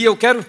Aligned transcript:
E 0.00 0.04
eu 0.04 0.16
quero 0.16 0.46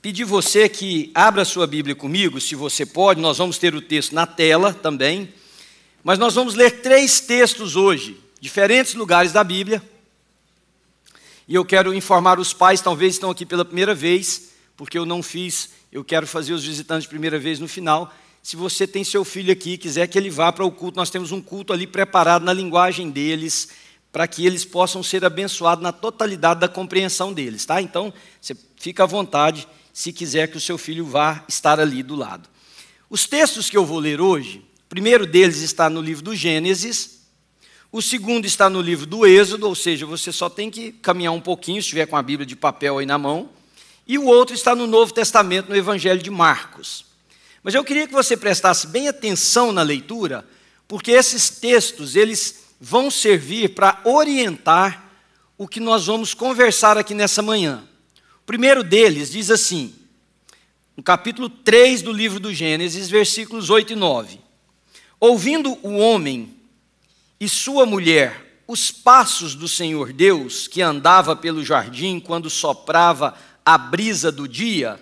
pedir 0.00 0.24
você 0.24 0.70
que 0.70 1.10
abra 1.14 1.44
sua 1.44 1.66
Bíblia 1.66 1.94
comigo, 1.94 2.40
se 2.40 2.54
você 2.54 2.86
pode, 2.86 3.20
nós 3.20 3.36
vamos 3.36 3.58
ter 3.58 3.74
o 3.74 3.82
texto 3.82 4.14
na 4.14 4.26
tela 4.26 4.72
também, 4.72 5.34
mas 6.02 6.18
nós 6.18 6.34
vamos 6.34 6.54
ler 6.54 6.80
três 6.80 7.20
textos 7.20 7.76
hoje, 7.76 8.18
diferentes 8.40 8.94
lugares 8.94 9.32
da 9.32 9.44
Bíblia. 9.44 9.82
E 11.46 11.54
eu 11.54 11.62
quero 11.62 11.92
informar 11.92 12.40
os 12.40 12.54
pais, 12.54 12.80
talvez 12.80 13.16
estão 13.16 13.30
aqui 13.30 13.44
pela 13.44 13.66
primeira 13.66 13.94
vez, 13.94 14.52
porque 14.78 14.96
eu 14.96 15.04
não 15.04 15.22
fiz, 15.22 15.72
eu 15.92 16.02
quero 16.02 16.26
fazer 16.26 16.54
os 16.54 16.64
visitantes 16.64 17.02
de 17.02 17.10
primeira 17.10 17.38
vez 17.38 17.60
no 17.60 17.68
final. 17.68 18.10
Se 18.42 18.56
você 18.56 18.86
tem 18.86 19.04
seu 19.04 19.26
filho 19.26 19.52
aqui 19.52 19.72
e 19.72 19.78
quiser 19.78 20.06
que 20.06 20.16
ele 20.16 20.30
vá 20.30 20.50
para 20.50 20.64
o 20.64 20.72
culto, 20.72 20.96
nós 20.96 21.10
temos 21.10 21.32
um 21.32 21.42
culto 21.42 21.70
ali 21.70 21.86
preparado 21.86 22.46
na 22.46 22.52
linguagem 22.54 23.10
deles 23.10 23.68
para 24.16 24.26
que 24.26 24.46
eles 24.46 24.64
possam 24.64 25.02
ser 25.02 25.26
abençoados 25.26 25.82
na 25.82 25.92
totalidade 25.92 26.58
da 26.58 26.68
compreensão 26.68 27.34
deles, 27.34 27.66
tá? 27.66 27.82
Então, 27.82 28.10
você 28.40 28.56
fica 28.80 29.02
à 29.02 29.06
vontade 29.06 29.68
se 29.92 30.10
quiser 30.10 30.50
que 30.50 30.56
o 30.56 30.60
seu 30.60 30.78
filho 30.78 31.04
vá 31.04 31.44
estar 31.46 31.78
ali 31.78 32.02
do 32.02 32.16
lado. 32.16 32.48
Os 33.10 33.26
textos 33.26 33.68
que 33.68 33.76
eu 33.76 33.84
vou 33.84 33.98
ler 33.98 34.18
hoje, 34.18 34.64
o 34.86 34.88
primeiro 34.88 35.26
deles 35.26 35.60
está 35.60 35.90
no 35.90 36.00
livro 36.00 36.24
do 36.24 36.34
Gênesis, 36.34 37.26
o 37.92 38.00
segundo 38.00 38.46
está 38.46 38.70
no 38.70 38.80
livro 38.80 39.04
do 39.04 39.26
Êxodo, 39.26 39.68
ou 39.68 39.74
seja, 39.74 40.06
você 40.06 40.32
só 40.32 40.48
tem 40.48 40.70
que 40.70 40.92
caminhar 40.92 41.34
um 41.34 41.40
pouquinho, 41.42 41.82
se 41.82 41.88
estiver 41.88 42.06
com 42.06 42.16
a 42.16 42.22
Bíblia 42.22 42.46
de 42.46 42.56
papel 42.56 42.96
aí 42.96 43.04
na 43.04 43.18
mão, 43.18 43.50
e 44.06 44.16
o 44.16 44.24
outro 44.24 44.54
está 44.54 44.74
no 44.74 44.86
Novo 44.86 45.12
Testamento, 45.12 45.68
no 45.68 45.76
Evangelho 45.76 46.22
de 46.22 46.30
Marcos. 46.30 47.04
Mas 47.62 47.74
eu 47.74 47.84
queria 47.84 48.06
que 48.06 48.14
você 48.14 48.34
prestasse 48.34 48.86
bem 48.86 49.08
atenção 49.08 49.72
na 49.72 49.82
leitura, 49.82 50.42
porque 50.88 51.10
esses 51.10 51.50
textos, 51.50 52.16
eles 52.16 52.64
vão 52.80 53.10
servir 53.10 53.70
para 53.70 54.00
orientar 54.04 55.04
o 55.58 55.66
que 55.66 55.80
nós 55.80 56.06
vamos 56.06 56.34
conversar 56.34 56.98
aqui 56.98 57.14
nessa 57.14 57.42
manhã. 57.42 57.82
O 58.42 58.46
primeiro 58.46 58.84
deles 58.84 59.30
diz 59.30 59.50
assim, 59.50 59.94
no 60.96 61.02
capítulo 61.02 61.48
3 61.48 62.02
do 62.02 62.12
livro 62.12 62.38
do 62.38 62.54
Gênesis, 62.54 63.08
versículos 63.08 63.70
8 63.70 63.92
e 63.92 63.96
9: 63.96 64.40
Ouvindo 65.18 65.78
o 65.82 65.96
homem 65.96 66.54
e 67.40 67.48
sua 67.48 67.84
mulher 67.84 68.62
os 68.68 68.90
passos 68.90 69.54
do 69.54 69.68
Senhor 69.68 70.12
Deus, 70.12 70.66
que 70.66 70.82
andava 70.82 71.36
pelo 71.36 71.64
jardim 71.64 72.18
quando 72.18 72.50
soprava 72.50 73.36
a 73.64 73.78
brisa 73.78 74.32
do 74.32 74.48
dia, 74.48 75.00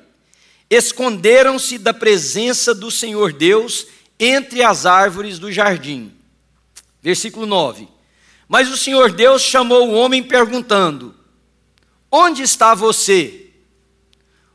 esconderam-se 0.68 1.78
da 1.78 1.94
presença 1.94 2.74
do 2.74 2.90
Senhor 2.90 3.32
Deus 3.32 3.86
entre 4.18 4.62
as 4.62 4.86
árvores 4.86 5.38
do 5.38 5.50
jardim. 5.50 6.12
Versículo 7.04 7.44
9. 7.44 7.86
Mas 8.48 8.70
o 8.70 8.78
Senhor 8.78 9.12
Deus 9.12 9.42
chamou 9.42 9.90
o 9.90 9.92
homem 9.92 10.22
perguntando: 10.22 11.14
Onde 12.10 12.42
está 12.42 12.74
você? 12.74 13.50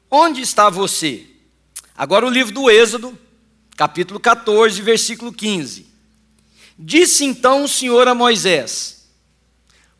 Onde 0.09 0.41
está 0.41 0.67
você? 0.67 1.27
Agora 1.95 2.25
o 2.25 2.29
livro 2.29 2.51
do 2.51 2.67
Êxodo, 2.67 3.15
capítulo 3.77 4.19
14, 4.19 4.81
versículo 4.81 5.31
15. 5.31 5.85
Disse 6.75 7.23
então 7.23 7.65
o 7.65 7.67
Senhor 7.67 8.07
a 8.07 8.15
Moisés, 8.15 9.07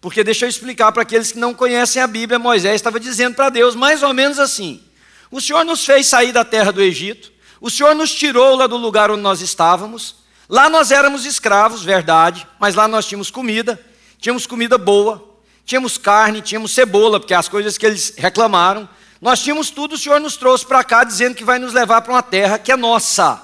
porque 0.02 0.24
deixa 0.24 0.46
eu 0.46 0.50
explicar 0.50 0.92
para 0.92 1.04
aqueles 1.04 1.32
que 1.32 1.38
não 1.38 1.54
conhecem 1.54 2.02
a 2.02 2.08
Bíblia, 2.08 2.40
Moisés 2.40 2.76
estava 2.76 3.00
dizendo 3.00 3.36
para 3.36 3.50
Deus 3.50 3.76
mais 3.76 4.02
ou 4.02 4.12
menos 4.12 4.40
assim: 4.40 4.82
O 5.30 5.40
Senhor 5.40 5.64
nos 5.64 5.86
fez 5.86 6.08
sair 6.08 6.32
da 6.32 6.44
terra 6.44 6.72
do 6.72 6.82
Egito, 6.82 7.32
o 7.62 7.70
Senhor 7.70 7.94
nos 7.94 8.12
tirou 8.12 8.56
lá 8.56 8.66
do 8.66 8.78
lugar 8.78 9.12
onde 9.12 9.22
nós 9.22 9.40
estávamos, 9.40 10.19
Lá 10.50 10.68
nós 10.68 10.90
éramos 10.90 11.26
escravos, 11.26 11.84
verdade, 11.84 12.48
mas 12.60 12.74
lá 12.74 12.88
nós 12.88 13.06
tínhamos 13.06 13.30
comida, 13.30 13.80
tínhamos 14.18 14.48
comida 14.48 14.80
boa, 14.80 15.24
tínhamos 15.64 16.00
carne, 16.00 16.42
tínhamos 16.42 16.74
cebola, 16.74 17.20
porque 17.20 17.36
as 17.36 17.48
coisas 17.48 17.78
que 17.78 17.86
eles 17.86 18.16
reclamaram. 18.18 18.90
Nós 19.22 19.42
tínhamos 19.44 19.70
tudo, 19.70 19.94
o 19.94 19.98
Senhor 19.98 20.20
nos 20.20 20.38
trouxe 20.38 20.66
para 20.66 20.84
cá 20.84 21.04
dizendo 21.04 21.36
que 21.36 21.44
vai 21.44 21.60
nos 21.60 21.72
levar 21.72 22.02
para 22.02 22.14
uma 22.14 22.24
terra 22.24 22.58
que 22.58 22.72
é 22.72 22.76
nossa. 22.76 23.40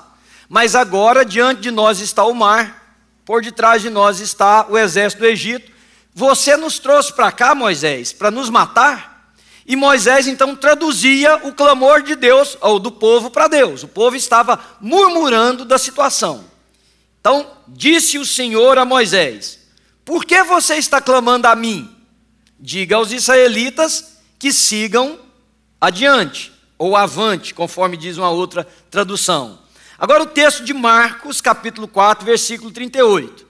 Mas 0.49 0.73
agora 0.73 1.23
diante 1.23 1.61
de 1.61 1.69
nós 1.69 1.99
está 1.99 2.25
o 2.25 2.33
mar, 2.33 2.97
por 3.23 3.43
detrás 3.43 3.83
de 3.83 3.91
nós 3.91 4.19
está 4.19 4.65
o 4.67 4.75
exército 4.75 5.21
do 5.21 5.27
Egito. 5.27 5.71
Você 6.11 6.57
nos 6.57 6.79
trouxe 6.79 7.13
para 7.13 7.31
cá, 7.31 7.53
Moisés, 7.53 8.13
para 8.13 8.31
nos 8.31 8.49
matar? 8.49 9.31
E 9.67 9.75
Moisés 9.75 10.25
então 10.25 10.55
traduzia 10.55 11.35
o 11.44 11.53
clamor 11.53 12.01
de 12.01 12.15
Deus, 12.15 12.57
ou 12.61 12.79
do 12.79 12.91
povo 12.91 13.29
para 13.29 13.47
Deus. 13.47 13.83
O 13.83 13.88
povo 13.88 14.15
estava 14.15 14.59
murmurando 14.81 15.65
da 15.65 15.77
situação. 15.77 16.54
Então, 17.25 17.47
disse 17.68 18.19
o 18.19 18.25
Senhor 18.25 18.78
a 18.78 18.86
Moisés: 18.86 19.58
Por 20.06 20.25
que 20.25 20.44
você 20.44 20.75
está 20.75 21.02
clamando 21.02 21.47
a 21.47 21.56
mim? 21.56 21.90
Diga 22.59 22.97
aos 22.97 23.12
israelitas 23.12 24.19
que 24.38 24.53
sigam 24.53 25.18
adiante, 25.81 26.53
ou 26.78 26.96
avante, 26.96 27.52
conforme 27.52 27.97
diz 27.97 28.19
uma 28.19 28.30
outra 28.30 28.63
tradução. 28.91 29.58
Agora, 29.97 30.22
o 30.22 30.28
texto 30.28 30.63
de 30.63 30.72
Marcos, 30.72 31.41
capítulo 31.41 31.88
4, 31.88 32.24
versículo 32.24 32.69
38. 32.69 33.44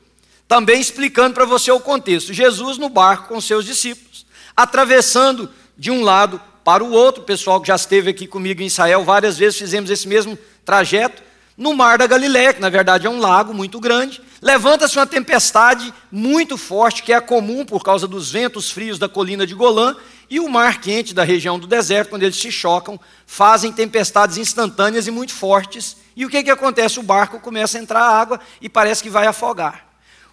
Também 0.48 0.80
explicando 0.80 1.34
para 1.34 1.44
você 1.44 1.70
o 1.70 1.80
contexto. 1.82 2.32
Jesus 2.32 2.78
no 2.78 2.88
barco 2.88 3.28
com 3.28 3.42
seus 3.42 3.66
discípulos, 3.66 4.26
atravessando 4.56 5.52
de 5.78 5.92
um 5.92 6.02
lado 6.02 6.40
para 6.64 6.82
o 6.82 6.94
outro. 6.94 7.24
O 7.24 7.26
pessoal 7.26 7.60
que 7.60 7.68
já 7.68 7.76
esteve 7.76 8.12
aqui 8.12 8.26
comigo 8.26 8.62
em 8.62 8.68
Israel, 8.68 9.04
várias 9.04 9.38
vezes 9.38 9.60
fizemos 9.60 9.90
esse 9.90 10.08
mesmo 10.08 10.40
trajeto 10.64 11.26
no 11.58 11.74
mar 11.74 11.98
da 11.98 12.06
Galiléia, 12.06 12.54
que 12.54 12.62
na 12.62 12.70
verdade 12.70 13.08
é 13.08 13.10
um 13.10 13.20
lago 13.20 13.54
muito 13.54 13.80
grande, 13.80 14.22
levanta-se 14.42 14.98
uma 14.98 15.08
tempestade 15.08 15.94
muito 16.12 16.58
forte, 16.58 17.02
que 17.02 17.14
é 17.14 17.22
comum 17.22 17.66
por 17.66 17.84
causa 17.84 18.08
dos 18.08 18.30
ventos 18.30 18.70
frios 18.70 19.00
da 19.00 19.08
colina 19.08 19.48
de 19.48 19.56
Golã, 19.56 19.96
e 20.30 20.40
o 20.40 20.50
mar 20.50 20.82
quente 20.82 21.14
da 21.14 21.24
região 21.24 21.58
do 21.58 21.68
deserto, 21.68 22.10
quando 22.10 22.24
eles 22.24 22.36
se 22.36 22.52
chocam, 22.52 23.00
fazem 23.26 23.72
tempestades 23.72 24.38
instantâneas 24.38 25.08
e 25.08 25.12
muito 25.12 25.34
fortes. 25.34 25.98
E 26.16 26.26
o 26.26 26.30
que, 26.30 26.44
que 26.44 26.50
acontece? 26.50 27.00
O 27.00 27.04
barco 27.04 27.40
começa 27.40 27.78
a 27.78 27.82
entrar 27.82 28.02
água 28.02 28.40
e 28.60 28.68
parece 28.68 29.04
que 29.04 29.10
vai 29.10 29.28
afogar. 29.28 29.86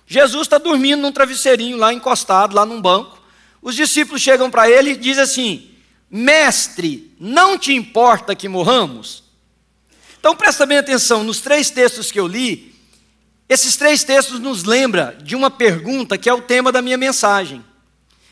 Jesus 0.06 0.47
está 0.47 0.59
dormindo 0.59 1.03
num 1.03 1.12
travesseirinho 1.12 1.77
lá 1.77 1.93
encostado, 1.93 2.56
lá 2.56 2.65
num 2.65 2.81
banco. 2.81 3.21
Os 3.61 3.75
discípulos 3.75 4.22
chegam 4.22 4.50
para 4.50 4.69
ele 4.69 4.93
e 4.93 4.97
dizem 4.97 5.22
assim: 5.22 5.71
Mestre, 6.11 7.15
não 7.21 7.59
te 7.59 7.72
importa 7.75 8.34
que 8.34 8.49
morramos? 8.49 9.22
Então 10.22 10.37
presta 10.37 10.65
bem 10.65 10.78
atenção, 10.78 11.25
nos 11.25 11.41
três 11.41 11.69
textos 11.69 12.12
que 12.12 12.21
eu 12.21 12.28
li, 12.28 12.72
esses 13.49 13.75
três 13.75 14.05
textos 14.05 14.38
nos 14.38 14.62
lembram 14.62 15.12
de 15.21 15.34
uma 15.34 15.50
pergunta 15.50 16.16
que 16.16 16.28
é 16.28 16.33
o 16.33 16.41
tema 16.41 16.71
da 16.71 16.81
minha 16.81 16.97
mensagem, 16.97 17.65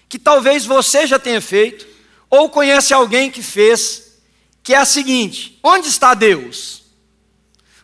que 0.08 0.16
talvez 0.16 0.64
você 0.64 1.04
já 1.04 1.18
tenha 1.18 1.40
feito, 1.40 1.84
ou 2.30 2.48
conhece 2.48 2.94
alguém 2.94 3.28
que 3.28 3.42
fez, 3.42 4.20
que 4.62 4.72
é 4.72 4.76
a 4.76 4.84
seguinte: 4.84 5.58
onde 5.64 5.88
está 5.88 6.14
Deus? 6.14 6.84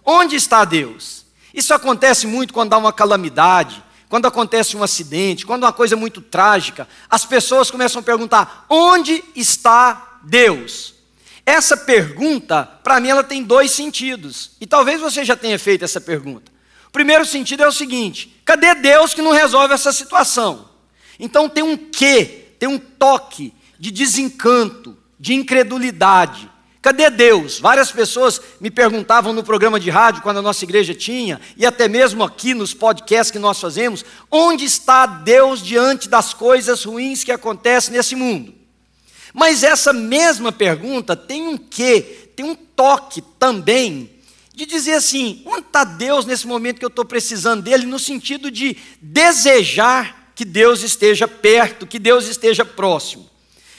Onde 0.05 0.37
está 0.37 0.65
Deus? 0.65 1.27
Isso 1.53 1.75
acontece 1.75 2.29
muito 2.29 2.55
quando 2.55 2.75
há 2.75 2.79
uma 2.79 2.93
calamidade, 2.93 3.83
quando 4.09 4.27
acontece 4.27 4.77
um 4.77 4.85
acidente, 4.85 5.45
quando 5.45 5.65
uma 5.65 5.73
coisa 5.73 5.97
muito 5.97 6.21
trágica, 6.21 6.89
as 7.11 7.25
pessoas 7.25 7.73
começam 7.73 7.99
a 7.99 8.05
perguntar: 8.05 8.67
onde 8.71 9.25
está 9.35 10.21
Deus? 10.23 10.95
Essa 11.47 11.77
pergunta, 11.77 12.65
para 12.83 12.99
mim, 12.99 13.09
ela 13.09 13.23
tem 13.23 13.41
dois 13.41 13.71
sentidos. 13.71 14.51
E 14.61 14.67
talvez 14.67 15.01
você 15.01 15.25
já 15.25 15.37
tenha 15.37 15.57
feito 15.57 15.85
essa 15.85 16.01
pergunta. 16.01 16.51
O 16.89 16.91
primeiro 16.91 17.25
sentido 17.25 17.63
é 17.63 17.69
o 17.69 17.73
seguinte: 17.73 18.43
cadê 18.45 18.75
Deus 18.75 19.15
que 19.15 19.23
não 19.23 19.31
resolve 19.31 19.73
essa 19.73 19.93
situação? 19.93 20.69
Então 21.21 21.49
tem 21.49 21.63
um 21.63 21.77
quê, 21.77 22.49
tem 22.59 22.69
um 22.69 22.79
toque 22.79 23.55
de 23.79 23.93
desencanto, 23.93 24.99
de 25.21 25.35
incredulidade. 25.35 26.51
Cadê 26.83 27.11
Deus? 27.11 27.59
Várias 27.59 27.91
pessoas 27.91 28.41
me 28.61 28.71
perguntavam 28.71 29.33
no 29.33 29.43
programa 29.43 29.79
de 29.79 29.91
rádio, 29.91 30.23
quando 30.23 30.39
a 30.39 30.43
nossa 30.43 30.65
igreja 30.65 30.95
tinha, 30.95 31.41
e 31.57 31.67
até 31.67 31.89
mesmo 31.89 32.23
aqui 32.23 32.55
nos 32.55 32.73
podcasts 32.75 33.31
que 33.31 33.39
nós 33.39 33.61
fazemos, 33.61 34.05
onde 34.31 34.65
está 34.65 35.05
Deus 35.05 35.61
diante 35.61 36.09
das 36.09 36.33
coisas 36.33 36.85
ruins 36.85 37.25
que 37.25 37.33
acontecem 37.33 37.93
nesse 37.93 38.15
mundo? 38.15 38.55
Mas 39.37 39.63
essa 39.63 39.93
mesma 39.93 40.51
pergunta 40.51 41.15
tem 41.15 41.47
um 41.47 41.59
quê? 41.59 42.31
Tem 42.35 42.47
um 42.47 42.55
toque 42.55 43.21
também 43.39 44.11
de 44.55 44.65
dizer 44.65 44.95
assim: 44.95 45.43
onde 45.45 45.67
está 45.67 45.85
Deus 45.85 46.25
nesse 46.25 46.47
momento 46.47 46.79
que 46.79 46.85
eu 46.87 46.89
estou 46.89 47.05
precisando 47.05 47.63
dele? 47.63 47.85
No 47.85 47.99
sentido 47.99 48.51
de 48.51 48.79
desejar 48.99 50.33
que 50.35 50.43
Deus 50.43 50.83
esteja 50.83 51.29
perto, 51.29 51.87
que 51.87 51.99
Deus 51.99 52.27
esteja 52.27 52.65
próximo. 52.65 53.29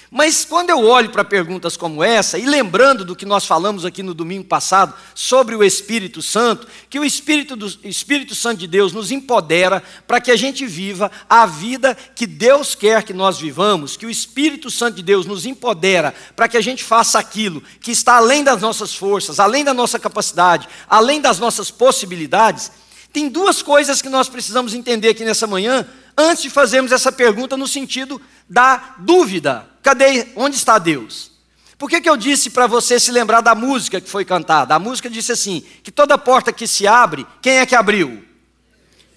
Mas 0.09 0.45
quando 0.45 0.69
eu 0.69 0.86
olho 0.86 1.09
para 1.09 1.25
perguntas 1.25 1.75
como 1.75 2.01
essa, 2.01 2.38
e 2.38 2.45
lembrando 2.45 3.04
do 3.04 3.15
que 3.15 3.25
nós 3.25 3.45
falamos 3.45 3.83
aqui 3.83 4.01
no 4.01 4.13
domingo 4.13 4.45
passado 4.45 4.94
sobre 5.13 5.54
o 5.54 5.63
Espírito 5.63 6.21
Santo, 6.21 6.65
que 6.89 6.98
o 6.98 7.04
Espírito, 7.04 7.57
do, 7.57 7.68
Espírito 7.83 8.33
Santo 8.33 8.59
de 8.59 8.68
Deus 8.68 8.94
nos 8.94 9.12
empodera 9.12 9.83
para 10.07 10.21
que 10.21 10.31
a 10.31 10.38
gente 10.38 10.65
viva 10.65 11.12
a 11.30 11.45
vida 11.45 11.95
que 12.15 12.25
Deus 12.25 12.74
quer 12.74 13.04
que 13.04 13.13
nós 13.13 13.38
vivamos, 13.38 13.98
que 13.98 14.06
o 14.06 14.09
Espírito 14.09 14.71
Santo 14.71 14.95
de 14.95 15.04
Deus 15.04 15.25
nos 15.25 15.45
empodera 15.45 16.15
para 16.36 16.48
que 16.48 16.56
a 16.56 16.62
gente 16.62 16.86
faça 16.86 17.19
aquilo 17.19 17.62
que 17.81 17.92
está 17.92 18.15
além 18.15 18.45
das 18.45 18.62
nossas 18.62 18.95
forças, 18.95 19.42
além 19.42 19.65
da 19.65 19.74
nossa 19.74 20.00
capacidade, 20.00 20.69
além 20.89 21.19
das 21.19 21.38
nossas 21.38 21.69
possibilidades. 21.69 22.71
Tem 23.12 23.27
duas 23.27 23.62
coisas 23.62 24.01
que 24.01 24.09
nós 24.09 24.30
precisamos 24.30 24.74
entender 24.74 25.09
aqui 25.09 25.25
nessa 25.25 25.48
manhã, 25.48 25.86
antes 26.18 26.44
de 26.44 26.50
fazermos 26.50 26.94
essa 26.94 27.12
pergunta 27.12 27.57
no 27.57 27.68
sentido 27.68 28.21
da 28.50 28.95
dúvida. 29.00 29.68
Cadê? 29.88 30.28
Onde 30.36 30.57
está 30.57 30.78
Deus? 30.78 31.31
Por 31.78 31.89
que, 31.89 32.01
que 32.01 32.10
eu 32.10 32.18
disse 32.18 32.50
para 32.50 32.68
você 32.68 33.00
se 33.00 33.10
lembrar 33.10 33.39
da 33.39 33.56
música 33.56 34.01
que 34.01 34.10
foi 34.10 34.25
cantada? 34.25 34.75
A 34.75 34.80
música 34.80 35.10
disse 35.10 35.31
assim: 35.31 35.66
que 35.81 35.89
toda 35.89 36.18
porta 36.18 36.51
que 36.51 36.68
se 36.68 36.86
abre, 36.86 37.25
quem 37.42 37.60
é 37.60 37.66
que 37.66 37.74
abriu? 37.74 38.22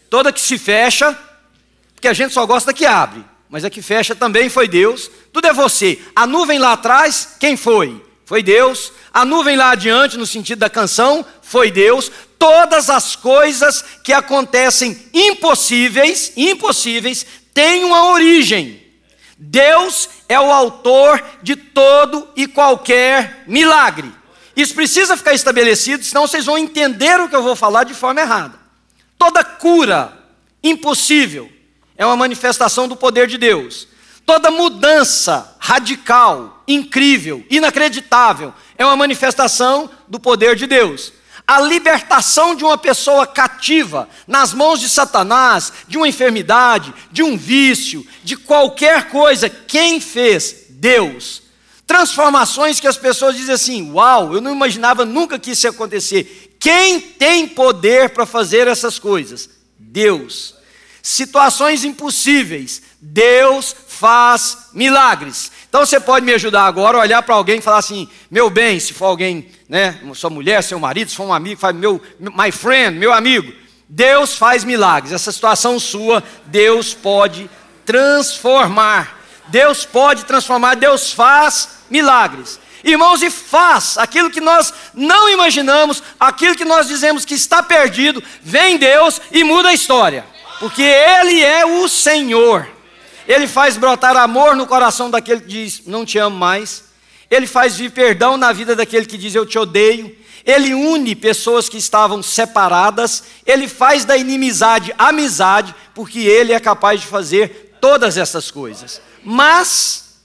Toda 0.08 0.32
que 0.32 0.40
se 0.40 0.56
fecha, 0.56 1.18
porque 1.92 2.06
a 2.06 2.12
gente 2.12 2.32
só 2.32 2.46
gosta 2.46 2.72
que 2.72 2.86
abre, 2.86 3.24
mas 3.48 3.64
a 3.64 3.68
que 3.68 3.82
fecha 3.82 4.14
também 4.14 4.48
foi 4.48 4.68
Deus. 4.68 5.10
Tudo 5.32 5.48
é 5.48 5.52
você. 5.52 5.98
A 6.14 6.24
nuvem 6.24 6.60
lá 6.60 6.74
atrás, 6.74 7.30
quem 7.40 7.56
foi? 7.56 8.00
Foi 8.24 8.40
Deus. 8.40 8.92
A 9.12 9.24
nuvem 9.24 9.56
lá 9.56 9.72
adiante, 9.72 10.16
no 10.16 10.24
sentido 10.24 10.60
da 10.60 10.70
canção, 10.70 11.26
foi 11.42 11.72
Deus. 11.72 12.12
Todas 12.38 12.88
as 12.88 13.16
coisas 13.16 13.84
que 14.04 14.12
acontecem 14.12 14.96
impossíveis, 15.12 16.32
impossíveis, 16.36 17.26
têm 17.52 17.82
uma 17.82 18.12
origem. 18.12 18.88
Deus 19.42 20.06
é 20.28 20.38
o 20.38 20.52
autor 20.52 21.24
de 21.42 21.56
todo 21.56 22.28
e 22.36 22.46
qualquer 22.46 23.42
milagre. 23.46 24.12
Isso 24.54 24.74
precisa 24.74 25.16
ficar 25.16 25.32
estabelecido, 25.32 26.04
senão 26.04 26.26
vocês 26.26 26.44
vão 26.44 26.58
entender 26.58 27.18
o 27.18 27.26
que 27.26 27.34
eu 27.34 27.42
vou 27.42 27.56
falar 27.56 27.84
de 27.84 27.94
forma 27.94 28.20
errada. 28.20 28.58
Toda 29.16 29.42
cura 29.42 30.12
impossível 30.62 31.50
é 31.96 32.04
uma 32.04 32.18
manifestação 32.18 32.86
do 32.86 32.94
poder 32.94 33.26
de 33.26 33.38
Deus. 33.38 33.88
Toda 34.26 34.50
mudança 34.50 35.56
radical, 35.58 36.62
incrível, 36.68 37.42
inacreditável 37.48 38.52
é 38.76 38.84
uma 38.84 38.96
manifestação 38.96 39.88
do 40.06 40.20
poder 40.20 40.54
de 40.54 40.66
Deus 40.66 41.14
a 41.50 41.60
libertação 41.60 42.54
de 42.54 42.62
uma 42.62 42.78
pessoa 42.78 43.26
cativa 43.26 44.08
nas 44.24 44.54
mãos 44.54 44.78
de 44.78 44.88
Satanás, 44.88 45.72
de 45.88 45.96
uma 45.96 46.06
enfermidade, 46.06 46.94
de 47.10 47.24
um 47.24 47.36
vício, 47.36 48.06
de 48.22 48.36
qualquer 48.36 49.08
coisa, 49.08 49.50
quem 49.50 50.00
fez? 50.00 50.66
Deus. 50.68 51.42
Transformações 51.88 52.78
que 52.78 52.86
as 52.86 52.96
pessoas 52.96 53.34
dizem 53.34 53.52
assim: 53.52 53.90
Uau, 53.90 54.32
eu 54.32 54.40
não 54.40 54.52
imaginava 54.52 55.04
nunca 55.04 55.40
que 55.40 55.50
isso 55.50 55.66
ia 55.66 55.70
acontecer. 55.70 56.56
Quem 56.60 57.00
tem 57.00 57.48
poder 57.48 58.10
para 58.10 58.24
fazer 58.24 58.68
essas 58.68 59.00
coisas? 59.00 59.50
Deus. 59.76 60.54
Situações 61.02 61.82
impossíveis, 61.82 62.80
Deus 63.00 63.74
faz 64.00 64.70
milagres. 64.72 65.52
Então 65.68 65.84
você 65.84 66.00
pode 66.00 66.24
me 66.24 66.32
ajudar 66.32 66.64
agora, 66.64 66.96
olhar 66.96 67.22
para 67.22 67.34
alguém 67.34 67.58
e 67.58 67.62
falar 67.62 67.78
assim: 67.78 68.08
meu 68.30 68.48
bem, 68.48 68.80
se 68.80 68.94
for 68.94 69.04
alguém, 69.04 69.46
né, 69.68 70.00
sua 70.14 70.30
mulher, 70.30 70.62
seu 70.62 70.80
marido, 70.80 71.10
se 71.10 71.16
for 71.16 71.24
um 71.24 71.34
amigo, 71.34 71.60
fala, 71.60 71.74
meu, 71.74 72.00
my 72.18 72.50
friend, 72.50 72.98
meu 72.98 73.12
amigo, 73.12 73.52
Deus 73.86 74.36
faz 74.36 74.64
milagres. 74.64 75.12
Essa 75.12 75.30
situação 75.30 75.78
sua, 75.78 76.24
Deus 76.46 76.94
pode 76.94 77.50
transformar. 77.84 79.20
Deus 79.48 79.84
pode 79.84 80.24
transformar, 80.24 80.76
Deus 80.76 81.12
faz 81.12 81.80
milagres. 81.90 82.58
Irmãos, 82.82 83.20
e 83.20 83.28
faz 83.28 83.98
aquilo 83.98 84.30
que 84.30 84.40
nós 84.40 84.72
não 84.94 85.28
imaginamos, 85.28 86.02
aquilo 86.18 86.56
que 86.56 86.64
nós 86.64 86.88
dizemos 86.88 87.26
que 87.26 87.34
está 87.34 87.62
perdido, 87.62 88.22
vem 88.40 88.78
Deus 88.78 89.20
e 89.30 89.44
muda 89.44 89.68
a 89.68 89.74
história, 89.74 90.24
porque 90.58 90.82
Ele 90.82 91.42
é 91.42 91.66
o 91.66 91.86
Senhor. 91.86 92.79
Ele 93.30 93.46
faz 93.46 93.76
brotar 93.76 94.16
amor 94.16 94.56
no 94.56 94.66
coração 94.66 95.08
daquele 95.08 95.42
que 95.42 95.46
diz, 95.46 95.82
não 95.86 96.04
te 96.04 96.18
amo 96.18 96.36
mais. 96.36 96.82
Ele 97.30 97.46
faz 97.46 97.76
vir 97.76 97.92
perdão 97.92 98.36
na 98.36 98.52
vida 98.52 98.74
daquele 98.74 99.06
que 99.06 99.16
diz, 99.16 99.36
eu 99.36 99.46
te 99.46 99.56
odeio. 99.56 100.18
Ele 100.44 100.74
une 100.74 101.14
pessoas 101.14 101.68
que 101.68 101.76
estavam 101.76 102.24
separadas. 102.24 103.22
Ele 103.46 103.68
faz 103.68 104.04
da 104.04 104.16
inimizade 104.16 104.92
amizade, 104.98 105.72
porque 105.94 106.18
ele 106.18 106.52
é 106.52 106.58
capaz 106.58 107.02
de 107.02 107.06
fazer 107.06 107.76
todas 107.80 108.16
essas 108.16 108.50
coisas. 108.50 109.00
Mas, 109.22 110.16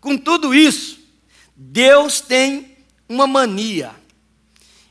com 0.00 0.18
tudo 0.18 0.52
isso, 0.52 0.98
Deus 1.54 2.20
tem 2.20 2.76
uma 3.08 3.28
mania. 3.28 3.92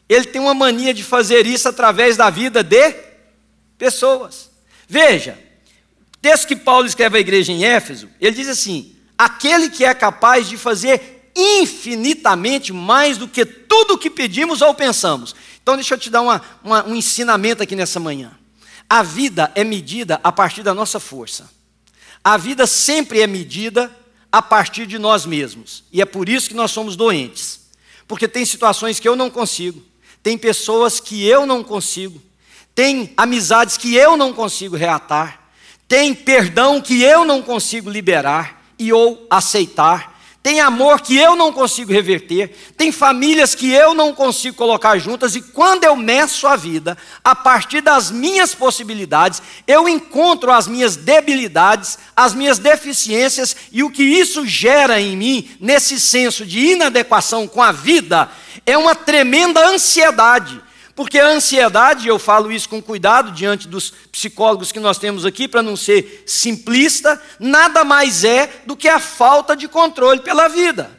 Ele 0.07 0.23
tem 0.23 0.39
uma 0.39 0.53
mania 0.53 0.93
de 0.93 1.03
fazer 1.03 1.45
isso 1.45 1.67
através 1.67 2.15
da 2.15 2.29
vida 2.29 2.63
de 2.63 2.95
pessoas. 3.77 4.49
Veja, 4.87 5.50
texto 6.21 6.47
que 6.47 6.55
Paulo 6.55 6.85
escreve 6.85 7.17
à 7.17 7.21
igreja 7.21 7.51
em 7.51 7.63
Éfeso, 7.63 8.09
ele 8.19 8.35
diz 8.35 8.47
assim: 8.47 8.95
aquele 9.17 9.69
que 9.69 9.83
é 9.83 9.93
capaz 9.93 10.47
de 10.47 10.57
fazer 10.57 11.31
infinitamente 11.35 12.73
mais 12.73 13.17
do 13.17 13.27
que 13.27 13.45
tudo 13.45 13.93
o 13.93 13.97
que 13.97 14.09
pedimos 14.09 14.61
ou 14.61 14.73
pensamos. 14.73 15.35
Então, 15.61 15.75
deixa 15.75 15.93
eu 15.93 15.97
te 15.97 16.09
dar 16.09 16.21
uma, 16.21 16.41
uma, 16.63 16.85
um 16.85 16.95
ensinamento 16.95 17.63
aqui 17.63 17.75
nessa 17.75 17.99
manhã. 17.99 18.31
A 18.89 19.03
vida 19.03 19.51
é 19.55 19.63
medida 19.63 20.19
a 20.23 20.31
partir 20.31 20.63
da 20.63 20.73
nossa 20.73 20.99
força. 20.99 21.49
A 22.23 22.35
vida 22.37 22.67
sempre 22.67 23.21
é 23.21 23.27
medida 23.27 23.95
a 24.31 24.41
partir 24.41 24.85
de 24.85 24.99
nós 24.99 25.25
mesmos. 25.25 25.83
E 25.91 26.01
é 26.01 26.05
por 26.05 26.27
isso 26.27 26.49
que 26.49 26.55
nós 26.55 26.71
somos 26.71 26.95
doentes. 26.95 27.61
Porque 28.07 28.27
tem 28.27 28.45
situações 28.45 28.99
que 28.99 29.07
eu 29.07 29.15
não 29.15 29.29
consigo, 29.29 29.81
tem 30.21 30.37
pessoas 30.37 30.99
que 30.99 31.25
eu 31.25 31.45
não 31.45 31.63
consigo, 31.63 32.21
tem 32.75 33.13
amizades 33.15 33.77
que 33.77 33.95
eu 33.95 34.17
não 34.17 34.33
consigo 34.33 34.75
reatar, 34.75 35.40
tem 35.91 36.15
perdão 36.15 36.79
que 36.79 37.03
eu 37.03 37.25
não 37.25 37.41
consigo 37.41 37.89
liberar 37.89 38.63
e 38.79 38.93
ou 38.93 39.27
aceitar, 39.29 40.17
tem 40.41 40.61
amor 40.61 41.01
que 41.01 41.17
eu 41.17 41.35
não 41.35 41.51
consigo 41.51 41.91
reverter, 41.91 42.55
tem 42.77 42.93
famílias 42.93 43.53
que 43.53 43.69
eu 43.69 43.93
não 43.93 44.13
consigo 44.13 44.55
colocar 44.55 44.97
juntas, 44.97 45.35
e 45.35 45.41
quando 45.41 45.83
eu 45.83 45.97
meço 45.97 46.47
a 46.47 46.55
vida, 46.55 46.97
a 47.21 47.35
partir 47.35 47.81
das 47.81 48.09
minhas 48.09 48.55
possibilidades, 48.55 49.41
eu 49.67 49.89
encontro 49.89 50.49
as 50.53 50.65
minhas 50.65 50.95
debilidades, 50.95 51.99
as 52.15 52.33
minhas 52.33 52.57
deficiências, 52.57 53.53
e 53.69 53.83
o 53.83 53.91
que 53.91 54.01
isso 54.01 54.47
gera 54.47 55.01
em 55.01 55.17
mim, 55.17 55.49
nesse 55.59 55.99
senso 55.99 56.45
de 56.45 56.57
inadequação 56.57 57.49
com 57.49 57.61
a 57.61 57.73
vida, 57.73 58.31
é 58.65 58.77
uma 58.77 58.95
tremenda 58.95 59.67
ansiedade 59.67 60.61
porque 60.95 61.19
a 61.19 61.27
ansiedade, 61.27 62.07
eu 62.07 62.19
falo 62.19 62.51
isso 62.51 62.67
com 62.67 62.81
cuidado 62.81 63.31
diante 63.31 63.67
dos 63.67 63.91
psicólogos 64.11 64.71
que 64.71 64.79
nós 64.79 64.97
temos 64.97 65.25
aqui, 65.25 65.47
para 65.47 65.61
não 65.61 65.75
ser 65.75 66.23
simplista, 66.25 67.21
nada 67.39 67.83
mais 67.83 68.23
é 68.23 68.61
do 68.65 68.75
que 68.75 68.89
a 68.89 68.99
falta 68.99 69.55
de 69.55 69.67
controle 69.67 70.21
pela 70.21 70.47
vida. 70.47 70.91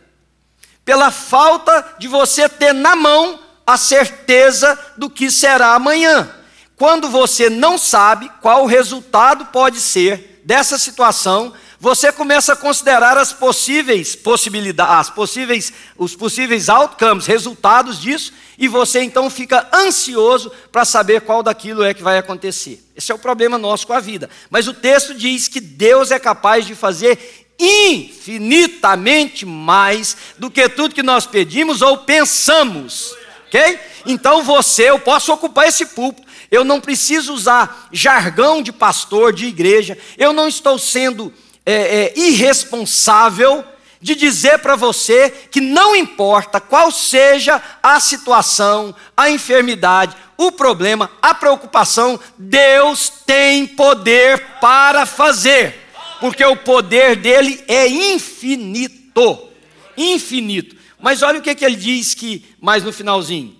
Pela 0.84 1.10
falta 1.10 1.94
de 1.98 2.08
você 2.08 2.48
ter 2.48 2.72
na 2.72 2.96
mão 2.96 3.38
a 3.66 3.76
certeza 3.76 4.78
do 4.96 5.08
que 5.08 5.30
será 5.30 5.74
amanhã. 5.74 6.30
Quando 6.76 7.08
você 7.08 7.48
não 7.48 7.78
sabe 7.78 8.30
qual 8.40 8.64
o 8.64 8.66
resultado 8.66 9.46
pode 9.46 9.78
ser 9.78 10.42
dessa 10.44 10.78
situação, 10.78 11.52
você 11.82 12.12
começa 12.12 12.52
a 12.52 12.56
considerar 12.56 13.18
as 13.18 13.32
possíveis 13.32 14.14
possibilidades, 14.14 14.94
as 15.00 15.10
possíveis, 15.10 15.72
os 15.98 16.14
possíveis 16.14 16.68
outcomes, 16.68 17.26
resultados 17.26 18.00
disso, 18.00 18.32
e 18.56 18.68
você 18.68 19.02
então 19.02 19.28
fica 19.28 19.68
ansioso 19.74 20.52
para 20.70 20.84
saber 20.84 21.22
qual 21.22 21.42
daquilo 21.42 21.82
é 21.82 21.92
que 21.92 22.00
vai 22.00 22.18
acontecer. 22.18 22.80
Esse 22.94 23.10
é 23.10 23.14
o 23.16 23.18
problema 23.18 23.58
nosso 23.58 23.84
com 23.84 23.92
a 23.94 23.98
vida. 23.98 24.30
Mas 24.48 24.68
o 24.68 24.74
texto 24.74 25.12
diz 25.12 25.48
que 25.48 25.58
Deus 25.58 26.12
é 26.12 26.20
capaz 26.20 26.64
de 26.64 26.76
fazer 26.76 27.18
infinitamente 27.58 29.44
mais 29.44 30.16
do 30.38 30.48
que 30.52 30.68
tudo 30.68 30.94
que 30.94 31.02
nós 31.02 31.26
pedimos 31.26 31.82
ou 31.82 31.98
pensamos. 31.98 33.12
Ok? 33.48 33.80
Então 34.06 34.44
você, 34.44 34.88
eu 34.88 35.00
posso 35.00 35.32
ocupar 35.32 35.66
esse 35.66 35.86
púlpito, 35.86 36.28
eu 36.48 36.62
não 36.62 36.80
preciso 36.80 37.34
usar 37.34 37.88
jargão 37.90 38.62
de 38.62 38.70
pastor, 38.70 39.32
de 39.32 39.46
igreja, 39.46 39.98
eu 40.16 40.32
não 40.32 40.46
estou 40.46 40.78
sendo 40.78 41.34
é, 41.64 41.72
é, 41.72 42.18
irresponsável 42.18 43.64
de 44.00 44.16
dizer 44.16 44.58
para 44.58 44.74
você 44.74 45.30
que 45.30 45.60
não 45.60 45.94
importa 45.94 46.60
qual 46.60 46.90
seja 46.90 47.62
a 47.80 48.00
situação, 48.00 48.92
a 49.16 49.30
enfermidade, 49.30 50.16
o 50.36 50.50
problema, 50.50 51.08
a 51.22 51.32
preocupação, 51.32 52.18
Deus 52.36 53.08
tem 53.24 53.64
poder 53.64 54.44
para 54.60 55.06
fazer, 55.06 55.78
porque 56.20 56.44
o 56.44 56.56
poder 56.56 57.14
dele 57.14 57.62
é 57.68 57.86
infinito. 57.86 59.48
Infinito. 59.96 60.76
Mas 60.98 61.22
olha 61.22 61.38
o 61.38 61.42
que, 61.42 61.54
que 61.54 61.64
ele 61.64 61.76
diz 61.76 62.12
que 62.12 62.44
mais 62.60 62.82
no 62.82 62.92
finalzinho. 62.92 63.56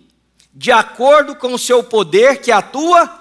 De 0.53 0.73
acordo 0.73 1.37
com 1.37 1.53
o 1.55 1.59
seu 1.59 1.85
poder 1.85 2.41
que 2.41 2.51
atua. 2.51 3.21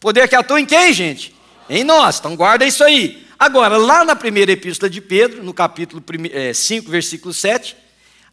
Poder 0.00 0.28
que 0.28 0.34
atua 0.34 0.60
em 0.60 0.66
quem, 0.66 0.92
gente? 0.92 1.35
Em 1.68 1.84
nós, 1.84 2.18
então 2.18 2.36
guarda 2.36 2.64
isso 2.64 2.84
aí. 2.84 3.26
Agora, 3.38 3.76
lá 3.76 4.04
na 4.04 4.16
primeira 4.16 4.52
epístola 4.52 4.88
de 4.88 5.00
Pedro, 5.00 5.42
no 5.42 5.52
capítulo 5.52 6.02
5, 6.54 6.88
é, 6.88 6.90
versículo 6.90 7.34
7, 7.34 7.76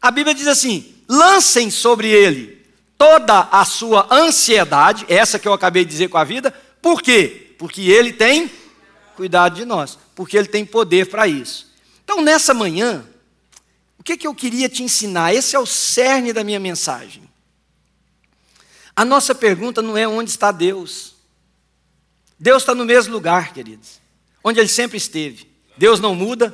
a 0.02 0.12
Bíblia 0.12 0.36
diz 0.36 0.48
assim: 0.48 0.96
lancem 1.10 1.70
sobre 1.70 2.08
ele 2.10 2.64
toda 2.98 3.50
a 3.52 3.66
sua 3.66 4.08
ansiedade, 4.10 5.06
essa 5.10 5.38
que 5.38 5.48
eu 5.48 5.54
acabei 5.54 5.84
de 5.84 5.92
dizer 5.92 6.08
com 6.08 6.18
a 6.18 6.24
vida, 6.24 6.54
por 6.82 7.02
quê? 7.02 7.54
Porque 7.58 7.82
ele 7.82 8.14
tem 8.14 8.50
cuidado 9.16 9.56
de 9.56 9.66
nós, 9.66 9.98
porque 10.16 10.38
ele 10.38 10.48
tem 10.48 10.66
poder 10.66 11.08
para 11.08 11.28
isso. 11.28 11.72
Então, 12.04 12.22
nessa 12.22 12.54
manhã, 12.54 13.06
o 13.98 14.04
que, 14.04 14.18
que 14.18 14.28
eu 14.28 14.34
queria 14.34 14.70
te 14.70 14.84
ensinar? 14.84 15.34
Esse 15.34 15.56
é 15.56 15.60
o 15.60 15.66
cerne 15.66 16.34
da 16.34 16.44
minha 16.44 16.60
mensagem. 16.60 17.24
A 18.96 19.04
nossa 19.04 19.34
pergunta 19.34 19.82
não 19.82 19.98
é 19.98 20.08
onde 20.08 20.30
está 20.30 20.52
Deus. 20.52 21.13
Deus 22.44 22.64
está 22.64 22.76
no 22.76 22.84
mesmo 22.84 23.14
lugar, 23.14 23.54
queridos, 23.54 24.02
onde 24.44 24.60
Ele 24.60 24.68
sempre 24.68 24.98
esteve. 24.98 25.48
Deus 25.78 26.02
não 26.02 26.14
muda, 26.14 26.54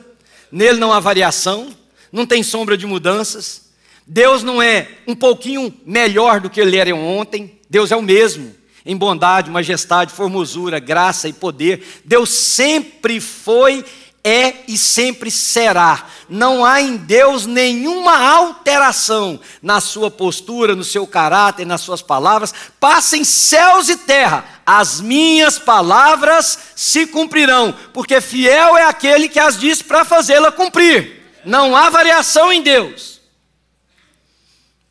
nele 0.52 0.78
não 0.78 0.94
há 0.94 1.00
variação, 1.00 1.76
não 2.12 2.28
tem 2.28 2.44
sombra 2.44 2.78
de 2.78 2.86
mudanças. 2.86 3.72
Deus 4.06 4.44
não 4.44 4.62
é 4.62 4.88
um 5.08 5.16
pouquinho 5.16 5.74
melhor 5.84 6.42
do 6.42 6.48
que 6.48 6.62
ele 6.62 6.78
era 6.78 6.96
ontem, 6.96 7.60
Deus 7.68 7.92
é 7.92 7.96
o 7.96 8.04
mesmo, 8.04 8.56
em 8.86 8.96
bondade, 8.96 9.50
majestade, 9.50 10.14
formosura, 10.14 10.78
graça 10.78 11.28
e 11.28 11.34
poder. 11.34 11.84
Deus 12.06 12.30
sempre 12.30 13.20
foi 13.20 13.84
é 14.24 14.64
e 14.68 14.78
sempre 14.78 15.32
será. 15.32 16.08
Não 16.28 16.64
há 16.64 16.82
em 16.82 16.98
Deus 16.98 17.46
nenhuma 17.46 18.18
alteração 18.18 19.40
na 19.62 19.80
sua 19.80 20.12
postura, 20.12 20.76
no 20.76 20.84
seu 20.84 21.08
caráter, 21.08 21.66
nas 21.66 21.82
suas 21.82 22.02
palavras. 22.02 22.54
Passem 22.80 23.24
céus 23.24 23.90
e 23.90 23.98
terra, 23.98 24.62
as 24.66 25.00
minhas 25.02 25.58
palavras 25.58 26.60
se 26.76 27.08
cumprirão, 27.08 27.74
porque 27.94 28.22
fiel 28.22 28.78
é 28.78 28.84
aquele 28.84 29.30
que 29.30 29.40
as 29.40 29.58
diz 29.58 29.82
para 29.82 30.06
fazê-la 30.06 30.52
cumprir. 30.52 31.20
Não 31.46 31.76
há 31.76 31.90
variação 31.90 32.52
em 32.52 32.62
Deus. 32.62 33.20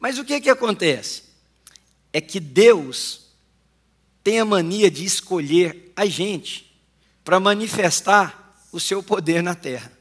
Mas 0.00 0.18
o 0.18 0.24
que 0.24 0.40
que 0.40 0.50
acontece? 0.50 1.24
É 2.12 2.20
que 2.20 2.40
Deus 2.40 3.26
tem 4.24 4.40
a 4.40 4.44
mania 4.44 4.90
de 4.90 5.04
escolher 5.04 5.92
a 5.94 6.06
gente 6.06 6.68
para 7.24 7.40
manifestar 7.40 8.37
o 8.72 8.80
seu 8.80 9.02
poder 9.02 9.42
na 9.42 9.54
terra. 9.54 9.92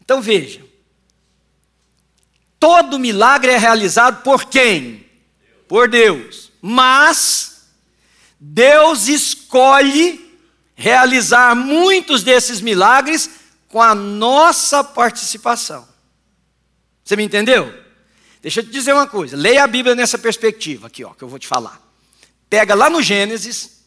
Então 0.00 0.20
veja, 0.22 0.64
todo 2.58 2.98
milagre 2.98 3.52
é 3.52 3.58
realizado 3.58 4.22
por 4.22 4.46
quem? 4.46 5.06
Por 5.66 5.88
Deus. 5.88 6.50
Mas 6.60 7.68
Deus 8.40 9.08
escolhe 9.08 10.28
realizar 10.74 11.54
muitos 11.54 12.22
desses 12.22 12.60
milagres 12.60 13.30
com 13.68 13.82
a 13.82 13.94
nossa 13.94 14.82
participação. 14.82 15.86
Você 17.04 17.16
me 17.16 17.24
entendeu? 17.24 17.72
Deixa 18.40 18.60
eu 18.60 18.64
te 18.64 18.70
dizer 18.70 18.92
uma 18.92 19.06
coisa. 19.06 19.36
Leia 19.36 19.64
a 19.64 19.66
Bíblia 19.66 19.94
nessa 19.94 20.18
perspectiva 20.18 20.86
aqui, 20.86 21.04
ó, 21.04 21.10
que 21.10 21.22
eu 21.22 21.28
vou 21.28 21.38
te 21.38 21.46
falar. 21.46 21.80
Pega 22.48 22.74
lá 22.74 22.88
no 22.88 23.02
Gênesis 23.02 23.82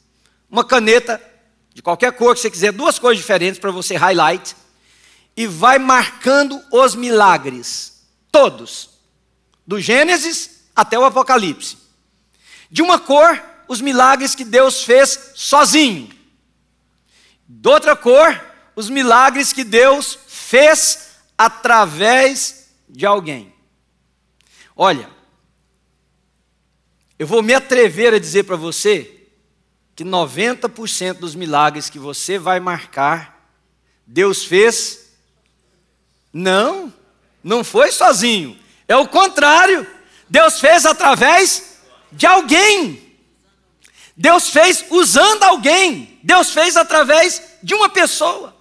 uma 0.49 0.63
caneta 0.63 1.21
de 1.73 1.81
qualquer 1.81 2.11
cor 2.13 2.35
que 2.35 2.41
você 2.41 2.51
quiser, 2.51 2.71
duas 2.71 2.99
cores 2.99 3.17
diferentes 3.17 3.59
para 3.59 3.71
você 3.71 3.95
highlight, 3.95 4.55
e 5.35 5.47
vai 5.47 5.79
marcando 5.79 6.61
os 6.71 6.95
milagres, 6.95 8.03
todos, 8.31 8.89
do 9.65 9.79
Gênesis 9.79 10.65
até 10.75 10.99
o 10.99 11.05
Apocalipse. 11.05 11.77
De 12.69 12.81
uma 12.81 12.99
cor, 12.99 13.41
os 13.67 13.79
milagres 13.79 14.35
que 14.35 14.43
Deus 14.43 14.83
fez 14.83 15.31
sozinho. 15.35 16.09
De 17.47 17.69
outra 17.69 17.95
cor, 17.95 18.39
os 18.75 18.89
milagres 18.89 19.53
que 19.53 19.63
Deus 19.63 20.17
fez 20.27 21.11
através 21.37 22.69
de 22.89 23.05
alguém. 23.05 23.53
Olha, 24.75 25.09
eu 27.17 27.27
vou 27.27 27.41
me 27.41 27.53
atrever 27.53 28.13
a 28.13 28.19
dizer 28.19 28.43
para 28.43 28.55
você 28.55 29.20
que 30.01 30.05
90% 30.05 31.19
dos 31.19 31.35
milagres 31.35 31.87
que 31.87 31.99
você 31.99 32.39
vai 32.39 32.59
marcar, 32.59 33.53
Deus 34.07 34.43
fez. 34.43 35.11
Não, 36.33 36.91
não 37.43 37.63
foi 37.63 37.91
sozinho. 37.91 38.57
É 38.87 38.95
o 38.95 39.07
contrário. 39.07 39.85
Deus 40.27 40.59
fez 40.59 40.87
através 40.87 41.77
de 42.11 42.25
alguém. 42.25 43.15
Deus 44.17 44.49
fez 44.49 44.83
usando 44.89 45.43
alguém. 45.43 46.19
Deus 46.23 46.49
fez 46.49 46.75
através 46.75 47.39
de 47.61 47.75
uma 47.75 47.87
pessoa. 47.87 48.55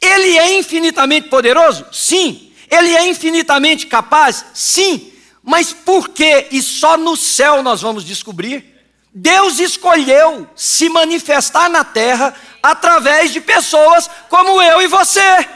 Ele 0.00 0.38
é 0.38 0.60
infinitamente 0.60 1.28
poderoso? 1.28 1.86
Sim. 1.90 2.52
Ele 2.70 2.94
é 2.94 3.08
infinitamente 3.08 3.88
capaz? 3.88 4.44
Sim. 4.54 5.12
Mas 5.42 5.72
por 5.72 6.10
que? 6.10 6.46
E 6.52 6.62
só 6.62 6.96
no 6.96 7.16
céu 7.16 7.64
nós 7.64 7.82
vamos 7.82 8.04
descobrir. 8.04 8.77
Deus 9.12 9.58
escolheu 9.58 10.48
se 10.54 10.88
manifestar 10.88 11.68
na 11.68 11.84
terra 11.84 12.34
através 12.62 13.32
de 13.32 13.40
pessoas 13.40 14.08
como 14.28 14.60
eu 14.62 14.82
e 14.82 14.86
você. 14.86 15.48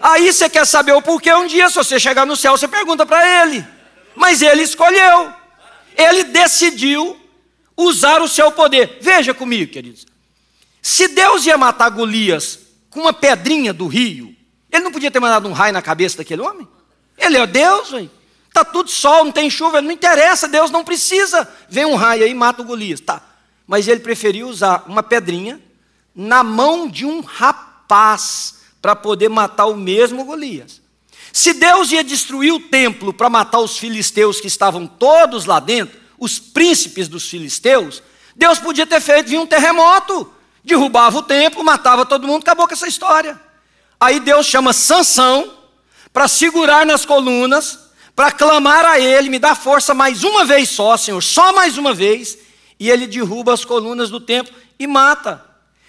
Aí 0.00 0.32
você 0.32 0.48
quer 0.48 0.66
saber 0.66 0.92
o 0.92 1.02
porquê? 1.02 1.32
Um 1.32 1.46
dia, 1.46 1.68
se 1.68 1.74
você 1.74 2.00
chegar 2.00 2.26
no 2.26 2.36
céu, 2.36 2.56
você 2.56 2.66
pergunta 2.66 3.04
para 3.04 3.42
ele. 3.42 3.64
Mas 4.16 4.40
ele 4.42 4.62
escolheu, 4.62 5.32
ele 5.96 6.24
decidiu 6.24 7.18
usar 7.76 8.22
o 8.22 8.28
seu 8.28 8.50
poder. 8.50 8.98
Veja 9.00 9.34
comigo, 9.34 9.72
queridos. 9.72 10.06
Se 10.80 11.08
Deus 11.08 11.44
ia 11.44 11.58
matar 11.58 11.90
Golias 11.90 12.58
com 12.88 13.00
uma 13.00 13.12
pedrinha 13.12 13.72
do 13.72 13.86
rio, 13.86 14.34
ele 14.72 14.84
não 14.84 14.92
podia 14.92 15.10
ter 15.10 15.20
mandado 15.20 15.48
um 15.48 15.52
raio 15.52 15.72
na 15.72 15.82
cabeça 15.82 16.18
daquele 16.18 16.42
homem? 16.42 16.66
Ele 17.18 17.36
é 17.36 17.46
Deus, 17.46 17.92
hein? 17.92 18.10
Está 18.50 18.64
tudo 18.64 18.90
sol, 18.90 19.24
não 19.24 19.32
tem 19.32 19.48
chuva, 19.48 19.80
não 19.80 19.92
interessa, 19.92 20.48
Deus 20.48 20.72
não 20.72 20.84
precisa. 20.84 21.48
Vem 21.68 21.84
um 21.84 21.94
raio 21.94 22.24
aí 22.24 22.34
mata 22.34 22.60
o 22.62 22.64
Golias. 22.64 23.00
Tá. 23.00 23.22
Mas 23.64 23.86
ele 23.86 24.00
preferiu 24.00 24.48
usar 24.48 24.84
uma 24.88 25.04
pedrinha 25.04 25.60
na 26.14 26.42
mão 26.42 26.88
de 26.88 27.06
um 27.06 27.20
rapaz 27.20 28.56
para 28.82 28.96
poder 28.96 29.28
matar 29.28 29.66
o 29.66 29.76
mesmo 29.76 30.24
Golias. 30.24 30.80
Se 31.32 31.54
Deus 31.54 31.92
ia 31.92 32.02
destruir 32.02 32.52
o 32.52 32.58
templo 32.58 33.12
para 33.12 33.30
matar 33.30 33.60
os 33.60 33.78
filisteus 33.78 34.40
que 34.40 34.48
estavam 34.48 34.84
todos 34.84 35.44
lá 35.44 35.60
dentro, 35.60 36.00
os 36.18 36.40
príncipes 36.40 37.06
dos 37.06 37.28
filisteus, 37.28 38.02
Deus 38.34 38.58
podia 38.58 38.84
ter 38.84 39.00
feito 39.00 39.28
vir 39.28 39.38
um 39.38 39.46
terremoto, 39.46 40.28
derrubava 40.64 41.18
o 41.18 41.22
templo, 41.22 41.62
matava 41.62 42.04
todo 42.04 42.26
mundo, 42.26 42.42
acabou 42.42 42.66
com 42.66 42.74
essa 42.74 42.88
história. 42.88 43.40
Aí 44.00 44.18
Deus 44.18 44.46
chama 44.46 44.72
Sansão 44.72 45.54
para 46.12 46.26
segurar 46.26 46.84
nas 46.84 47.04
colunas 47.04 47.89
para 48.14 48.32
clamar 48.32 48.84
a 48.84 48.98
Ele, 48.98 49.28
me 49.28 49.38
dá 49.38 49.54
força 49.54 49.94
mais 49.94 50.24
uma 50.24 50.44
vez 50.44 50.68
só, 50.68 50.96
Senhor, 50.96 51.22
só 51.22 51.52
mais 51.52 51.78
uma 51.78 51.94
vez, 51.94 52.38
e 52.78 52.90
ele 52.90 53.06
derruba 53.06 53.52
as 53.52 53.64
colunas 53.64 54.10
do 54.10 54.20
templo 54.20 54.54
e 54.78 54.86
mata. 54.86 55.44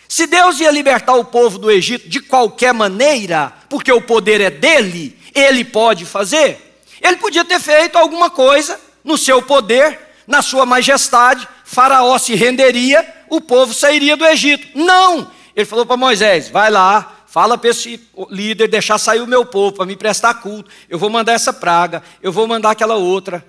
Se 0.07 0.27
Deus 0.27 0.59
ia 0.59 0.69
libertar 0.71 1.15
o 1.15 1.23
povo 1.23 1.57
do 1.57 1.71
Egito 1.71 2.09
de 2.09 2.19
qualquer 2.19 2.73
maneira, 2.73 3.53
porque 3.69 3.91
o 3.91 4.01
poder 4.01 4.41
é 4.41 4.49
dele, 4.49 5.17
ele 5.33 5.63
pode 5.63 6.05
fazer, 6.05 6.81
ele 7.01 7.15
podia 7.15 7.45
ter 7.45 7.59
feito 7.59 7.97
alguma 7.97 8.29
coisa 8.29 8.79
no 9.03 9.17
seu 9.17 9.41
poder, 9.41 9.99
na 10.27 10.41
sua 10.41 10.65
majestade, 10.65 11.47
Faraó 11.63 12.17
se 12.17 12.35
renderia, 12.35 13.07
o 13.29 13.39
povo 13.39 13.73
sairia 13.73 14.17
do 14.17 14.25
Egito. 14.25 14.77
Não! 14.77 15.31
Ele 15.55 15.65
falou 15.65 15.85
para 15.85 15.97
Moisés: 15.97 16.49
vai 16.49 16.69
lá, 16.69 17.20
Fala 17.31 17.57
para 17.57 17.69
esse 17.69 17.97
líder 18.29 18.67
deixar 18.67 18.97
sair 18.97 19.21
o 19.21 19.25
meu 19.25 19.45
povo 19.45 19.77
para 19.77 19.85
me 19.85 19.95
prestar 19.95 20.33
culto. 20.33 20.69
Eu 20.89 20.99
vou 20.99 21.09
mandar 21.09 21.31
essa 21.31 21.53
praga, 21.53 22.03
eu 22.21 22.29
vou 22.29 22.45
mandar 22.45 22.71
aquela 22.71 22.95
outra. 22.95 23.45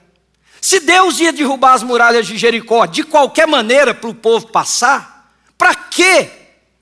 Se 0.61 0.79
Deus 0.79 1.19
ia 1.19 1.33
derrubar 1.33 1.73
as 1.73 1.83
muralhas 1.83 2.29
de 2.29 2.39
Jericó 2.39 2.87
de 2.87 3.03
qualquer 3.03 3.49
maneira 3.49 3.93
para 3.93 4.09
o 4.09 4.15
povo 4.15 4.47
passar, 4.47 5.35
para 5.59 5.75
que 5.75 6.31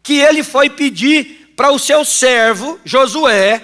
que 0.02 0.18
ele 0.18 0.42
foi 0.42 0.68
pedir 0.68 1.54
para 1.56 1.72
o 1.72 1.78
seu 1.78 2.04
servo 2.04 2.78
Josué 2.84 3.62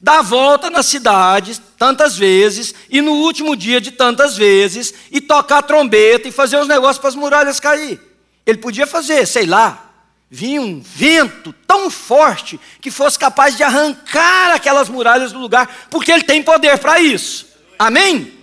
dar 0.00 0.22
volta 0.22 0.70
na 0.70 0.82
cidade 0.82 1.60
tantas 1.76 2.16
vezes 2.16 2.74
e 2.88 3.02
no 3.02 3.12
último 3.12 3.54
dia 3.54 3.82
de 3.82 3.90
tantas 3.90 4.34
vezes 4.34 4.94
e 5.10 5.20
tocar 5.20 5.60
trombeta 5.60 6.26
e 6.26 6.32
fazer 6.32 6.56
os 6.56 6.66
negócios 6.66 6.96
para 6.96 7.10
as 7.10 7.14
muralhas 7.14 7.60
cair? 7.60 8.00
Ele 8.46 8.56
podia 8.56 8.86
fazer, 8.86 9.26
sei 9.26 9.44
lá, 9.44 9.87
vinha 10.30 10.60
um 10.60 10.80
vento 10.80 11.52
tão 11.66 11.90
forte 11.90 12.60
que 12.80 12.90
fosse 12.90 13.18
capaz 13.18 13.56
de 13.56 13.62
arrancar 13.62 14.54
aquelas 14.54 14.88
muralhas 14.88 15.32
do 15.32 15.38
lugar, 15.38 15.88
porque 15.90 16.12
ele 16.12 16.24
tem 16.24 16.42
poder 16.42 16.78
para 16.78 17.00
isso. 17.00 17.46
Amém? 17.78 18.34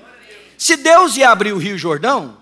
Se 0.58 0.76
Deus 0.78 1.16
ia 1.18 1.30
abrir 1.30 1.54
o 1.54 1.58
Rio 1.58 1.78
Jordão, 1.78 2.38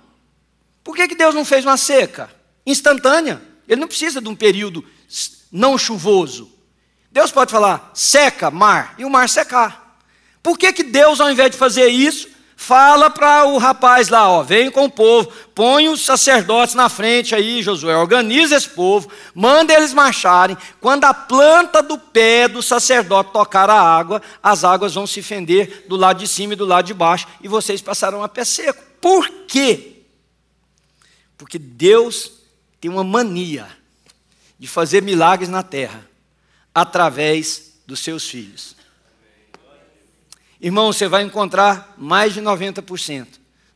por 0.84 0.96
que, 0.96 1.08
que 1.08 1.16
Deus 1.16 1.34
não 1.34 1.44
fez 1.44 1.66
uma 1.66 1.78
seca 1.78 2.30
instantânea? 2.66 3.42
Ele 3.68 3.82
não 3.82 3.88
precisa 3.88 4.22
de 4.22 4.30
um 4.30 4.36
período 4.36 4.86
não 5.52 5.78
chuvoso. 5.78 6.52
Deus 7.12 7.32
pode 7.32 7.52
falar, 7.52 7.92
seca, 7.94 8.50
mar, 8.50 8.96
e 8.98 9.06
o 9.06 9.10
mar 9.10 9.30
secar. 9.30 10.00
Por 10.42 10.58
que, 10.58 10.74
que 10.74 10.84
Deus, 10.84 11.22
ao 11.22 11.32
invés 11.32 11.52
de 11.52 11.58
fazer 11.58 11.88
isso, 11.88 12.28
Fala 12.66 13.10
para 13.10 13.46
o 13.46 13.58
rapaz 13.58 14.08
lá, 14.08 14.30
ó, 14.30 14.42
vem 14.42 14.72
com 14.72 14.86
o 14.86 14.90
povo, 14.90 15.30
põe 15.54 15.90
os 15.90 16.00
sacerdotes 16.00 16.76
na 16.76 16.88
frente 16.88 17.36
aí, 17.36 17.62
Josué, 17.62 17.94
organiza 17.94 18.56
esse 18.56 18.70
povo, 18.70 19.12
manda 19.36 19.74
eles 19.74 19.94
marcharem. 19.94 20.58
Quando 20.80 21.04
a 21.04 21.14
planta 21.14 21.84
do 21.84 21.98
pé 21.98 22.48
do 22.48 22.64
sacerdote 22.64 23.34
tocar 23.34 23.70
a 23.70 23.82
água, 23.82 24.22
as 24.42 24.64
águas 24.64 24.94
vão 24.94 25.06
se 25.06 25.22
fender 25.22 25.88
do 25.90 25.98
lado 25.98 26.20
de 26.20 26.26
cima 26.26 26.54
e 26.54 26.56
do 26.56 26.64
lado 26.64 26.86
de 26.86 26.94
baixo, 26.94 27.28
e 27.42 27.50
vocês 27.50 27.82
passarão 27.82 28.24
a 28.24 28.30
pé 28.30 28.46
seco. 28.46 28.82
Por 29.02 29.30
quê? 29.46 30.06
Porque 31.38 31.60
Deus 31.60 32.32
tem 32.80 32.90
uma 32.90 33.04
mania 33.04 33.68
de 34.58 34.70
fazer 34.70 35.04
milagres 35.04 35.50
na 35.50 35.64
terra 35.64 36.10
através 36.74 37.74
dos 37.86 38.00
seus 38.00 38.26
filhos. 38.26 38.74
Irmão, 40.64 40.92
você 40.92 41.08
vai 41.08 41.24
encontrar 41.24 41.94
mais 41.98 42.34
de 42.34 42.42
90% 42.42 43.28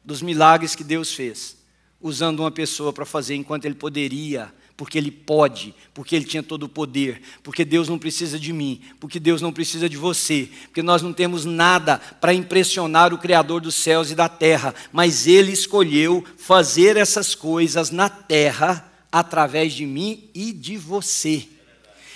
dos 0.03 0.21
milagres 0.21 0.73
que 0.73 0.83
Deus 0.83 1.13
fez, 1.13 1.57
usando 2.01 2.39
uma 2.39 2.49
pessoa 2.49 2.91
para 2.91 3.05
fazer 3.05 3.35
enquanto 3.35 3.65
ele 3.65 3.75
poderia 3.75 4.51
porque 4.77 4.95
Ele 4.95 5.09
pode, 5.09 5.73
porque 5.91 6.15
Ele 6.15 6.23
tinha 6.23 6.43
todo 6.43 6.63
o 6.63 6.69
poder, 6.69 7.19
porque 7.41 7.65
Deus 7.65 7.89
não 7.89 7.97
precisa 7.97 8.39
de 8.39 8.53
mim, 8.53 8.79
porque 8.99 9.19
Deus 9.19 9.41
não 9.41 9.51
precisa 9.51 9.89
de 9.89 9.97
você, 9.97 10.47
porque 10.65 10.83
nós 10.83 11.01
não 11.01 11.11
temos 11.11 11.43
nada 11.43 11.97
para 11.97 12.31
impressionar 12.31 13.11
o 13.11 13.17
Criador 13.17 13.59
dos 13.59 13.73
céus 13.73 14.11
e 14.11 14.15
da 14.15 14.29
terra, 14.29 14.75
mas 14.93 15.25
Ele 15.25 15.51
escolheu 15.51 16.23
fazer 16.37 16.95
essas 16.95 17.33
coisas 17.33 17.89
na 17.89 18.07
terra 18.07 18.87
através 19.11 19.73
de 19.73 19.83
mim 19.83 20.29
e 20.35 20.53
de 20.53 20.77
você. 20.77 21.47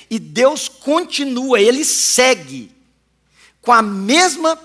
E 0.07 0.19
Deus 0.19 0.69
continua, 0.69 1.59
Ele 1.59 1.83
segue 1.83 2.69
com 3.61 3.71
a 3.71 3.81
mesma 3.81 4.57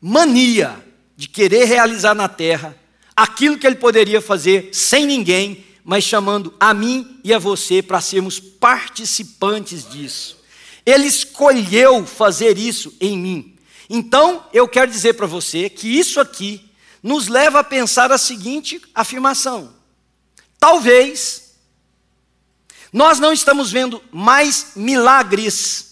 mania 0.00 0.84
de 1.16 1.28
querer 1.28 1.64
realizar 1.64 2.14
na 2.14 2.28
terra 2.28 2.76
aquilo 3.14 3.58
que 3.58 3.66
Ele 3.66 3.76
poderia 3.76 4.20
fazer 4.20 4.70
sem 4.72 5.04
ninguém, 5.04 5.64
mas 5.84 6.04
chamando 6.04 6.54
a 6.60 6.72
mim 6.72 7.20
e 7.24 7.34
a 7.34 7.38
você 7.38 7.82
para 7.82 8.00
sermos 8.00 8.38
participantes 8.38 9.88
disso. 9.88 10.38
Ele 10.86 11.06
escolheu 11.06 12.06
fazer 12.06 12.56
isso 12.56 12.94
em 13.00 13.18
mim. 13.18 13.58
Então, 13.90 14.46
eu 14.52 14.68
quero 14.68 14.90
dizer 14.90 15.14
para 15.14 15.26
você 15.26 15.68
que 15.68 15.88
isso 15.88 16.20
aqui 16.20 16.70
nos 17.02 17.26
leva 17.26 17.60
a 17.60 17.64
pensar 17.64 18.12
a 18.12 18.18
seguinte 18.18 18.80
afirmação: 18.94 19.74
talvez 20.58 21.54
nós 22.92 23.18
não 23.18 23.32
estamos 23.32 23.70
vendo 23.70 24.02
mais 24.12 24.72
milagres 24.76 25.87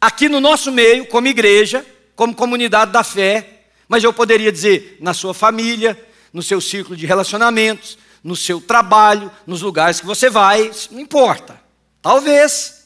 aqui 0.00 0.28
no 0.28 0.40
nosso 0.40 0.70
meio, 0.70 1.06
como 1.06 1.26
igreja, 1.26 1.84
como 2.14 2.34
comunidade 2.34 2.92
da 2.92 3.04
fé, 3.04 3.62
mas 3.88 4.04
eu 4.04 4.12
poderia 4.12 4.52
dizer 4.52 4.98
na 5.00 5.14
sua 5.14 5.32
família, 5.32 5.98
no 6.32 6.42
seu 6.42 6.60
círculo 6.60 6.96
de 6.96 7.06
relacionamentos, 7.06 7.98
no 8.22 8.36
seu 8.36 8.60
trabalho, 8.60 9.30
nos 9.46 9.62
lugares 9.62 10.00
que 10.00 10.06
você 10.06 10.28
vai, 10.28 10.70
não 10.90 11.00
importa. 11.00 11.60
Talvez. 12.02 12.76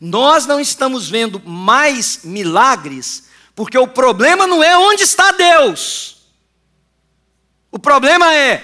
Nós 0.00 0.44
não 0.44 0.60
estamos 0.60 1.08
vendo 1.08 1.40
mais 1.44 2.20
milagres, 2.24 3.28
porque 3.54 3.78
o 3.78 3.86
problema 3.86 4.46
não 4.46 4.62
é 4.62 4.76
onde 4.76 5.02
está 5.02 5.30
Deus. 5.32 6.26
O 7.70 7.78
problema 7.78 8.34
é 8.34 8.62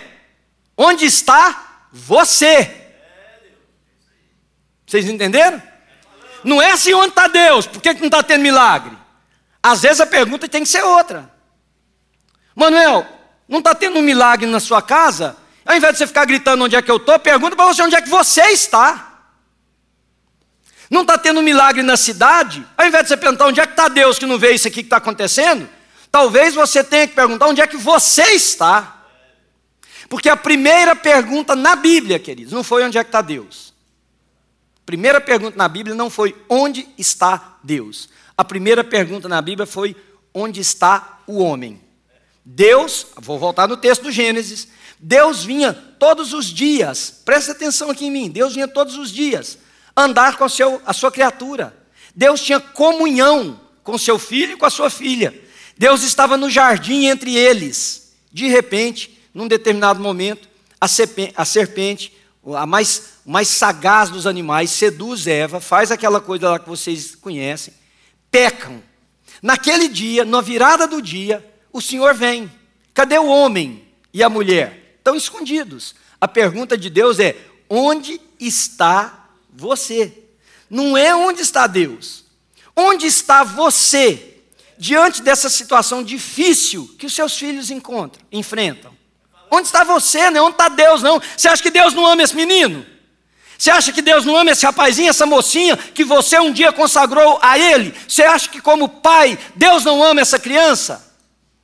onde 0.77 1.05
está 1.05 1.87
você. 1.93 2.93
Vocês 4.87 5.09
entenderam? 5.09 5.70
Não 6.43 6.61
é 6.61 6.73
assim 6.73 6.95
onde 6.95 7.11
está 7.11 7.27
Deus, 7.27 7.67
por 7.67 7.81
que 7.81 7.93
não 7.95 8.07
está 8.07 8.23
tendo 8.23 8.43
milagre? 8.43 8.97
Às 9.63 9.83
vezes 9.83 10.01
a 10.01 10.07
pergunta 10.07 10.49
tem 10.49 10.63
que 10.63 10.69
ser 10.69 10.83
outra. 10.83 11.31
Manuel, 12.55 13.07
não 13.49 13.59
está 13.59 13.75
tendo 13.75 13.99
um 13.99 14.03
milagre 14.03 14.49
na 14.49 14.61
sua 14.61 14.81
casa? 14.81 15.37
Ao 15.65 15.77
invés 15.77 15.93
de 15.93 15.99
você 15.99 16.07
ficar 16.07 16.25
gritando 16.25 16.65
onde 16.65 16.77
é 16.77 16.83
que 16.83 16.91
eu 16.91 16.97
estou, 16.97 17.19
pergunta 17.19 17.55
para 17.55 17.67
você 17.67 17.83
onde 17.83 17.95
é 17.95 18.01
que 18.01 18.09
você 18.09 18.43
está. 18.47 19.09
Não 20.91 21.03
está 21.03 21.17
tendo 21.17 21.41
um 21.41 21.43
milagre 21.43 21.83
na 21.83 21.97
cidade? 21.97 22.67
Ao 22.77 22.87
invés 22.87 23.05
de 23.05 23.09
você 23.09 23.17
perguntar 23.17 23.47
onde 23.47 23.61
é 23.61 23.67
que 23.67 23.73
está 23.73 23.89
Deus 23.89 24.19
que 24.19 24.27
não 24.27 24.39
vê 24.39 24.53
isso 24.53 24.67
aqui 24.67 24.77
que 24.77 24.87
está 24.87 24.97
acontecendo, 24.97 25.69
talvez 26.11 26.55
você 26.55 26.83
tenha 26.83 27.07
que 27.07 27.15
perguntar 27.15 27.47
onde 27.47 27.61
é 27.61 27.67
que 27.67 27.77
você 27.77 28.33
está. 28.33 29.05
Porque 30.09 30.29
a 30.29 30.37
primeira 30.37 30.97
pergunta 30.97 31.55
na 31.55 31.77
Bíblia, 31.77 32.19
queridos, 32.19 32.53
não 32.53 32.65
foi 32.65 32.83
onde 32.83 32.99
é 32.99 33.05
que 33.05 33.09
está 33.09 33.21
Deus. 33.21 33.73
Primeira 34.91 35.21
pergunta 35.21 35.57
na 35.57 35.69
Bíblia 35.69 35.95
não 35.95 36.11
foi 36.11 36.35
onde 36.49 36.89
está 36.99 37.61
Deus. 37.63 38.09
A 38.37 38.45
primeira 38.45 38.83
pergunta 38.83 39.29
na 39.29 39.41
Bíblia 39.41 39.65
foi 39.65 39.95
onde 40.35 40.61
está 40.61 41.21
o 41.29 41.39
homem. 41.39 41.81
Deus, 42.45 43.07
vou 43.15 43.39
voltar 43.39 43.69
no 43.69 43.77
texto 43.77 44.03
do 44.03 44.11
Gênesis, 44.11 44.67
Deus 44.99 45.45
vinha 45.45 45.73
todos 45.73 46.33
os 46.33 46.47
dias, 46.47 47.23
presta 47.25 47.53
atenção 47.53 47.89
aqui 47.89 48.07
em 48.07 48.11
mim, 48.11 48.29
Deus 48.29 48.55
vinha 48.55 48.67
todos 48.67 48.97
os 48.97 49.13
dias 49.13 49.59
andar 49.97 50.37
com 50.37 50.43
a, 50.43 50.49
seu, 50.49 50.83
a 50.85 50.93
sua 50.93 51.13
criatura. 51.13 51.73
Deus 52.13 52.41
tinha 52.41 52.59
comunhão 52.59 53.61
com 53.85 53.97
seu 53.97 54.19
filho 54.19 54.55
e 54.55 54.57
com 54.57 54.67
a 54.67 54.71
sua 54.71 54.91
filha. 54.91 55.33
Deus 55.79 56.03
estava 56.03 56.37
no 56.37 56.51
jardim 56.51 57.05
entre 57.05 57.37
eles. 57.37 58.13
De 58.33 58.49
repente, 58.49 59.23
num 59.33 59.47
determinado 59.47 60.01
momento, 60.01 60.49
a 60.81 60.89
serpente, 60.89 61.33
a, 61.37 61.45
serpente, 61.45 62.13
a 62.55 62.67
mais, 62.67 63.15
mais 63.25 63.49
sagaz 63.49 64.11
dos 64.11 64.27
animais, 64.27 64.71
seduz 64.71 65.27
Eva, 65.27 65.61
faz 65.61 65.91
aquela 65.91 66.21
coisa 66.21 66.51
lá 66.51 66.59
que 66.59 66.69
vocês 66.69 67.15
conhecem, 67.15 67.75
pecam. 68.31 68.83
Naquele 69.43 69.89
dia, 69.89 70.25
na 70.25 70.41
virada 70.41 70.87
do 70.87 71.01
dia, 71.01 71.47
o 71.73 71.81
Senhor 71.81 72.15
vem. 72.15 72.51
Cadê 72.93 73.19
o 73.19 73.27
homem 73.27 73.85
e 74.13 74.23
a 74.23 74.29
mulher? 74.29 74.81
estão 75.01 75.17
escondidos. 75.17 75.95
A 76.21 76.29
pergunta 76.29 76.79
de 76.79 76.89
Deus 76.89 77.19
é: 77.19 77.37
onde 77.69 78.21
está 78.39 79.29
você? 79.53 80.13
Não 80.69 80.97
é 80.97 81.15
onde 81.15 81.43
está 81.43 81.67
Deus. 81.67 82.25
Onde 82.77 83.07
está 83.07 83.43
você 83.43 84.39
diante 84.79 85.21
dessa 85.21 85.51
situação 85.51 86.03
difícil 86.03 86.89
que 86.99 87.05
os 87.05 87.15
seus 87.15 87.37
filhos 87.37 87.71
encontram, 87.71 88.25
enfrentam? 88.31 88.97
Onde 89.51 89.67
está 89.67 89.83
você? 89.85 90.31
Não 90.31 90.39
é 90.39 90.43
onde 90.43 90.55
está 90.55 90.69
Deus, 90.69 91.03
não. 91.03 91.21
Você 91.37 91.49
acha 91.49 91.63
que 91.63 91.71
Deus 91.71 91.93
não 91.93 92.07
ama 92.07 92.23
esse 92.23 92.37
menino? 92.37 92.87
Você 93.59 93.71
acha 93.71 93.93
que 93.93 94.01
Deus 94.01 94.25
não 94.25 94.37
ama 94.37 94.53
esse 94.53 94.65
rapazinho, 94.65 95.11
essa 95.11 95.27
mocinha 95.27 95.77
que 95.77 96.03
você 96.03 96.39
um 96.39 96.51
dia 96.51 96.73
consagrou 96.73 97.39
a 97.43 97.59
Ele? 97.59 97.95
Você 98.09 98.23
acha 98.23 98.49
que, 98.49 98.61
como 98.61 98.89
pai, 98.89 99.39
Deus 99.55 99.85
não 99.85 100.03
ama 100.03 100.21
essa 100.21 100.39
criança? 100.39 101.15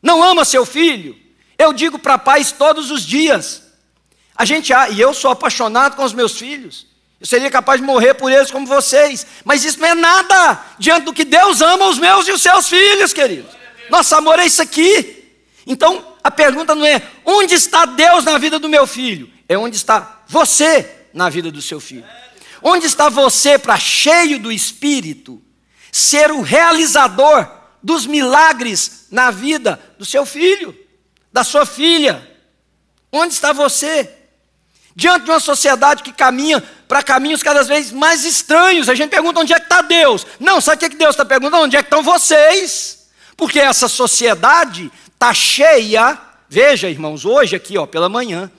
Não 0.02 0.22
ama 0.22 0.44
seu 0.44 0.66
filho? 0.66 1.16
Eu 1.58 1.72
digo 1.72 1.98
para 1.98 2.18
pais 2.18 2.52
todos 2.52 2.90
os 2.90 3.02
dias. 3.02 3.62
A 4.36 4.44
gente, 4.44 4.72
e 4.92 5.00
eu 5.00 5.14
sou 5.14 5.30
apaixonado 5.30 5.96
com 5.96 6.04
os 6.04 6.12
meus 6.12 6.36
filhos. 6.36 6.86
Eu 7.18 7.26
seria 7.26 7.50
capaz 7.50 7.80
de 7.80 7.86
morrer 7.86 8.12
por 8.12 8.30
eles 8.30 8.50
como 8.50 8.66
vocês. 8.66 9.26
Mas 9.42 9.64
isso 9.64 9.80
não 9.80 9.88
é 9.88 9.94
nada 9.94 10.60
diante 10.78 11.04
do 11.04 11.14
que 11.14 11.24
Deus 11.24 11.62
ama 11.62 11.88
os 11.88 11.98
meus 11.98 12.28
e 12.28 12.32
os 12.32 12.42
seus 12.42 12.68
filhos, 12.68 13.14
queridos. 13.14 13.50
Nosso 13.88 14.14
amor 14.14 14.38
é 14.38 14.44
isso 14.44 14.60
aqui. 14.60 15.34
Então, 15.66 16.04
a 16.26 16.30
pergunta 16.30 16.74
não 16.74 16.84
é 16.84 17.02
onde 17.24 17.54
está 17.54 17.84
Deus 17.84 18.24
na 18.24 18.38
vida 18.38 18.58
do 18.58 18.68
meu 18.68 18.86
filho, 18.86 19.30
é 19.48 19.56
onde 19.56 19.76
está 19.76 20.22
você 20.26 21.06
na 21.12 21.28
vida 21.28 21.50
do 21.50 21.62
seu 21.62 21.80
filho. 21.80 22.04
Onde 22.62 22.86
está 22.86 23.08
você 23.08 23.58
para 23.58 23.78
cheio 23.78 24.38
do 24.38 24.50
Espírito 24.50 25.42
ser 25.92 26.30
o 26.30 26.40
realizador 26.40 27.48
dos 27.82 28.06
milagres 28.06 29.06
na 29.10 29.30
vida 29.30 29.80
do 29.98 30.04
seu 30.04 30.26
filho? 30.26 30.86
da 31.36 31.44
sua 31.44 31.66
filha. 31.66 32.26
Onde 33.12 33.34
está 33.34 33.52
você? 33.52 34.10
Diante 34.94 35.26
de 35.26 35.30
uma 35.30 35.38
sociedade 35.38 36.02
que 36.02 36.10
caminha 36.10 36.62
para 36.88 37.02
caminhos 37.02 37.42
cada 37.42 37.62
vez 37.62 37.92
mais 37.92 38.24
estranhos, 38.24 38.88
a 38.88 38.94
gente 38.94 39.10
pergunta 39.10 39.40
onde 39.40 39.52
é 39.52 39.58
que 39.58 39.66
está 39.66 39.82
Deus. 39.82 40.26
Não, 40.40 40.62
sabe 40.62 40.86
o 40.86 40.90
que 40.90 40.96
Deus 40.96 41.10
está 41.10 41.26
perguntando? 41.26 41.64
Onde 41.64 41.76
é 41.76 41.82
que 41.82 41.88
estão 41.88 42.02
vocês? 42.02 43.10
Porque 43.36 43.60
essa 43.60 43.86
sociedade 43.86 44.90
está 45.16 45.34
cheia. 45.34 46.18
Veja, 46.48 46.88
irmãos, 46.88 47.24
hoje 47.24 47.56
aqui, 47.56 47.76
ó, 47.76 47.86
pela 47.86 48.08
manhã, 48.08 48.50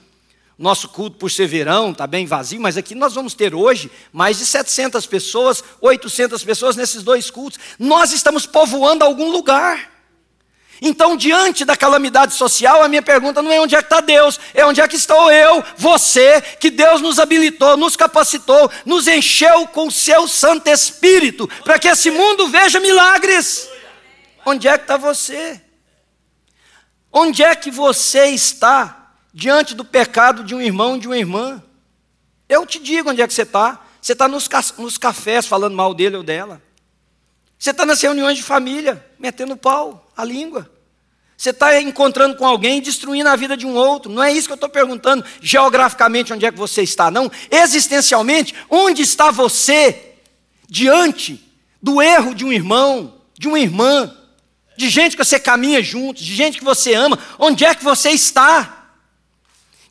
nosso 0.57 0.89
culto 0.89 1.17
por 1.17 1.29
ser 1.31 1.47
verão 1.47 1.91
está 1.91 2.07
bem 2.07 2.25
vazio, 2.25 2.59
mas 2.59 2.77
aqui 2.77 2.95
nós 2.95 3.13
vamos 3.13 3.35
ter 3.35 3.53
hoje 3.53 3.91
mais 4.11 4.39
de 4.39 4.45
700 4.45 5.05
pessoas, 5.05 5.63
800 5.79 6.43
pessoas 6.43 6.75
nesses 6.75 7.03
dois 7.03 7.29
cultos. 7.29 7.59
Nós 7.77 8.11
estamos 8.11 8.45
povoando 8.45 9.05
algum 9.05 9.31
lugar. 9.31 9.91
Então, 10.81 11.15
diante 11.15 11.65
da 11.65 11.75
calamidade 11.75 12.33
social, 12.33 12.83
a 12.83 12.87
minha 12.87 13.01
pergunta 13.01 13.41
não 13.41 13.51
é 13.51 13.59
onde 13.59 13.75
é 13.75 13.79
que 13.79 13.85
está 13.85 13.99
Deus, 13.99 14.39
é 14.53 14.65
onde 14.65 14.79
é 14.79 14.87
que 14.87 14.95
estou 14.95 15.31
eu, 15.31 15.63
você, 15.75 16.39
que 16.41 16.69
Deus 16.69 17.01
nos 17.01 17.17
habilitou, 17.17 17.75
nos 17.75 17.95
capacitou, 17.95 18.69
nos 18.85 19.07
encheu 19.07 19.67
com 19.67 19.87
o 19.87 19.91
seu 19.91 20.27
Santo 20.27 20.67
Espírito, 20.67 21.49
para 21.63 21.79
que 21.79 21.87
esse 21.87 22.11
mundo 22.11 22.47
veja 22.47 22.79
milagres. 22.79 23.67
Onde 24.45 24.67
é 24.67 24.77
que 24.77 24.83
está 24.83 24.97
você? 24.97 25.61
Onde 27.11 27.43
é 27.43 27.55
que 27.55 27.71
você 27.71 28.27
está 28.27 29.13
diante 29.33 29.73
do 29.73 29.85
pecado 29.85 30.43
de 30.43 30.53
um 30.53 30.61
irmão 30.61 30.97
de 30.97 31.07
uma 31.07 31.17
irmã? 31.17 31.63
Eu 32.49 32.65
te 32.65 32.79
digo 32.79 33.09
onde 33.09 33.21
é 33.21 33.27
que 33.27 33.33
você 33.33 33.43
está. 33.43 33.83
Você 34.01 34.13
está 34.13 34.27
nos, 34.27 34.47
ca 34.47 34.63
nos 34.77 34.97
cafés 34.97 35.45
falando 35.45 35.75
mal 35.75 35.93
dele 35.93 36.17
ou 36.17 36.23
dela. 36.23 36.61
Você 37.57 37.71
está 37.71 37.85
nas 37.85 38.01
reuniões 38.01 38.37
de 38.37 38.43
família, 38.43 39.05
metendo 39.17 39.57
pau, 39.57 40.09
a 40.15 40.23
língua. 40.23 40.69
Você 41.35 41.51
está 41.51 41.79
encontrando 41.79 42.35
com 42.35 42.45
alguém 42.45 42.81
destruindo 42.81 43.29
a 43.29 43.35
vida 43.35 43.55
de 43.55 43.65
um 43.65 43.75
outro. 43.75 44.11
Não 44.11 44.23
é 44.23 44.31
isso 44.31 44.47
que 44.47 44.53
eu 44.53 44.55
estou 44.55 44.69
perguntando 44.69 45.23
geograficamente 45.41 46.33
onde 46.33 46.45
é 46.45 46.51
que 46.51 46.57
você 46.57 46.81
está, 46.81 47.11
não. 47.11 47.31
Existencialmente, 47.51 48.55
onde 48.69 49.03
está 49.03 49.29
você 49.29 50.15
diante 50.67 51.43
do 51.81 52.01
erro 52.01 52.33
de 52.33 52.43
um 52.43 52.51
irmão, 52.51 53.21
de 53.37 53.47
uma 53.47 53.59
irmã, 53.59 54.15
de 54.77 54.89
gente 54.89 55.17
que 55.17 55.25
você 55.25 55.39
caminha 55.39 55.83
junto, 55.83 56.23
de 56.23 56.33
gente 56.33 56.59
que 56.59 56.63
você 56.63 56.93
ama? 56.93 57.19
Onde 57.37 57.65
é 57.65 57.75
que 57.75 57.83
você 57.83 58.11
está? 58.11 58.91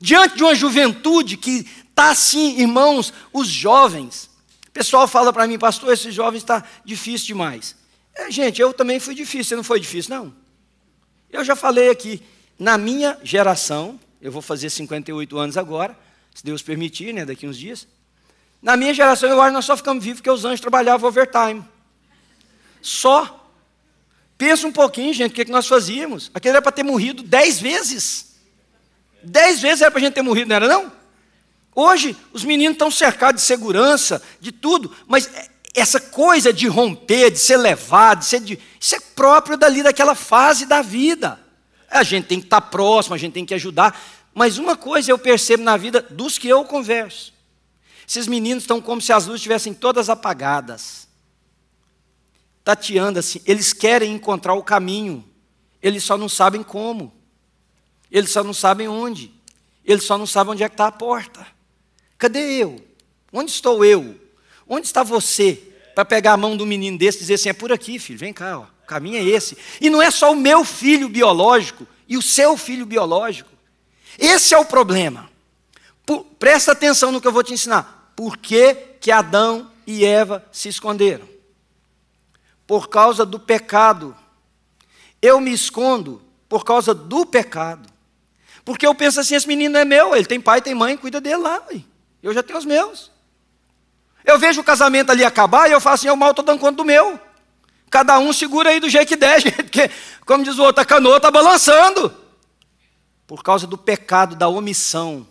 Diante 0.00 0.36
de 0.36 0.42
uma 0.42 0.54
juventude 0.54 1.36
que 1.36 1.66
está 1.90 2.10
assim, 2.10 2.58
irmãos, 2.60 3.12
os 3.32 3.48
jovens 3.48 4.30
pessoal 4.76 5.08
fala 5.08 5.32
para 5.32 5.46
mim, 5.46 5.58
pastor, 5.58 5.90
esses 5.90 6.14
jovens 6.14 6.42
está 6.42 6.62
difícil 6.84 7.28
demais. 7.28 7.74
É, 8.14 8.30
gente, 8.30 8.60
eu 8.60 8.74
também 8.74 9.00
fui 9.00 9.14
difícil, 9.14 9.44
você 9.44 9.56
não 9.56 9.64
foi 9.64 9.80
difícil, 9.80 10.14
não? 10.14 10.34
Eu 11.32 11.42
já 11.42 11.56
falei 11.56 11.88
aqui, 11.88 12.22
na 12.58 12.76
minha 12.76 13.18
geração, 13.22 13.98
eu 14.20 14.30
vou 14.30 14.42
fazer 14.42 14.68
58 14.68 15.38
anos 15.38 15.56
agora, 15.56 15.98
se 16.34 16.44
Deus 16.44 16.60
permitir, 16.60 17.14
né, 17.14 17.24
daqui 17.24 17.46
uns 17.46 17.56
dias. 17.56 17.88
Na 18.60 18.76
minha 18.76 18.92
geração, 18.92 19.30
eu 19.30 19.40
acho 19.40 19.48
que 19.48 19.54
nós 19.54 19.64
só 19.64 19.76
ficamos 19.78 20.04
vivos 20.04 20.20
porque 20.20 20.30
os 20.30 20.44
anjos 20.44 20.60
trabalhavam 20.60 21.08
overtime. 21.08 21.64
Só. 22.82 23.45
Pensa 24.38 24.66
um 24.66 24.72
pouquinho, 24.72 25.12
gente, 25.14 25.32
o 25.32 25.34
que, 25.34 25.44
que 25.44 25.50
nós 25.50 25.66
fazíamos? 25.66 26.30
Aquele 26.34 26.52
era 26.52 26.62
para 26.62 26.72
ter 26.72 26.82
morrido 26.82 27.22
dez 27.22 27.58
vezes. 27.58 28.36
Dez 29.22 29.60
vezes 29.60 29.82
era 29.82 29.90
para 29.90 29.98
a 29.98 30.02
gente 30.02 30.14
ter 30.14 30.22
morrido, 30.22 30.48
não 30.48 30.56
era 30.56 30.68
não? 30.68 30.92
Hoje, 31.74 32.16
os 32.32 32.44
meninos 32.44 32.74
estão 32.74 32.90
cercados 32.90 33.42
de 33.42 33.46
segurança, 33.46 34.22
de 34.40 34.50
tudo, 34.52 34.94
mas 35.06 35.28
essa 35.74 36.00
coisa 36.00 36.52
de 36.52 36.66
romper, 36.66 37.30
de 37.30 37.38
ser 37.38 37.58
levado, 37.58 38.20
de 38.20 38.24
ser 38.24 38.40
de, 38.40 38.58
isso 38.80 38.94
é 38.94 39.00
próprio 39.14 39.58
dali 39.58 39.82
daquela 39.82 40.14
fase 40.14 40.64
da 40.64 40.80
vida. 40.80 41.38
A 41.90 42.02
gente 42.02 42.26
tem 42.26 42.40
que 42.40 42.46
estar 42.46 42.62
próximo, 42.62 43.14
a 43.14 43.18
gente 43.18 43.34
tem 43.34 43.44
que 43.44 43.54
ajudar. 43.54 43.98
Mas 44.34 44.58
uma 44.58 44.76
coisa 44.76 45.10
eu 45.10 45.18
percebo 45.18 45.62
na 45.62 45.76
vida 45.76 46.00
dos 46.00 46.38
que 46.38 46.48
eu 46.48 46.64
converso. 46.64 47.32
Esses 48.08 48.26
meninos 48.26 48.64
estão 48.64 48.80
como 48.80 49.00
se 49.00 49.12
as 49.12 49.26
luzes 49.26 49.40
estivessem 49.40 49.74
todas 49.74 50.08
apagadas. 50.08 51.05
Tateando 52.66 53.20
assim, 53.20 53.40
eles 53.46 53.72
querem 53.72 54.12
encontrar 54.12 54.54
o 54.54 54.62
caminho, 54.62 55.24
eles 55.80 56.02
só 56.02 56.18
não 56.18 56.28
sabem 56.28 56.64
como. 56.64 57.12
Eles 58.10 58.32
só 58.32 58.42
não 58.42 58.52
sabem 58.52 58.88
onde. 58.88 59.32
Eles 59.84 60.02
só 60.02 60.18
não 60.18 60.26
sabem 60.26 60.54
onde 60.54 60.64
é 60.64 60.68
que 60.68 60.74
está 60.74 60.88
a 60.88 60.90
porta. 60.90 61.46
Cadê 62.18 62.40
eu? 62.60 62.84
Onde 63.32 63.52
estou 63.52 63.84
eu? 63.84 64.18
Onde 64.66 64.84
está 64.84 65.04
você? 65.04 65.62
Para 65.94 66.04
pegar 66.04 66.32
a 66.32 66.36
mão 66.36 66.56
do 66.56 66.66
menino 66.66 66.98
desse 66.98 67.18
e 67.18 67.20
dizer 67.20 67.34
assim: 67.34 67.50
é 67.50 67.52
por 67.52 67.70
aqui, 67.70 68.00
filho, 68.00 68.18
vem 68.18 68.32
cá, 68.32 68.58
ó, 68.58 68.62
o 68.64 68.86
caminho 68.88 69.18
é 69.18 69.22
esse. 69.22 69.56
E 69.80 69.88
não 69.88 70.02
é 70.02 70.10
só 70.10 70.32
o 70.32 70.36
meu 70.36 70.64
filho 70.64 71.08
biológico 71.08 71.86
e 72.08 72.16
o 72.16 72.22
seu 72.22 72.56
filho 72.56 72.84
biológico. 72.84 73.50
Esse 74.18 74.54
é 74.54 74.58
o 74.58 74.64
problema. 74.64 75.30
Por, 76.04 76.24
presta 76.36 76.72
atenção 76.72 77.12
no 77.12 77.20
que 77.20 77.28
eu 77.28 77.32
vou 77.32 77.44
te 77.44 77.52
ensinar. 77.52 78.12
Por 78.16 78.36
que, 78.36 78.74
que 79.00 79.12
Adão 79.12 79.70
e 79.86 80.04
Eva 80.04 80.44
se 80.50 80.68
esconderam? 80.68 81.35
Por 82.66 82.88
causa 82.88 83.24
do 83.24 83.38
pecado. 83.38 84.16
Eu 85.20 85.40
me 85.40 85.52
escondo 85.52 86.22
por 86.48 86.64
causa 86.64 86.94
do 86.94 87.24
pecado. 87.24 87.88
Porque 88.64 88.86
eu 88.86 88.94
penso 88.94 89.20
assim: 89.20 89.34
esse 89.34 89.46
menino 89.46 89.76
é 89.78 89.84
meu, 89.84 90.14
ele 90.14 90.26
tem 90.26 90.40
pai, 90.40 90.60
tem 90.60 90.74
mãe, 90.74 90.96
cuida 90.96 91.20
dele 91.20 91.36
lá. 91.36 91.62
Eu 92.22 92.34
já 92.34 92.42
tenho 92.42 92.58
os 92.58 92.64
meus. 92.64 93.10
Eu 94.24 94.38
vejo 94.40 94.60
o 94.60 94.64
casamento 94.64 95.10
ali 95.10 95.24
acabar 95.24 95.68
e 95.68 95.72
eu 95.72 95.80
falo 95.80 95.94
assim: 95.94 96.08
eu 96.08 96.16
mal 96.16 96.30
estou 96.30 96.44
dando 96.44 96.58
conta 96.58 96.76
do 96.76 96.84
meu. 96.84 97.18
Cada 97.88 98.18
um 98.18 98.32
segura 98.32 98.70
aí 98.70 98.80
do 98.80 98.88
jeito 98.88 99.08
que 99.08 99.16
der, 99.16 99.38
gente, 99.40 99.62
porque, 99.62 99.88
como 100.26 100.42
diz 100.42 100.58
o 100.58 100.64
outro, 100.64 100.82
a 100.82 100.84
canoa 100.84 101.18
está 101.18 101.30
balançando. 101.30 102.12
Por 103.26 103.42
causa 103.42 103.66
do 103.66 103.78
pecado, 103.78 104.34
da 104.34 104.48
omissão, 104.48 105.26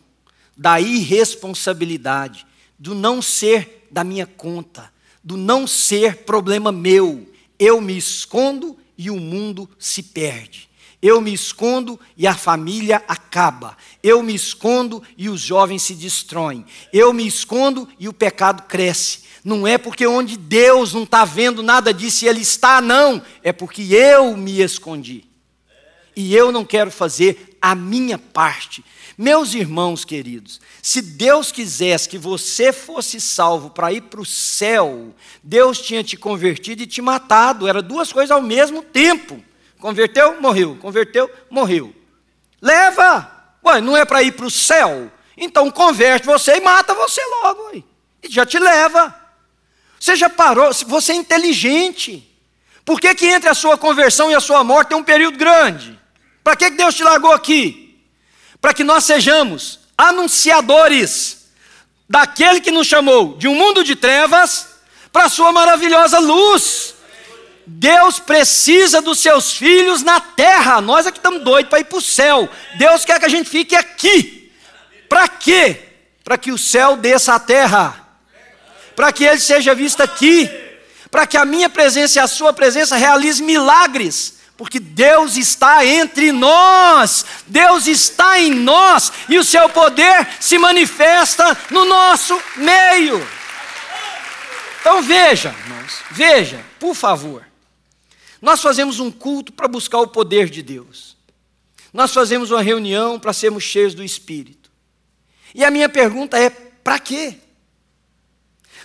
da 0.56 0.80
irresponsabilidade, 0.80 2.48
do 2.80 2.96
não 2.96 3.22
ser 3.22 3.88
da 3.92 4.04
minha 4.04 4.26
conta, 4.26 4.92
do 5.26 5.36
não 5.36 5.66
ser 5.66 6.18
problema 6.18 6.72
meu. 6.72 7.28
Eu 7.58 7.82
me 7.82 7.98
escondo 7.98 8.78
e 8.96 9.10
o 9.10 9.20
mundo 9.20 9.68
se 9.80 10.04
perde. 10.04 10.70
Eu 11.02 11.20
me 11.20 11.34
escondo 11.34 12.00
e 12.16 12.28
a 12.28 12.36
família 12.36 13.04
acaba. 13.08 13.76
Eu 14.04 14.22
me 14.22 14.36
escondo 14.36 15.02
e 15.18 15.28
os 15.28 15.42
jovens 15.42 15.82
se 15.82 15.96
destroem. 15.96 16.64
Eu 16.94 17.12
me 17.12 17.26
escondo 17.26 17.90
e 18.00 18.08
o 18.08 18.14
pecado 18.14 18.64
cresce. 18.64 19.26
Não 19.44 19.68
é 19.68 19.78
porque 19.78 20.06
onde 20.06 20.38
Deus 20.38 20.94
não 20.94 21.04
está 21.04 21.26
vendo 21.26 21.64
nada 21.64 21.94
disso 21.94 22.26
e 22.26 22.28
Ele 22.28 22.42
está, 22.42 22.80
não. 22.80 23.22
É 23.44 23.52
porque 23.52 23.82
eu 23.94 24.38
me 24.38 24.62
escondi. 24.62 25.26
E 26.16 26.36
eu 26.36 26.52
não 26.52 26.64
quero 26.64 26.90
fazer 26.92 27.55
a 27.66 27.74
minha 27.74 28.20
parte. 28.20 28.86
Meus 29.18 29.56
irmãos 29.56 30.06
queridos, 30.06 30.62
se 30.84 31.02
Deus 31.02 31.52
quisesse 31.52 32.08
que 32.08 32.16
você 32.16 32.72
fosse 32.72 33.20
salvo 33.20 33.72
para 33.72 33.92
ir 33.92 34.02
para 34.02 34.22
o 34.22 34.26
céu, 34.26 35.16
Deus 35.42 35.82
tinha 35.82 36.04
te 36.04 36.16
convertido 36.16 36.84
e 36.84 36.86
te 36.86 37.02
matado. 37.02 37.68
Era 37.68 37.82
duas 37.82 38.14
coisas 38.14 38.30
ao 38.30 38.42
mesmo 38.42 38.84
tempo. 38.84 39.44
Converteu, 39.80 40.40
morreu. 40.40 40.78
Converteu, 40.80 41.28
morreu. 41.50 41.92
Leva! 42.62 43.32
Ué, 43.66 43.82
não 43.82 43.98
é 43.98 44.06
para 44.06 44.22
ir 44.22 44.34
para 44.34 44.46
o 44.46 44.52
céu? 44.52 45.12
Então 45.36 45.72
converte 45.72 46.28
você 46.28 46.58
e 46.58 46.62
mata 46.62 46.94
você 46.94 47.22
logo. 47.42 47.70
Ué. 47.70 47.84
E 48.22 48.30
já 48.30 48.46
te 48.46 48.60
leva. 48.60 49.14
Você 50.00 50.16
já 50.16 50.30
parou, 50.30 50.72
você 50.86 51.14
é 51.14 51.16
inteligente. 51.16 52.32
Por 52.84 53.02
que, 53.02 53.16
que 53.16 53.26
entre 53.26 53.50
a 53.50 53.56
sua 53.56 53.76
conversão 53.76 54.30
e 54.30 54.36
a 54.36 54.40
sua 54.40 54.64
morte 54.64 54.90
tem 54.90 54.98
um 54.98 55.04
período 55.04 55.36
grande? 55.36 56.05
Para 56.46 56.56
que 56.56 56.70
Deus 56.70 56.94
te 56.94 57.04
largou 57.04 57.32
aqui? 57.32 58.00
Para 58.62 58.72
que 58.72 58.84
nós 58.84 59.04
sejamos 59.04 59.80
anunciadores 59.98 61.48
daquele 62.08 62.62
que 62.62 62.70
nos 62.70 62.86
chamou 62.86 63.36
de 63.36 63.48
um 63.48 63.56
mundo 63.56 63.84
de 63.84 63.96
trevas 63.96 64.68
para 65.12 65.24
a 65.24 65.30
sua 65.30 65.52
maravilhosa 65.52 66.20
luz. 66.20 66.94
Deus 67.66 68.20
precisa 68.20 69.02
dos 69.02 69.18
seus 69.18 69.54
filhos 69.54 70.04
na 70.04 70.20
terra. 70.20 70.80
Nós 70.82 71.08
é 71.08 71.12
que 71.12 71.18
estamos 71.18 71.44
doidos 71.44 71.68
para 71.68 71.80
ir 71.80 71.86
para 71.86 71.98
o 71.98 72.02
céu. 72.02 72.48
Deus 72.78 73.04
quer 73.04 73.20
que 73.20 73.26
a 73.26 73.30
gente 73.30 73.50
fique 73.50 73.76
aqui. 73.76 74.54
Para 75.10 75.28
quê? 75.28 75.80
Para 76.24 76.38
que 76.38 76.52
o 76.52 76.60
céu 76.60 76.96
desça 76.96 77.34
à 77.34 77.40
terra. 77.40 78.08
Para 78.96 79.12
que 79.12 79.24
ele 79.24 79.40
seja 79.40 79.74
visto 79.74 80.02
aqui. 80.02 80.48
Para 81.10 81.26
que 81.26 81.38
a 81.38 81.44
minha 81.44 81.72
presença 81.72 82.20
e 82.20 82.22
a 82.22 82.28
sua 82.28 82.54
presença 82.54 82.96
realize 82.96 83.42
milagres. 83.42 84.35
Porque 84.58 84.80
Deus 84.80 85.36
está 85.36 85.86
entre 85.86 86.32
nós, 86.32 87.26
Deus 87.46 87.88
está 87.88 88.40
em 88.40 88.52
nós 88.52 89.12
e 89.28 89.38
o 89.38 89.44
seu 89.44 89.68
poder 89.70 90.28
se 90.40 90.58
manifesta 90.58 91.58
no 91.70 91.84
nosso 91.84 92.40
meio. 92.56 93.26
Então 94.80 95.02
veja, 95.02 95.54
irmãos, 95.64 96.00
veja, 96.12 96.64
por 96.80 96.96
favor. 96.96 97.46
Nós 98.42 98.62
fazemos 98.62 99.00
um 99.00 99.12
culto 99.12 99.52
para 99.52 99.68
buscar 99.68 100.00
o 100.00 100.08
poder 100.08 100.50
de 100.50 100.62
Deus. 100.62 101.18
Nós 101.92 102.14
fazemos 102.14 102.52
uma 102.52 102.62
reunião 102.62 103.20
para 103.20 103.34
sermos 103.34 103.64
cheios 103.64 103.94
do 103.94 104.04
Espírito. 104.04 104.70
E 105.54 105.66
a 105.66 105.72
minha 105.72 105.90
pergunta 105.90 106.38
é: 106.38 106.50
para 106.50 107.00
quê? 107.00 107.40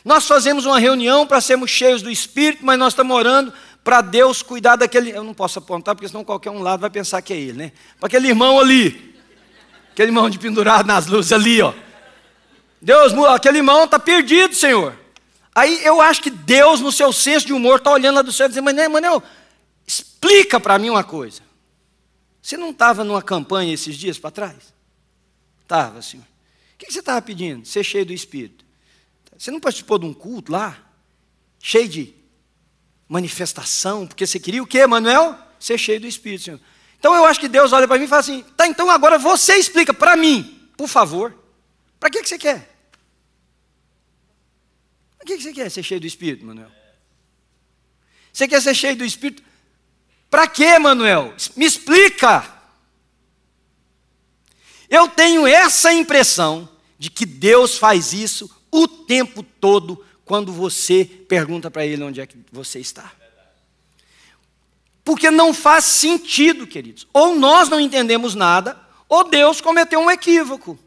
Nós 0.04 0.26
fazemos 0.26 0.64
uma 0.64 0.78
reunião 0.78 1.26
para 1.26 1.40
sermos 1.40 1.70
cheios 1.70 2.00
do 2.00 2.10
Espírito, 2.10 2.64
mas 2.64 2.78
nós 2.78 2.92
estamos 2.92 3.14
orando 3.14 3.52
para 3.90 4.02
Deus 4.02 4.40
cuidar 4.40 4.76
daquele. 4.76 5.10
Eu 5.10 5.24
não 5.24 5.34
posso 5.34 5.58
apontar, 5.58 5.96
porque 5.96 6.06
senão 6.06 6.22
qualquer 6.22 6.50
um 6.50 6.62
lado 6.62 6.78
vai 6.78 6.90
pensar 6.90 7.20
que 7.22 7.32
é 7.32 7.36
ele, 7.36 7.54
né? 7.54 7.72
Para 7.98 8.06
aquele 8.06 8.28
irmão 8.28 8.60
ali. 8.60 9.16
Aquele 9.90 10.10
irmão 10.10 10.30
de 10.30 10.38
pendurado 10.38 10.86
nas 10.86 11.08
luzes 11.08 11.32
ali, 11.32 11.60
ó. 11.60 11.74
Deus, 12.80 13.12
aquele 13.34 13.58
irmão 13.58 13.86
está 13.86 13.98
perdido, 13.98 14.54
Senhor. 14.54 14.94
Aí 15.52 15.84
eu 15.84 16.00
acho 16.00 16.22
que 16.22 16.30
Deus, 16.30 16.80
no 16.80 16.92
seu 16.92 17.12
senso 17.12 17.48
de 17.48 17.52
humor, 17.52 17.78
está 17.78 17.90
olhando 17.90 18.14
lá 18.14 18.22
do 18.22 18.30
céu 18.30 18.46
e 18.46 18.50
dizendo, 18.50 18.64
mas, 18.64 18.88
Manel, 18.88 19.20
Explica 19.90 20.60
para 20.60 20.78
mim 20.78 20.88
uma 20.90 21.02
coisa. 21.02 21.42
Você 22.40 22.56
não 22.56 22.70
estava 22.70 23.02
numa 23.02 23.20
campanha 23.20 23.74
esses 23.74 23.96
dias 23.96 24.20
para 24.20 24.30
trás? 24.30 24.72
Estava, 25.62 26.00
senhor. 26.00 26.22
O 26.74 26.78
que 26.78 26.92
você 26.92 27.00
estava 27.00 27.20
pedindo? 27.20 27.66
Ser 27.66 27.82
cheio 27.82 28.06
do 28.06 28.12
Espírito. 28.12 28.64
Você 29.36 29.50
não 29.50 29.58
participou 29.58 29.98
de 29.98 30.06
um 30.06 30.14
culto 30.14 30.52
lá? 30.52 30.78
Cheio 31.58 31.88
de 31.88 32.14
manifestação, 33.10 34.06
porque 34.06 34.24
você 34.24 34.38
queria 34.38 34.62
o 34.62 34.66
quê, 34.66 34.86
Manuel? 34.86 35.36
Ser 35.58 35.76
cheio 35.76 36.00
do 36.00 36.06
Espírito, 36.06 36.44
Senhor. 36.44 36.60
Então 36.96 37.12
eu 37.12 37.24
acho 37.24 37.40
que 37.40 37.48
Deus 37.48 37.72
olha 37.72 37.88
para 37.88 37.98
mim 37.98 38.04
e 38.04 38.08
fala 38.08 38.20
assim: 38.20 38.44
tá, 38.56 38.68
então 38.68 38.88
agora 38.88 39.18
você 39.18 39.56
explica 39.56 39.92
para 39.92 40.16
mim, 40.16 40.70
por 40.76 40.86
favor. 40.86 41.36
Para 41.98 42.08
que, 42.08 42.22
que 42.22 42.28
você 42.28 42.38
quer? 42.38 42.72
Para 45.18 45.26
que, 45.26 45.36
que 45.36 45.42
você 45.42 45.52
quer 45.52 45.68
ser 45.68 45.82
cheio 45.82 46.00
do 46.00 46.06
Espírito, 46.06 46.46
Manuel? 46.46 46.70
Você 48.32 48.46
quer 48.46 48.62
ser 48.62 48.74
cheio 48.74 48.94
do 48.94 49.04
Espírito 49.04 49.42
para 50.30 50.46
quê, 50.46 50.78
Manuel? 50.78 51.34
Me 51.56 51.66
explica. 51.66 52.48
Eu 54.88 55.08
tenho 55.08 55.48
essa 55.48 55.92
impressão 55.92 56.68
de 56.96 57.10
que 57.10 57.26
Deus 57.26 57.76
faz 57.76 58.12
isso 58.12 58.48
o 58.70 58.86
tempo 58.86 59.42
todo 59.42 60.04
quando 60.30 60.52
você 60.52 61.04
pergunta 61.04 61.72
para 61.72 61.84
Ele 61.84 62.04
onde 62.04 62.20
é 62.20 62.24
que 62.24 62.36
você 62.52 62.78
está. 62.78 63.10
Porque 65.04 65.28
não 65.28 65.52
faz 65.52 65.86
sentido, 65.86 66.68
queridos. 66.68 67.04
Ou 67.12 67.34
nós 67.34 67.68
não 67.68 67.80
entendemos 67.80 68.36
nada, 68.36 68.78
ou 69.08 69.28
Deus 69.28 69.60
cometeu 69.60 69.98
um 69.98 70.08
equívoco. 70.08 70.78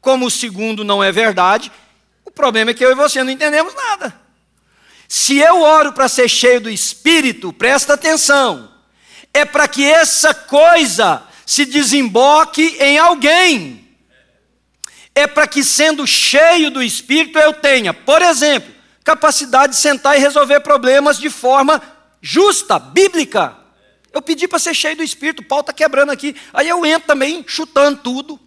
Como 0.00 0.24
o 0.24 0.30
segundo 0.30 0.82
não 0.82 1.04
é 1.04 1.12
verdade, 1.12 1.70
o 2.24 2.30
problema 2.30 2.70
é 2.70 2.74
que 2.74 2.82
eu 2.82 2.90
e 2.90 2.94
você 2.94 3.22
não 3.22 3.30
entendemos 3.30 3.74
nada. 3.74 4.18
Se 5.06 5.36
eu 5.36 5.60
oro 5.60 5.92
para 5.92 6.08
ser 6.08 6.30
cheio 6.30 6.62
do 6.62 6.70
Espírito, 6.70 7.52
presta 7.52 7.92
atenção, 7.92 8.72
é 9.34 9.44
para 9.44 9.68
que 9.68 9.84
essa 9.84 10.32
coisa 10.32 11.22
se 11.44 11.66
desemboque 11.66 12.78
em 12.80 12.96
alguém. 12.96 13.89
É 15.14 15.26
para 15.26 15.46
que, 15.46 15.62
sendo 15.64 16.06
cheio 16.06 16.70
do 16.70 16.82
Espírito, 16.82 17.38
eu 17.38 17.52
tenha, 17.52 17.92
por 17.92 18.22
exemplo, 18.22 18.72
capacidade 19.04 19.72
de 19.72 19.78
sentar 19.78 20.16
e 20.16 20.20
resolver 20.20 20.60
problemas 20.60 21.18
de 21.18 21.28
forma 21.28 21.82
justa, 22.20 22.78
bíblica. 22.78 23.56
Eu 24.12 24.22
pedi 24.22 24.46
para 24.48 24.58
ser 24.58 24.74
cheio 24.74 24.96
do 24.96 25.02
Espírito, 25.02 25.40
o 25.40 25.44
pau 25.44 25.60
está 25.60 25.72
quebrando 25.72 26.10
aqui. 26.10 26.34
Aí 26.52 26.68
eu 26.68 26.84
entro 26.84 27.06
também 27.06 27.44
chutando 27.46 28.00
tudo, 28.02 28.40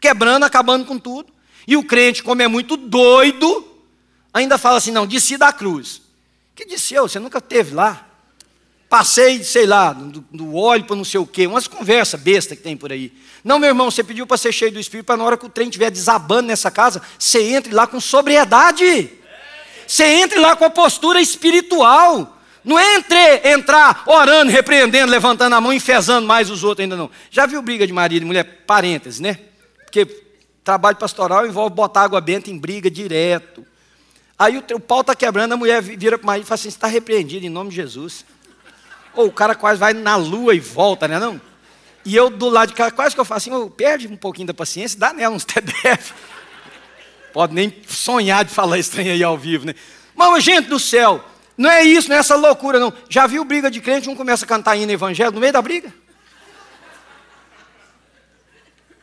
quebrando, 0.00 0.44
acabando 0.44 0.84
com 0.84 0.98
tudo. 0.98 1.32
E 1.66 1.76
o 1.76 1.84
crente, 1.84 2.22
como 2.22 2.42
é 2.42 2.48
muito 2.48 2.76
doido, 2.76 3.66
ainda 4.32 4.58
fala 4.58 4.78
assim: 4.78 4.90
não, 4.90 5.06
desci 5.06 5.36
da 5.36 5.52
cruz. 5.52 6.02
Que 6.54 6.64
desceu? 6.64 7.08
Você 7.08 7.18
nunca 7.18 7.40
teve 7.40 7.74
lá? 7.74 8.06
Passei, 8.94 9.42
sei 9.42 9.66
lá, 9.66 9.92
do, 9.92 10.24
do 10.30 10.54
óleo 10.54 10.84
para 10.84 10.94
não 10.94 11.04
sei 11.04 11.18
o 11.18 11.26
quê, 11.26 11.48
umas 11.48 11.66
conversas 11.66 12.20
besta 12.20 12.54
que 12.54 12.62
tem 12.62 12.76
por 12.76 12.92
aí. 12.92 13.12
Não, 13.42 13.58
meu 13.58 13.70
irmão, 13.70 13.90
você 13.90 14.04
pediu 14.04 14.24
para 14.24 14.36
ser 14.36 14.52
cheio 14.52 14.70
do 14.70 14.78
Espírito, 14.78 15.06
para 15.06 15.16
na 15.16 15.24
hora 15.24 15.36
que 15.36 15.44
o 15.44 15.48
trem 15.48 15.66
estiver 15.66 15.90
desabando 15.90 16.46
nessa 16.46 16.70
casa, 16.70 17.02
você 17.18 17.42
entre 17.56 17.74
lá 17.74 17.88
com 17.88 17.98
sobriedade. 17.98 19.10
Você 19.84 20.04
entre 20.04 20.38
lá 20.38 20.54
com 20.54 20.64
a 20.64 20.70
postura 20.70 21.20
espiritual. 21.20 22.38
Não 22.62 22.78
é 22.78 22.94
entre, 22.94 23.50
entrar 23.50 24.04
orando, 24.06 24.52
repreendendo, 24.52 25.10
levantando 25.10 25.56
a 25.56 25.60
mão, 25.60 25.72
enfesando 25.72 26.24
mais 26.24 26.48
os 26.48 26.62
outros 26.62 26.84
ainda 26.84 26.94
não. 26.94 27.10
Já 27.32 27.46
viu 27.46 27.60
briga 27.60 27.84
de 27.88 27.92
marido 27.92 28.22
e 28.22 28.26
mulher? 28.26 28.62
Parênteses, 28.64 29.18
né? 29.18 29.40
Porque 29.86 30.06
trabalho 30.62 30.98
pastoral 30.98 31.44
envolve 31.44 31.74
botar 31.74 32.02
água 32.02 32.20
benta 32.20 32.48
em 32.48 32.56
briga 32.56 32.88
direto. 32.88 33.66
Aí 34.38 34.56
o, 34.56 34.62
o 34.76 34.78
pau 34.78 35.00
está 35.00 35.16
quebrando, 35.16 35.54
a 35.54 35.56
mulher 35.56 35.82
vira 35.82 36.16
para 36.16 36.24
o 36.24 36.26
marido 36.28 36.44
e 36.44 36.46
fala 36.46 36.60
assim: 36.60 36.68
está 36.68 36.86
repreendido 36.86 37.44
em 37.44 37.48
nome 37.50 37.70
de 37.70 37.76
Jesus. 37.76 38.24
Ou 39.14 39.26
o 39.26 39.32
cara 39.32 39.54
quase 39.54 39.78
vai 39.78 39.92
na 39.92 40.16
lua 40.16 40.54
e 40.54 40.60
volta, 40.60 41.06
né? 41.06 41.18
Não? 41.18 41.40
E 42.04 42.14
eu 42.14 42.28
do 42.28 42.48
lado 42.48 42.68
de 42.68 42.74
cá, 42.74 42.90
quase 42.90 43.14
que 43.14 43.20
eu 43.20 43.24
faço 43.24 43.50
assim: 43.50 43.58
oh, 43.58 43.70
perde 43.70 44.06
um 44.06 44.16
pouquinho 44.16 44.46
da 44.48 44.54
paciência, 44.54 44.98
dá 44.98 45.12
nela 45.12 45.34
uns 45.34 45.44
TDF. 45.46 46.12
Pode 47.32 47.54
nem 47.54 47.74
sonhar 47.88 48.44
de 48.44 48.52
falar 48.52 48.78
estranho 48.78 49.12
aí 49.12 49.22
ao 49.22 49.36
vivo, 49.36 49.66
né? 49.66 49.74
Mas, 50.14 50.44
gente 50.44 50.68
do 50.68 50.78
céu, 50.78 51.24
não 51.56 51.70
é 51.70 51.82
isso, 51.82 52.08
não 52.08 52.16
é 52.16 52.18
essa 52.18 52.36
loucura, 52.36 52.78
não. 52.78 52.92
Já 53.08 53.26
viu 53.26 53.44
briga 53.44 53.70
de 53.70 53.80
crente, 53.80 54.08
um 54.08 54.14
começa 54.14 54.44
a 54.44 54.48
cantar 54.48 54.76
hino 54.76 54.92
evangelho 54.92 55.32
no 55.32 55.40
meio 55.40 55.52
da 55.52 55.62
briga? 55.62 55.92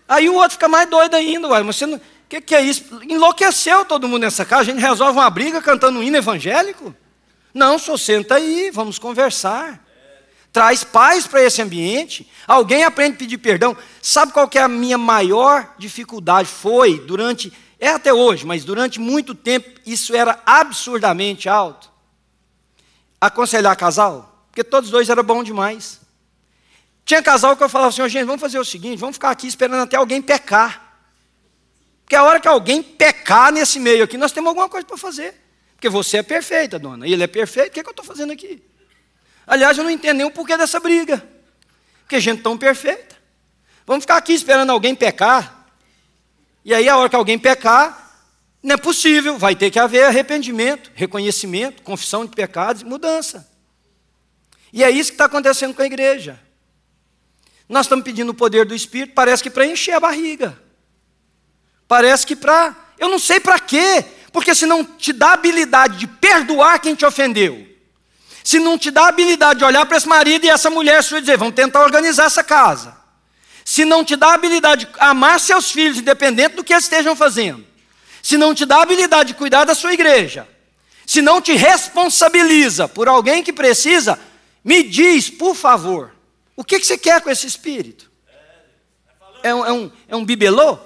Aí 0.07 0.29
o 0.29 0.33
outro 0.35 0.51
fica 0.51 0.67
mais 0.67 0.89
doido 0.89 1.15
ainda, 1.15 1.47
uai, 1.47 1.63
mas. 1.63 1.81
O 1.81 1.99
que, 2.29 2.39
que 2.39 2.55
é 2.55 2.61
isso? 2.61 3.01
Enlouqueceu 3.09 3.83
todo 3.83 4.07
mundo 4.07 4.21
nessa 4.21 4.45
casa, 4.45 4.61
a 4.61 4.65
gente 4.65 4.79
resolve 4.79 5.19
uma 5.19 5.29
briga 5.29 5.61
cantando 5.61 5.99
um 5.99 6.03
hino 6.03 6.15
evangélico? 6.15 6.95
Não, 7.53 7.77
só 7.77 7.97
senta 7.97 8.35
aí, 8.35 8.71
vamos 8.71 8.97
conversar. 8.97 9.83
Traz 10.51 10.83
paz 10.83 11.25
para 11.25 11.41
esse 11.41 11.61
ambiente. 11.61 12.29
Alguém 12.45 12.83
aprende 12.83 13.15
a 13.15 13.19
pedir 13.19 13.37
perdão. 13.37 13.75
Sabe 14.01 14.33
qual 14.33 14.47
que 14.47 14.57
é 14.57 14.61
a 14.61 14.67
minha 14.67 14.97
maior 14.97 15.73
dificuldade? 15.77 16.49
Foi 16.49 16.99
durante, 16.99 17.53
é 17.79 17.87
até 17.87 18.13
hoje, 18.13 18.45
mas 18.45 18.65
durante 18.65 18.99
muito 18.99 19.33
tempo 19.33 19.79
isso 19.85 20.13
era 20.15 20.41
absurdamente 20.45 21.47
alto. 21.47 21.89
Aconselhar 23.19 23.75
casal, 23.77 24.45
porque 24.47 24.63
todos 24.63 24.89
dois 24.89 25.09
eram 25.09 25.23
bom 25.23 25.43
demais. 25.43 26.01
Tinha 27.05 27.21
casal 27.21 27.55
que 27.55 27.63
eu 27.63 27.69
falava 27.69 27.89
assim, 27.89 28.07
gente, 28.09 28.25
vamos 28.25 28.41
fazer 28.41 28.59
o 28.59 28.65
seguinte, 28.65 28.99
vamos 28.99 29.15
ficar 29.15 29.31
aqui 29.31 29.47
esperando 29.47 29.81
até 29.81 29.95
alguém 29.95 30.21
pecar. 30.21 30.99
Porque 32.03 32.15
a 32.15 32.23
hora 32.23 32.41
que 32.41 32.47
alguém 32.47 32.83
pecar 32.83 33.53
nesse 33.53 33.79
meio 33.79 34.03
aqui, 34.03 34.17
nós 34.17 34.33
temos 34.33 34.49
alguma 34.49 34.67
coisa 34.67 34.85
para 34.85 34.97
fazer. 34.97 35.33
Porque 35.75 35.87
você 35.87 36.17
é 36.17 36.23
perfeita, 36.23 36.77
dona, 36.77 37.07
e 37.07 37.13
ele 37.13 37.23
é 37.23 37.27
perfeito, 37.27 37.69
o 37.69 37.71
que, 37.71 37.79
é 37.79 37.83
que 37.83 37.89
eu 37.89 37.91
estou 37.91 38.05
fazendo 38.05 38.33
aqui? 38.33 38.61
Aliás, 39.45 39.77
eu 39.77 39.83
não 39.83 39.91
entendo 39.91 40.17
nem 40.17 40.25
o 40.25 40.31
porquê 40.31 40.57
dessa 40.57 40.79
briga. 40.79 41.23
Porque 42.01 42.19
gente 42.19 42.41
tão 42.41 42.57
perfeita. 42.57 43.15
Vamos 43.85 44.03
ficar 44.03 44.17
aqui 44.17 44.33
esperando 44.33 44.69
alguém 44.69 44.93
pecar. 44.95 45.67
E 46.63 46.73
aí, 46.73 46.87
a 46.87 46.97
hora 46.97 47.09
que 47.09 47.15
alguém 47.15 47.39
pecar, 47.39 48.01
não 48.61 48.75
é 48.75 48.77
possível, 48.77 49.37
vai 49.37 49.55
ter 49.55 49.71
que 49.71 49.79
haver 49.79 50.03
arrependimento, 50.03 50.91
reconhecimento, 50.93 51.81
confissão 51.81 52.25
de 52.25 52.35
pecados 52.35 52.83
e 52.83 52.85
mudança. 52.85 53.49
E 54.71 54.83
é 54.83 54.89
isso 54.89 55.11
que 55.11 55.15
está 55.15 55.25
acontecendo 55.25 55.73
com 55.73 55.81
a 55.81 55.85
igreja. 55.85 56.39
Nós 57.67 57.85
estamos 57.85 58.05
pedindo 58.05 58.29
o 58.29 58.35
poder 58.35 58.65
do 58.65 58.75
Espírito, 58.75 59.13
parece 59.13 59.41
que 59.41 59.49
para 59.49 59.65
encher 59.65 59.93
a 59.93 59.99
barriga. 59.99 60.61
Parece 61.87 62.25
que 62.25 62.35
para. 62.35 62.75
Eu 62.99 63.09
não 63.09 63.17
sei 63.17 63.39
para 63.39 63.59
quê, 63.59 64.05
porque 64.31 64.53
se 64.53 64.65
não 64.65 64.83
te 64.83 65.11
dá 65.11 65.33
habilidade 65.33 65.97
de 65.97 66.07
perdoar 66.07 66.79
quem 66.79 66.95
te 66.95 67.05
ofendeu, 67.05 67.67
se 68.43 68.59
não 68.59 68.77
te 68.77 68.89
dá 68.89 69.07
habilidade 69.07 69.59
de 69.59 69.65
olhar 69.65 69.85
para 69.85 69.97
esse 69.97 70.07
marido 70.07 70.45
e 70.45 70.49
essa 70.49 70.69
mulher 70.69 71.03
sua 71.03 71.19
e 71.19 71.21
dizer, 71.21 71.37
vamos 71.37 71.53
tentar 71.53 71.83
organizar 71.83 72.25
essa 72.25 72.43
casa. 72.43 72.95
Se 73.63 73.85
não 73.85 74.03
te 74.03 74.15
dá 74.15 74.33
habilidade 74.33 74.85
de 74.85 74.91
amar 74.97 75.39
seus 75.39 75.71
filhos, 75.71 75.99
independente 75.99 76.55
do 76.55 76.63
que 76.63 76.73
eles 76.73 76.85
estejam 76.85 77.15
fazendo. 77.15 77.65
Se 78.21 78.37
não 78.37 78.53
te 78.53 78.65
dá 78.65 78.81
habilidade 78.81 79.29
de 79.29 79.33
cuidar 79.35 79.63
da 79.63 79.75
sua 79.75 79.93
igreja. 79.93 80.47
Se 81.05 81.21
não 81.21 81.41
te 81.41 81.53
responsabiliza 81.53 82.87
por 82.87 83.07
alguém 83.07 83.43
que 83.43 83.53
precisa, 83.53 84.19
me 84.63 84.83
diz, 84.83 85.29
por 85.29 85.55
favor, 85.55 86.13
o 86.55 86.63
que, 86.63 86.79
que 86.79 86.85
você 86.85 86.97
quer 86.97 87.21
com 87.21 87.29
esse 87.29 87.45
espírito? 87.45 88.09
É 89.43 89.53
um, 89.53 89.65
é 89.65 89.71
um, 89.71 89.91
é 90.09 90.15
um 90.15 90.25
bibelô? 90.25 90.77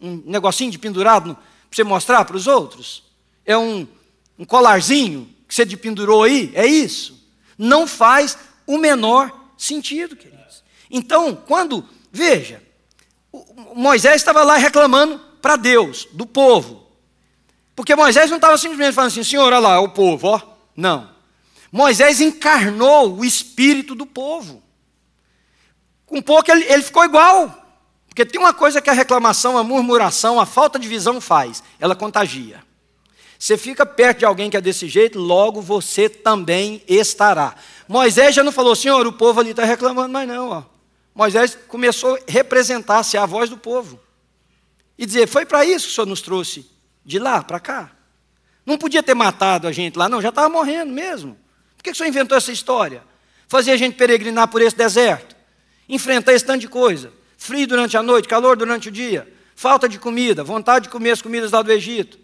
Um 0.00 0.22
negocinho 0.24 0.70
de 0.70 0.78
pendurado 0.78 1.34
para 1.34 1.76
você 1.76 1.84
mostrar 1.84 2.24
para 2.24 2.36
os 2.36 2.46
outros? 2.46 3.02
É 3.44 3.56
um, 3.56 3.86
um 4.38 4.44
colarzinho 4.44 5.28
que 5.50 5.54
você 5.56 5.66
pendurou 5.76 6.22
aí? 6.22 6.52
É 6.54 6.64
isso? 6.64 7.28
Não 7.58 7.84
faz 7.86 8.38
o 8.64 8.78
menor 8.78 9.32
sentido, 9.58 10.14
queridos. 10.14 10.62
Então, 10.88 11.34
quando, 11.34 11.84
veja, 12.12 12.62
Moisés 13.74 14.16
estava 14.16 14.44
lá 14.44 14.56
reclamando 14.56 15.18
para 15.42 15.56
Deus, 15.56 16.06
do 16.12 16.24
povo. 16.24 16.86
Porque 17.74 17.96
Moisés 17.96 18.30
não 18.30 18.36
estava 18.36 18.56
simplesmente 18.56 18.94
falando 18.94 19.10
assim, 19.10 19.24
Senhor, 19.24 19.44
olha 19.46 19.58
lá, 19.58 19.80
o 19.80 19.88
povo, 19.88 20.28
ó. 20.28 20.40
Não. 20.76 21.10
Moisés 21.72 22.20
encarnou 22.20 23.16
o 23.16 23.24
espírito 23.24 23.96
do 23.96 24.06
povo. 24.06 24.62
Com 26.06 26.22
pouco 26.22 26.50
ele, 26.50 26.64
ele 26.64 26.82
ficou 26.82 27.04
igual. 27.04 27.56
Porque 28.06 28.24
tem 28.24 28.40
uma 28.40 28.54
coisa 28.54 28.80
que 28.80 28.90
a 28.90 28.92
reclamação, 28.92 29.58
a 29.58 29.64
murmuração, 29.64 30.38
a 30.38 30.46
falta 30.46 30.78
de 30.78 30.86
visão 30.86 31.20
faz: 31.20 31.62
ela 31.80 31.96
contagia. 31.96 32.62
Você 33.40 33.56
fica 33.56 33.86
perto 33.86 34.18
de 34.18 34.26
alguém 34.26 34.50
que 34.50 34.56
é 34.58 34.60
desse 34.60 34.86
jeito, 34.86 35.18
logo 35.18 35.62
você 35.62 36.10
também 36.10 36.82
estará. 36.86 37.54
Moisés 37.88 38.34
já 38.34 38.44
não 38.44 38.52
falou, 38.52 38.76
Senhor, 38.76 39.06
o 39.06 39.14
povo 39.14 39.40
ali 39.40 39.52
está 39.52 39.64
reclamando, 39.64 40.12
mas 40.12 40.28
não. 40.28 40.50
Ó. 40.50 40.62
Moisés 41.14 41.56
começou 41.66 42.16
a 42.16 42.18
representar-se 42.28 43.16
a 43.16 43.24
voz 43.24 43.48
do 43.48 43.56
povo. 43.56 43.98
E 44.98 45.06
dizer, 45.06 45.26
foi 45.26 45.46
para 45.46 45.64
isso 45.64 45.86
que 45.86 45.92
o 45.92 45.94
Senhor 45.94 46.06
nos 46.06 46.20
trouxe 46.20 46.70
de 47.02 47.18
lá 47.18 47.42
para 47.42 47.58
cá. 47.58 47.90
Não 48.66 48.76
podia 48.76 49.02
ter 49.02 49.14
matado 49.14 49.66
a 49.66 49.72
gente 49.72 49.96
lá, 49.96 50.06
não, 50.06 50.20
já 50.20 50.28
estava 50.28 50.50
morrendo 50.50 50.92
mesmo. 50.92 51.34
Por 51.78 51.84
que 51.84 51.90
o 51.92 51.94
Senhor 51.94 52.10
inventou 52.10 52.36
essa 52.36 52.52
história? 52.52 53.02
Fazer 53.48 53.70
a 53.70 53.76
gente 53.78 53.96
peregrinar 53.96 54.48
por 54.48 54.60
esse 54.60 54.76
deserto, 54.76 55.34
enfrentar 55.88 56.34
esse 56.34 56.44
tanto 56.44 56.60
de 56.60 56.68
coisa. 56.68 57.10
Frio 57.38 57.66
durante 57.66 57.96
a 57.96 58.02
noite, 58.02 58.28
calor 58.28 58.54
durante 58.54 58.90
o 58.90 58.92
dia, 58.92 59.32
falta 59.56 59.88
de 59.88 59.98
comida, 59.98 60.44
vontade 60.44 60.84
de 60.84 60.88
comer 60.90 61.12
as 61.12 61.22
comidas 61.22 61.52
lá 61.52 61.62
do 61.62 61.72
Egito. 61.72 62.18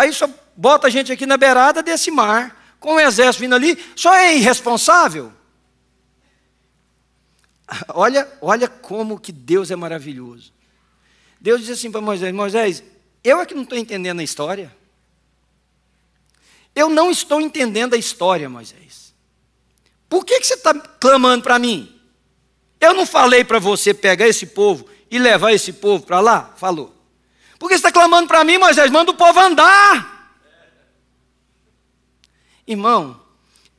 Aí 0.00 0.14
só 0.14 0.26
bota 0.56 0.86
a 0.86 0.90
gente 0.90 1.12
aqui 1.12 1.26
na 1.26 1.36
beirada 1.36 1.82
desse 1.82 2.10
mar, 2.10 2.74
com 2.80 2.94
o 2.94 3.00
exército 3.00 3.42
vindo 3.42 3.54
ali, 3.54 3.78
só 3.94 4.14
é 4.14 4.34
irresponsável. 4.34 5.30
Olha, 7.92 8.26
olha 8.40 8.66
como 8.66 9.20
que 9.20 9.30
Deus 9.30 9.70
é 9.70 9.76
maravilhoso. 9.76 10.52
Deus 11.38 11.60
disse 11.60 11.72
assim 11.72 11.90
para 11.92 12.00
Moisés: 12.00 12.34
Moisés, 12.34 12.82
eu 13.22 13.40
é 13.40 13.44
que 13.46 13.54
não 13.54 13.62
estou 13.62 13.76
entendendo 13.76 14.20
a 14.20 14.24
história. 14.24 14.74
Eu 16.74 16.88
não 16.88 17.10
estou 17.10 17.38
entendendo 17.38 17.92
a 17.92 17.98
história, 17.98 18.48
Moisés. 18.48 19.14
Por 20.08 20.24
que, 20.24 20.40
que 20.40 20.46
você 20.46 20.54
está 20.54 20.72
clamando 20.74 21.42
para 21.42 21.58
mim? 21.58 21.94
Eu 22.80 22.94
não 22.94 23.04
falei 23.04 23.44
para 23.44 23.58
você 23.58 23.92
pegar 23.92 24.26
esse 24.26 24.46
povo 24.46 24.88
e 25.10 25.18
levar 25.18 25.52
esse 25.52 25.74
povo 25.74 26.06
para 26.06 26.20
lá? 26.20 26.54
Falou. 26.56 26.99
Por 27.60 27.68
que 27.68 27.74
você 27.74 27.80
está 27.80 27.92
clamando 27.92 28.26
para 28.26 28.42
mim, 28.42 28.56
Moisés? 28.56 28.90
Manda 28.90 29.10
o 29.10 29.14
povo 29.14 29.38
andar. 29.38 30.34
Irmão, 32.66 33.20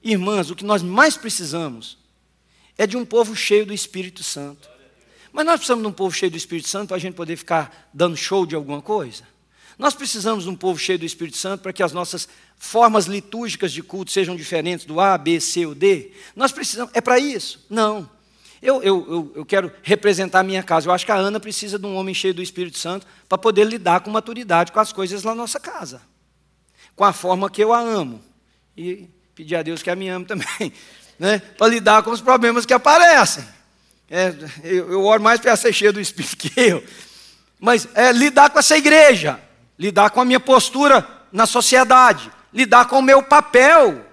irmãs, 0.03 0.51
o 0.51 0.55
que 0.55 0.63
nós 0.63 0.83
mais 0.83 1.17
precisamos 1.17 1.97
é 2.77 2.85
de 2.85 2.95
um 2.95 3.03
povo 3.03 3.35
cheio 3.35 3.65
do 3.65 3.73
Espírito 3.73 4.23
Santo. 4.23 4.69
Mas 5.33 5.47
nós 5.47 5.55
precisamos 5.55 5.81
de 5.81 5.87
um 5.87 5.91
povo 5.91 6.15
cheio 6.15 6.29
do 6.29 6.37
Espírito 6.37 6.69
Santo 6.69 6.89
para 6.89 6.97
a 6.97 6.99
gente 6.99 7.15
poder 7.15 7.35
ficar 7.35 7.89
dando 7.91 8.15
show 8.15 8.45
de 8.45 8.53
alguma 8.53 8.83
coisa? 8.83 9.23
Nós 9.79 9.95
precisamos 9.95 10.43
de 10.43 10.51
um 10.51 10.55
povo 10.55 10.77
cheio 10.77 10.99
do 10.99 11.05
Espírito 11.05 11.37
Santo 11.37 11.61
para 11.61 11.73
que 11.73 11.81
as 11.81 11.91
nossas 11.91 12.29
formas 12.57 13.07
litúrgicas 13.07 13.73
de 13.73 13.81
culto 13.81 14.11
sejam 14.11 14.35
diferentes 14.35 14.85
do 14.85 14.99
A, 14.99 15.17
B, 15.17 15.41
C 15.41 15.65
ou 15.65 15.73
D? 15.73 16.11
Nós 16.35 16.51
precisamos, 16.51 16.93
é 16.93 17.01
para 17.01 17.17
isso? 17.17 17.65
Não. 17.67 18.07
Eu, 18.61 18.83
eu, 18.83 19.07
eu, 19.09 19.31
eu, 19.37 19.45
quero 19.45 19.71
representar 19.81 20.41
a 20.41 20.43
minha 20.43 20.61
casa. 20.61 20.87
Eu 20.87 20.93
acho 20.93 21.05
que 21.05 21.11
a 21.11 21.15
Ana 21.15 21.39
precisa 21.39 21.79
de 21.79 21.85
um 21.85 21.95
homem 21.95 22.13
cheio 22.13 22.33
do 22.33 22.43
Espírito 22.43 22.77
Santo 22.77 23.07
para 23.27 23.37
poder 23.37 23.63
lidar 23.63 24.01
com 24.01 24.11
maturidade 24.11 24.71
com 24.71 24.79
as 24.79 24.93
coisas 24.93 25.23
na 25.23 25.33
nossa 25.33 25.59
casa. 25.59 26.01
Com 26.95 27.03
a 27.03 27.11
forma 27.11 27.49
que 27.49 27.63
eu 27.63 27.73
a 27.73 27.79
amo. 27.79 28.21
E 28.77 29.09
pedir 29.33 29.55
a 29.55 29.63
Deus 29.63 29.81
que 29.81 29.89
a 29.89 29.95
me 29.95 30.07
ame 30.09 30.25
também. 30.25 30.71
Né? 31.19 31.37
Para 31.37 31.67
lidar 31.67 32.01
com 32.01 32.09
os 32.09 32.19
problemas 32.19 32.65
que 32.65 32.73
aparecem. 32.73 33.45
É, 34.09 34.33
eu, 34.63 34.91
eu 34.91 35.05
oro 35.05 35.21
mais 35.21 35.39
para 35.39 35.55
ser 35.55 35.71
cheia 35.71 35.93
do 35.93 36.01
Espírito 36.01 36.35
que 36.35 36.51
eu. 36.59 36.83
Mas 37.59 37.87
é 37.93 38.11
lidar 38.11 38.49
com 38.49 38.57
essa 38.57 38.75
igreja. 38.75 39.39
Lidar 39.77 40.09
com 40.09 40.19
a 40.19 40.25
minha 40.25 40.39
postura 40.39 41.07
na 41.31 41.45
sociedade. 41.45 42.31
Lidar 42.51 42.87
com 42.87 42.97
o 42.97 43.03
meu 43.03 43.21
papel. 43.21 44.03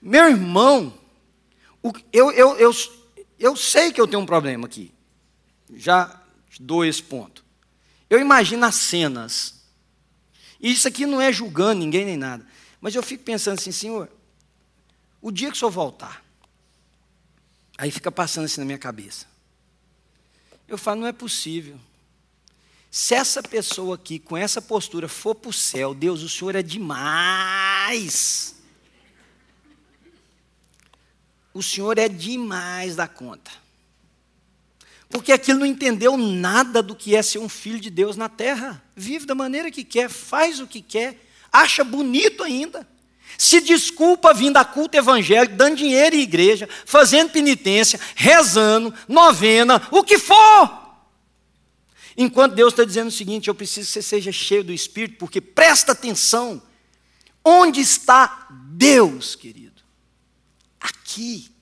Meu 0.00 0.30
irmão, 0.30 0.92
eu, 2.12 2.32
eu, 2.32 2.56
eu 2.58 2.72
eu 3.42 3.56
sei 3.56 3.92
que 3.92 4.00
eu 4.00 4.06
tenho 4.06 4.22
um 4.22 4.26
problema 4.26 4.66
aqui. 4.66 4.94
Já 5.74 6.22
dou 6.60 6.84
esse 6.84 7.02
ponto. 7.02 7.44
Eu 8.08 8.20
imagino 8.20 8.64
as 8.64 8.76
cenas. 8.76 9.64
Isso 10.60 10.86
aqui 10.86 11.04
não 11.04 11.20
é 11.20 11.32
julgando 11.32 11.80
ninguém 11.80 12.04
nem 12.04 12.16
nada. 12.16 12.46
Mas 12.80 12.94
eu 12.94 13.02
fico 13.02 13.24
pensando 13.24 13.58
assim, 13.58 13.72
Senhor, 13.72 14.08
o 15.20 15.32
dia 15.32 15.50
que 15.50 15.56
o 15.56 15.58
Senhor 15.58 15.72
voltar, 15.72 16.24
aí 17.76 17.90
fica 17.90 18.12
passando 18.12 18.44
assim 18.44 18.60
na 18.60 18.64
minha 18.64 18.78
cabeça. 18.78 19.26
Eu 20.68 20.78
falo, 20.78 21.00
não 21.00 21.08
é 21.08 21.12
possível. 21.12 21.80
Se 22.92 23.14
essa 23.14 23.42
pessoa 23.42 23.96
aqui, 23.96 24.20
com 24.20 24.36
essa 24.36 24.62
postura, 24.62 25.08
for 25.08 25.34
para 25.34 25.50
o 25.50 25.52
céu, 25.52 25.94
Deus, 25.94 26.22
o 26.22 26.28
Senhor 26.28 26.54
é 26.54 26.62
demais. 26.62 28.54
O 31.54 31.62
Senhor 31.62 31.98
é 31.98 32.08
demais 32.08 32.96
da 32.96 33.06
conta 33.06 33.62
porque 35.12 35.30
aquilo 35.30 35.60
não 35.60 35.66
entendeu 35.66 36.16
nada 36.16 36.82
do 36.82 36.96
que 36.96 37.14
é 37.14 37.22
ser 37.22 37.38
um 37.38 37.48
filho 37.48 37.78
de 37.78 37.90
Deus 37.90 38.16
na 38.16 38.30
terra. 38.30 38.82
Vive 38.96 39.26
da 39.26 39.34
maneira 39.34 39.70
que 39.70 39.84
quer, 39.84 40.08
faz 40.08 40.58
o 40.58 40.66
que 40.66 40.80
quer, 40.80 41.22
acha 41.52 41.84
bonito 41.84 42.42
ainda. 42.42 42.88
Se 43.36 43.60
desculpa 43.60 44.32
vindo 44.32 44.56
a 44.56 44.64
culto 44.64 44.96
evangélico, 44.96 45.54
dando 45.54 45.76
dinheiro 45.76 46.16
em 46.16 46.20
igreja, 46.20 46.66
fazendo 46.86 47.30
penitência, 47.30 48.00
rezando, 48.16 48.92
novena, 49.06 49.86
o 49.90 50.02
que 50.02 50.18
for. 50.18 50.80
Enquanto 52.16 52.54
Deus 52.54 52.72
está 52.72 52.84
dizendo 52.84 53.08
o 53.08 53.12
seguinte: 53.12 53.48
eu 53.48 53.54
preciso 53.54 53.86
que 53.88 53.92
você 53.92 54.02
seja 54.02 54.32
cheio 54.32 54.64
do 54.64 54.72
Espírito, 54.72 55.18
porque 55.18 55.40
presta 55.40 55.92
atenção. 55.92 56.62
Onde 57.44 57.80
está 57.80 58.48
Deus, 58.70 59.34
querido? 59.34 59.71
Aqui. 61.12 61.52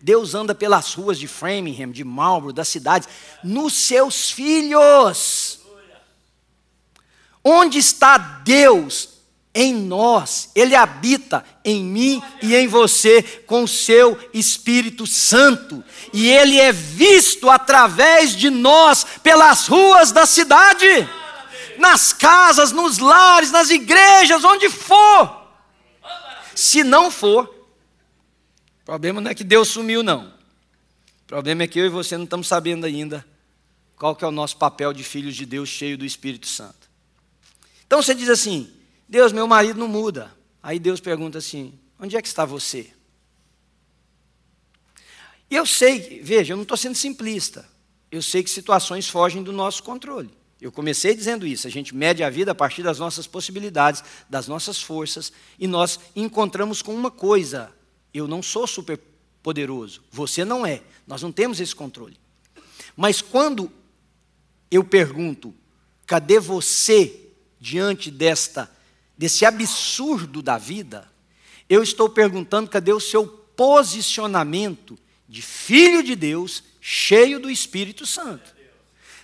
Deus 0.00 0.34
anda 0.34 0.54
pelas 0.54 0.94
ruas 0.94 1.18
de 1.18 1.28
Framingham, 1.28 1.90
de 1.90 2.02
Marlborough, 2.02 2.54
das 2.54 2.68
cidades, 2.68 3.06
nos 3.44 3.74
seus 3.74 4.30
filhos. 4.30 5.60
Onde 7.44 7.78
está 7.78 8.16
Deus? 8.16 9.20
Em 9.54 9.74
nós. 9.74 10.50
Ele 10.54 10.74
habita 10.74 11.44
em 11.62 11.84
mim 11.84 12.22
e 12.40 12.54
em 12.54 12.66
você 12.66 13.22
com 13.46 13.64
o 13.64 13.68
seu 13.68 14.18
Espírito 14.32 15.06
Santo. 15.06 15.84
E 16.12 16.30
ele 16.30 16.58
é 16.58 16.72
visto 16.72 17.50
através 17.50 18.34
de 18.34 18.48
nós 18.48 19.04
pelas 19.22 19.66
ruas 19.66 20.12
da 20.12 20.24
cidade, 20.24 20.86
nas 21.78 22.12
casas, 22.14 22.72
nos 22.72 22.96
lares, 22.98 23.50
nas 23.50 23.68
igrejas, 23.68 24.44
onde 24.44 24.70
for. 24.70 25.38
Se 26.54 26.82
não 26.82 27.10
for, 27.10 27.59
o 28.82 28.84
problema 28.84 29.20
não 29.20 29.30
é 29.30 29.34
que 29.34 29.44
Deus 29.44 29.68
sumiu, 29.68 30.02
não. 30.02 30.28
O 30.28 31.26
problema 31.26 31.62
é 31.62 31.66
que 31.66 31.78
eu 31.78 31.86
e 31.86 31.88
você 31.88 32.16
não 32.16 32.24
estamos 32.24 32.48
sabendo 32.48 32.86
ainda 32.86 33.24
qual 33.96 34.16
que 34.16 34.24
é 34.24 34.28
o 34.28 34.32
nosso 34.32 34.56
papel 34.56 34.92
de 34.92 35.04
filhos 35.04 35.36
de 35.36 35.44
Deus 35.44 35.68
cheio 35.68 35.96
do 35.96 36.04
Espírito 36.04 36.46
Santo. 36.46 36.88
Então 37.86 38.02
você 38.02 38.14
diz 38.14 38.28
assim: 38.28 38.72
Deus, 39.08 39.32
meu 39.32 39.46
marido 39.46 39.78
não 39.78 39.88
muda. 39.88 40.34
Aí 40.62 40.78
Deus 40.78 41.00
pergunta 41.00 41.38
assim: 41.38 41.78
onde 41.98 42.16
é 42.16 42.22
que 42.22 42.28
está 42.28 42.44
você? 42.44 42.90
E 45.50 45.56
eu 45.56 45.66
sei, 45.66 46.20
veja, 46.22 46.52
eu 46.52 46.56
não 46.56 46.62
estou 46.62 46.76
sendo 46.76 46.94
simplista. 46.94 47.68
Eu 48.10 48.22
sei 48.22 48.42
que 48.42 48.50
situações 48.50 49.08
fogem 49.08 49.42
do 49.42 49.52
nosso 49.52 49.82
controle. 49.82 50.30
Eu 50.60 50.70
comecei 50.70 51.14
dizendo 51.14 51.46
isso, 51.46 51.66
a 51.66 51.70
gente 51.70 51.94
mede 51.94 52.22
a 52.22 52.30
vida 52.30 52.52
a 52.52 52.54
partir 52.54 52.82
das 52.82 52.98
nossas 52.98 53.26
possibilidades, 53.26 54.04
das 54.28 54.46
nossas 54.46 54.80
forças, 54.80 55.32
e 55.58 55.66
nós 55.66 55.98
encontramos 56.14 56.82
com 56.82 56.94
uma 56.94 57.10
coisa: 57.10 57.72
eu 58.12 58.26
não 58.26 58.42
sou 58.42 58.66
super 58.66 59.00
poderoso, 59.42 60.02
você 60.10 60.44
não 60.44 60.66
é. 60.66 60.82
Nós 61.06 61.22
não 61.22 61.32
temos 61.32 61.60
esse 61.60 61.74
controle. 61.74 62.18
Mas 62.96 63.22
quando 63.22 63.70
eu 64.70 64.84
pergunto, 64.84 65.54
cadê 66.06 66.38
você 66.38 67.28
diante 67.60 68.10
desta 68.10 68.70
desse 69.16 69.44
absurdo 69.44 70.40
da 70.40 70.56
vida? 70.56 71.10
Eu 71.68 71.82
estou 71.82 72.08
perguntando, 72.08 72.70
cadê 72.70 72.92
o 72.92 72.98
seu 72.98 73.26
posicionamento 73.26 74.98
de 75.28 75.42
filho 75.42 76.02
de 76.02 76.16
Deus, 76.16 76.64
cheio 76.80 77.38
do 77.38 77.50
Espírito 77.50 78.06
Santo? 78.06 78.54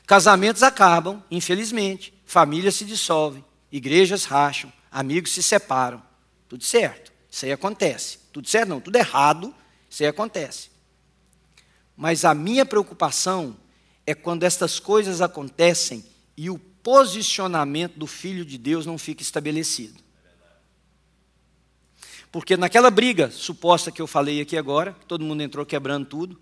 Casamentos 0.07 0.63
acabam, 0.63 1.23
infelizmente, 1.31 2.13
famílias 2.27 2.77
se 2.77 2.85
dissolvem, 2.85 3.45
igrejas 3.73 4.25
racham, 4.25 4.73
amigos 4.93 5.33
se 5.33 5.43
separam. 5.43 6.03
Tudo 6.49 6.63
certo, 6.63 7.13
isso 7.37 7.45
aí 7.45 7.53
acontece. 7.53 8.19
Tudo 8.33 8.49
certo? 8.49 8.71
Não, 8.71 8.81
tudo 8.81 8.97
errado, 8.97 9.55
isso 9.91 10.03
aí 10.03 10.09
acontece. 10.09 10.71
Mas 11.95 12.25
a 12.25 12.33
minha 12.33 12.65
preocupação 12.65 13.55
é 14.07 14.15
quando 14.15 14.45
estas 14.45 14.81
coisas 14.81 15.21
acontecem 15.21 16.03
e 16.35 16.49
o 16.49 16.59
posicionamento 16.59 17.99
do 17.99 18.07
Filho 18.07 18.43
de 18.43 18.57
Deus 18.57 18.87
não 18.87 18.97
fica 18.97 19.21
estabelecido. 19.21 20.03
Porque 22.33 22.57
naquela 22.57 22.91
briga 22.91 23.31
suposta 23.31 23.93
que 23.93 24.01
eu 24.01 24.07
falei 24.07 24.41
aqui 24.41 24.57
agora, 24.57 24.97
todo 25.07 25.23
mundo 25.23 25.43
entrou 25.43 25.67
quebrando 25.67 26.07
tudo, 26.07 26.41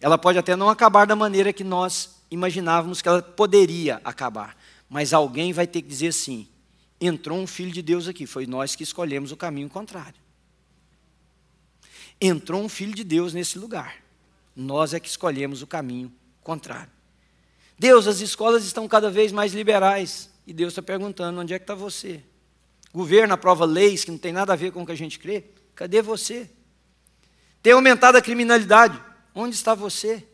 ela 0.00 0.18
pode 0.18 0.40
até 0.40 0.56
não 0.56 0.68
acabar 0.68 1.06
da 1.06 1.14
maneira 1.14 1.52
que 1.52 1.62
nós 1.62 2.16
imaginávamos 2.32 3.00
que 3.00 3.08
ela 3.08 3.22
poderia 3.22 4.00
acabar. 4.02 4.56
Mas 4.90 5.12
alguém 5.12 5.52
vai 5.52 5.68
ter 5.68 5.82
que 5.82 5.88
dizer 5.88 6.08
assim: 6.08 6.48
entrou 7.00 7.38
um 7.38 7.46
filho 7.46 7.70
de 7.70 7.80
Deus 7.80 8.08
aqui, 8.08 8.26
foi 8.26 8.44
nós 8.44 8.74
que 8.74 8.82
escolhemos 8.82 9.30
o 9.30 9.36
caminho 9.36 9.68
contrário 9.68 10.21
entrou 12.26 12.62
um 12.62 12.68
filho 12.68 12.94
de 12.94 13.02
Deus 13.02 13.34
nesse 13.34 13.58
lugar. 13.58 13.96
Nós 14.54 14.94
é 14.94 15.00
que 15.00 15.08
escolhemos 15.08 15.60
o 15.60 15.66
caminho 15.66 16.12
contrário. 16.42 16.90
Deus, 17.78 18.06
as 18.06 18.20
escolas 18.20 18.64
estão 18.64 18.86
cada 18.86 19.10
vez 19.10 19.32
mais 19.32 19.52
liberais. 19.52 20.30
E 20.46 20.52
Deus 20.52 20.72
está 20.72 20.82
perguntando: 20.82 21.40
onde 21.40 21.52
é 21.52 21.58
que 21.58 21.64
está 21.64 21.74
você? 21.74 22.22
Governo 22.94 23.34
aprova 23.34 23.64
leis 23.64 24.04
que 24.04 24.10
não 24.10 24.18
tem 24.18 24.32
nada 24.32 24.52
a 24.52 24.56
ver 24.56 24.70
com 24.70 24.82
o 24.82 24.86
que 24.86 24.92
a 24.92 24.96
gente 24.96 25.18
crê. 25.18 25.44
Cadê 25.74 26.00
você? 26.00 26.48
Tem 27.62 27.72
aumentado 27.72 28.16
a 28.16 28.22
criminalidade. 28.22 29.02
Onde 29.34 29.56
está 29.56 29.74
você? 29.74 30.24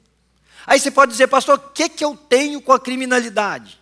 Aí 0.66 0.78
você 0.78 0.90
pode 0.90 1.12
dizer, 1.12 1.28
pastor, 1.28 1.56
o 1.56 1.70
que, 1.70 1.88
que 1.88 2.04
eu 2.04 2.16
tenho 2.16 2.60
com 2.60 2.72
a 2.72 2.80
criminalidade? 2.80 3.80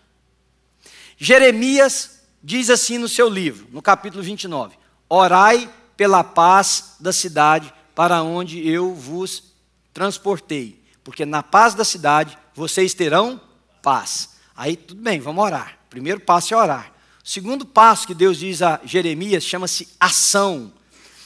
Jeremias 1.17 2.21
diz 2.41 2.69
assim 2.69 2.99
no 2.99 3.09
seu 3.09 3.27
livro, 3.27 3.67
no 3.71 3.81
capítulo 3.81 4.23
29: 4.23 4.77
Orai 5.09 5.69
pela 5.97 6.23
paz 6.23 6.95
da 6.99 7.11
cidade 7.11 7.73
para 7.97 8.21
onde 8.21 8.59
eu 8.69 8.93
vos 8.93 9.55
transportei, 9.91 10.79
porque 11.03 11.25
na 11.25 11.41
paz 11.41 11.73
da 11.73 11.83
cidade 11.83 12.37
vocês 12.53 12.93
terão 12.93 13.41
paz. 13.81 14.35
Aí 14.55 14.75
tudo 14.75 15.01
bem, 15.01 15.19
vamos 15.19 15.43
orar. 15.43 15.79
primeiro 15.89 16.19
passo 16.19 16.53
é 16.53 16.57
orar. 16.57 16.93
O 17.25 17.27
segundo 17.27 17.65
passo 17.65 18.05
que 18.05 18.13
Deus 18.13 18.37
diz 18.37 18.61
a 18.61 18.79
Jeremias 18.85 19.43
chama-se 19.43 19.87
ação. 19.99 20.71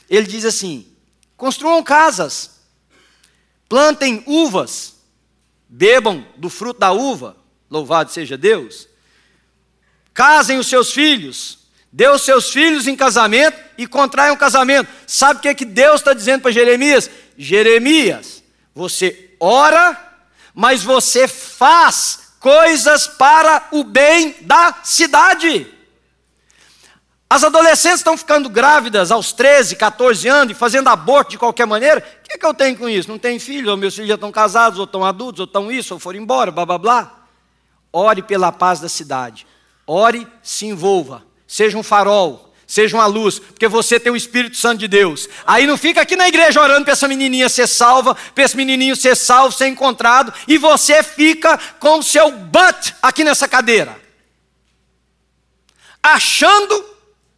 Ele 0.10 0.26
diz 0.26 0.46
assim: 0.46 0.88
construam 1.36 1.84
casas, 1.84 2.62
plantem 3.68 4.24
uvas, 4.26 4.96
bebam 5.68 6.26
do 6.38 6.50
fruto 6.50 6.80
da 6.80 6.94
uva, 6.94 7.36
louvado 7.70 8.14
seja 8.14 8.38
Deus. 8.38 8.88
Casem 10.14 10.58
os 10.58 10.68
seus 10.68 10.94
filhos, 10.94 11.62
Dê 11.92 12.08
os 12.08 12.22
seus 12.22 12.52
filhos 12.52 12.88
em 12.88 12.96
casamento 12.96 13.61
e 13.78 13.88
contraia 13.88 14.34
um 14.34 14.38
casamento. 14.38 14.90
Sabe 15.08 15.40
o 15.40 15.42
que, 15.42 15.48
é 15.48 15.54
que 15.54 15.66
Deus 15.66 16.02
está 16.02 16.14
dizendo 16.14 16.42
para 16.42 16.52
Jeremias? 16.52 17.10
Jeremias, 17.38 18.44
você 18.74 19.36
ora, 19.40 19.98
mas 20.54 20.84
você 20.84 21.28
faz 21.28 22.34
coisas 22.40 23.08
para 23.08 23.68
o 23.72 23.84
bem 23.84 24.36
da 24.42 24.76
cidade. 24.84 25.68
As 27.30 27.44
adolescentes 27.44 28.00
estão 28.00 28.18
ficando 28.18 28.50
grávidas 28.50 29.10
aos 29.10 29.32
13, 29.32 29.76
14 29.76 30.28
anos 30.28 30.52
e 30.52 30.60
fazendo 30.60 30.90
aborto 30.90 31.32
de 31.32 31.38
qualquer 31.38 31.66
maneira. 31.66 32.00
O 32.00 32.24
que, 32.28 32.34
é 32.34 32.38
que 32.38 32.46
eu 32.46 32.54
tenho 32.54 32.78
com 32.78 32.90
isso? 32.90 33.10
Não 33.10 33.18
tenho 33.18 33.40
filhos, 33.40 33.70
ou 33.70 33.78
meus 33.78 33.96
filhos 33.96 34.10
já 34.10 34.16
estão 34.16 34.32
casados, 34.32 34.78
ou 34.78 34.86
estão 34.86 35.06
adultos, 35.06 35.40
ou 35.40 35.46
estão 35.46 35.72
isso, 35.72 35.94
ou 35.94 36.00
foram 36.00 36.20
embora, 36.20 36.52
blá 36.52 36.66
blá 36.66 36.78
blá. 36.78 37.26
Ore 37.94 38.22
pela 38.22 38.52
paz 38.52 38.82
da 38.82 38.90
cidade. 38.90 39.48
Ore, 39.88 40.28
se 40.44 40.66
envolva 40.66 41.24
seja 41.52 41.78
um 41.78 41.84
farol, 41.84 42.51
seja 42.72 42.96
uma 42.96 43.06
luz, 43.06 43.38
porque 43.38 43.68
você 43.68 44.00
tem 44.00 44.14
o 44.14 44.16
Espírito 44.16 44.56
Santo 44.56 44.80
de 44.80 44.88
Deus. 44.88 45.28
Aí 45.46 45.68
não 45.68 45.78
fica 45.78 46.00
aqui 46.00 46.16
na 46.16 46.30
igreja 46.30 46.62
orando 46.62 46.86
para 46.86 46.94
essa 46.94 47.06
menininha 47.06 47.50
ser 47.50 47.68
salva, 47.68 48.16
para 48.16 48.46
esse 48.46 48.56
menininho 48.56 48.96
ser 48.96 49.14
salvo, 49.18 49.54
ser 49.54 49.68
encontrado, 49.68 50.34
e 50.48 50.58
você 50.58 51.04
fica 51.04 51.58
com 51.82 52.00
o 52.00 52.04
seu 52.04 52.32
butt 52.32 52.96
aqui 53.02 53.26
nessa 53.26 53.46
cadeira, 53.46 54.00
achando 56.02 56.86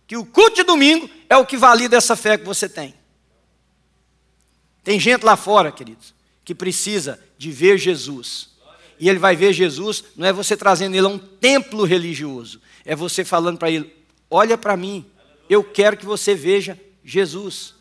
que 0.06 0.16
o 0.16 0.24
culto 0.24 0.58
de 0.58 0.64
domingo 0.64 1.10
é 1.28 1.36
o 1.36 1.48
que 1.48 1.58
valida 1.58 1.98
essa 1.98 2.16
fé 2.16 2.38
que 2.38 2.46
você 2.46 2.70
tem. 2.70 2.94
Tem 4.84 5.00
gente 5.00 5.24
lá 5.24 5.36
fora, 5.36 5.72
queridos, 5.72 6.14
que 6.46 6.54
precisa 6.54 7.20
de 7.40 7.52
ver 7.52 7.80
Jesus. 7.80 8.50
E 9.00 9.10
ele 9.10 9.18
vai 9.18 9.36
ver 9.36 9.52
Jesus, 9.52 10.04
não 10.16 10.28
é 10.28 10.32
você 10.32 10.56
trazendo 10.56 10.96
ele 10.96 11.08
a 11.08 11.10
um 11.10 11.18
templo 11.18 11.86
religioso, 11.86 12.62
é 12.86 12.96
você 12.96 13.26
falando 13.26 13.58
para 13.58 13.72
ele: 13.72 13.92
Olha 14.30 14.58
para 14.58 14.78
mim, 14.78 15.04
eu 15.50 15.64
quero 15.64 15.98
que 15.98 16.06
você 16.06 16.36
veja 16.36 16.80
Jesus. 17.04 17.76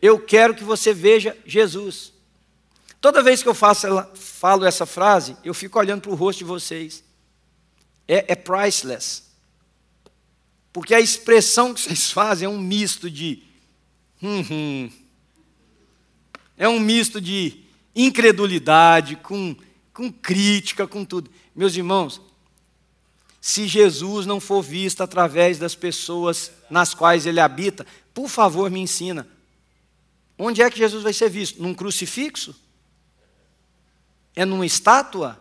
Eu 0.00 0.18
quero 0.18 0.54
que 0.54 0.64
você 0.64 0.92
veja 0.92 1.36
Jesus. 1.44 2.12
Toda 3.00 3.22
vez 3.22 3.42
que 3.42 3.48
eu 3.48 3.54
faço 3.54 3.86
ela, 3.86 4.12
falo 4.14 4.64
essa 4.64 4.86
frase, 4.86 5.36
eu 5.44 5.54
fico 5.54 5.78
olhando 5.78 6.02
para 6.02 6.10
o 6.10 6.14
rosto 6.14 6.38
de 6.40 6.44
vocês. 6.44 7.04
é, 8.08 8.32
é 8.32 8.34
priceless. 8.34 9.24
Porque 10.72 10.94
a 10.94 11.00
expressão 11.00 11.72
que 11.72 11.80
vocês 11.80 12.10
fazem 12.10 12.46
é 12.46 12.48
um 12.48 12.58
misto 12.60 13.10
de. 13.10 13.42
Hum, 14.22 14.44
hum, 14.50 14.90
é 16.56 16.68
um 16.68 16.78
misto 16.78 17.20
de 17.20 17.64
incredulidade, 17.94 19.16
com, 19.16 19.56
com 19.92 20.12
crítica, 20.12 20.86
com 20.86 21.04
tudo. 21.04 21.30
Meus 21.54 21.74
irmãos, 21.76 22.20
se 23.46 23.68
Jesus 23.68 24.26
não 24.26 24.40
for 24.40 24.60
visto 24.60 25.02
através 25.02 25.56
das 25.56 25.72
pessoas 25.72 26.50
nas 26.68 26.92
quais 26.94 27.26
ele 27.26 27.38
habita, 27.38 27.86
por 28.12 28.28
favor, 28.28 28.68
me 28.72 28.80
ensina. 28.80 29.24
Onde 30.36 30.62
é 30.62 30.68
que 30.68 30.78
Jesus 30.78 31.04
vai 31.04 31.12
ser 31.12 31.30
visto? 31.30 31.62
Num 31.62 31.72
crucifixo? 31.72 32.60
É 34.34 34.44
numa 34.44 34.66
estátua? 34.66 35.38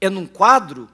É 0.00 0.08
num 0.08 0.26
quadro? 0.26 0.88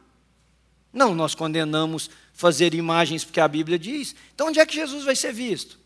Não, 0.93 1.15
nós 1.15 1.33
condenamos 1.33 2.11
fazer 2.33 2.75
imagens 2.75 3.23
porque 3.23 3.39
a 3.39 3.47
Bíblia 3.47 3.79
diz. 3.79 4.17
Então, 4.35 4.49
onde 4.49 4.59
é 4.59 4.67
que 4.67 4.75
Jesus 4.75 5.05
vai 5.05 5.15
ser 5.15 5.33
visto? 5.33 5.79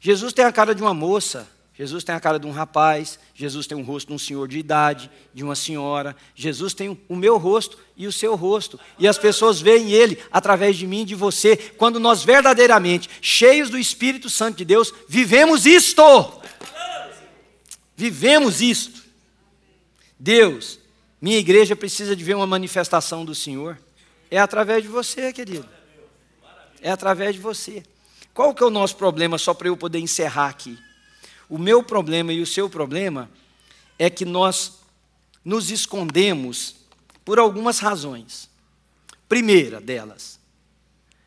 Jesus 0.00 0.32
tem 0.32 0.44
a 0.44 0.50
cara 0.50 0.74
de 0.74 0.82
uma 0.82 0.92
moça, 0.92 1.48
Jesus 1.82 2.04
tem 2.04 2.14
a 2.14 2.20
cara 2.20 2.38
de 2.38 2.46
um 2.46 2.52
rapaz, 2.52 3.18
Jesus 3.34 3.66
tem 3.66 3.76
o 3.76 3.82
rosto 3.82 4.06
de 4.06 4.14
um 4.14 4.18
senhor 4.18 4.46
de 4.46 4.56
idade, 4.56 5.10
de 5.34 5.42
uma 5.42 5.56
senhora, 5.56 6.14
Jesus 6.32 6.72
tem 6.72 6.96
o 7.08 7.16
meu 7.16 7.38
rosto 7.38 7.76
e 7.96 8.06
o 8.06 8.12
seu 8.12 8.36
rosto. 8.36 8.78
E 9.00 9.08
as 9.08 9.18
pessoas 9.18 9.60
veem 9.60 9.90
ele 9.90 10.16
através 10.30 10.76
de 10.76 10.86
mim 10.86 11.02
e 11.02 11.06
de 11.06 11.16
você, 11.16 11.56
quando 11.56 11.98
nós 11.98 12.22
verdadeiramente, 12.22 13.10
cheios 13.20 13.68
do 13.68 13.76
Espírito 13.76 14.30
Santo 14.30 14.58
de 14.58 14.64
Deus, 14.64 14.94
vivemos 15.08 15.66
isto. 15.66 16.04
Vivemos 17.96 18.60
isto. 18.60 19.02
Deus, 20.16 20.78
minha 21.20 21.38
igreja 21.38 21.74
precisa 21.74 22.14
de 22.14 22.22
ver 22.22 22.36
uma 22.36 22.46
manifestação 22.46 23.24
do 23.24 23.34
Senhor. 23.34 23.76
É 24.30 24.38
através 24.38 24.84
de 24.84 24.88
você, 24.88 25.32
querido. 25.32 25.68
É 26.80 26.92
através 26.92 27.34
de 27.34 27.40
você. 27.40 27.82
Qual 28.32 28.54
que 28.54 28.62
é 28.62 28.66
o 28.66 28.70
nosso 28.70 28.94
problema, 28.94 29.36
só 29.36 29.52
para 29.52 29.66
eu 29.66 29.76
poder 29.76 29.98
encerrar 29.98 30.46
aqui? 30.46 30.78
O 31.52 31.58
meu 31.58 31.82
problema 31.82 32.32
e 32.32 32.40
o 32.40 32.46
seu 32.46 32.70
problema 32.70 33.30
é 33.98 34.08
que 34.08 34.24
nós 34.24 34.78
nos 35.44 35.70
escondemos 35.70 36.76
por 37.26 37.38
algumas 37.38 37.78
razões. 37.78 38.48
Primeira 39.28 39.78
delas, 39.78 40.40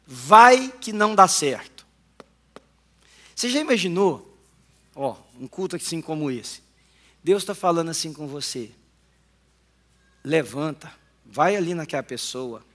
vai 0.04 0.72
que 0.82 0.92
não 0.92 1.14
dá 1.14 1.28
certo. 1.28 1.86
Você 3.36 3.52
já 3.52 3.60
imaginou, 3.60 4.36
ó, 4.96 5.16
um 5.40 5.48
culto 5.48 5.76
assim 5.76 6.02
como 6.02 6.32
esse? 6.32 6.64
Deus 7.24 7.44
está 7.44 7.54
falando 7.54 7.90
assim 7.90 8.12
com 8.12 8.28
você. 8.28 8.72
Levanta, 10.24 10.92
vai 11.24 11.56
ali 11.56 11.76
naquela 11.76 12.02
pessoa, 12.02 12.66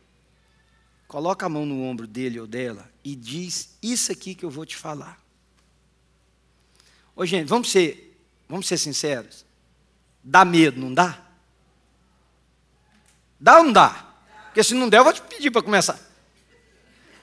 coloca 1.09 1.47
a 1.47 1.49
mão 1.49 1.67
no 1.67 1.83
ombro 1.83 2.07
dele 2.07 2.39
ou 2.39 2.47
dela 2.47 2.89
e 3.03 3.17
diz 3.17 3.77
isso 3.83 4.13
aqui 4.13 4.37
que 4.37 4.45
eu 4.45 4.51
vou 4.51 4.65
te 4.65 4.77
falar. 4.77 5.21
Ô, 7.15 7.27
gente, 7.27 7.49
vamos 7.49 7.71
ser, 7.71 8.19
vamos 8.49 8.67
ser 8.67 8.79
sinceros. 8.79 9.45
Dá 10.23 10.45
medo, 10.45 10.81
não 10.81 10.93
dá? 10.93 11.19
Dá 13.39 13.59
ou 13.59 13.65
não 13.65 13.73
dá? 13.73 14.07
Porque 14.47 14.63
se 14.63 14.75
não 14.75 14.89
der, 14.89 14.99
eu 14.99 15.05
vou 15.05 15.13
te 15.13 15.23
pedir 15.23 15.51
para 15.51 15.63
começar. 15.63 15.99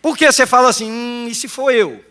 Porque 0.01 0.31
você 0.31 0.47
fala 0.47 0.69
assim, 0.69 0.89
hum, 0.89 1.27
e 1.27 1.35
se 1.35 1.47
for 1.47 1.71
eu? 1.71 2.03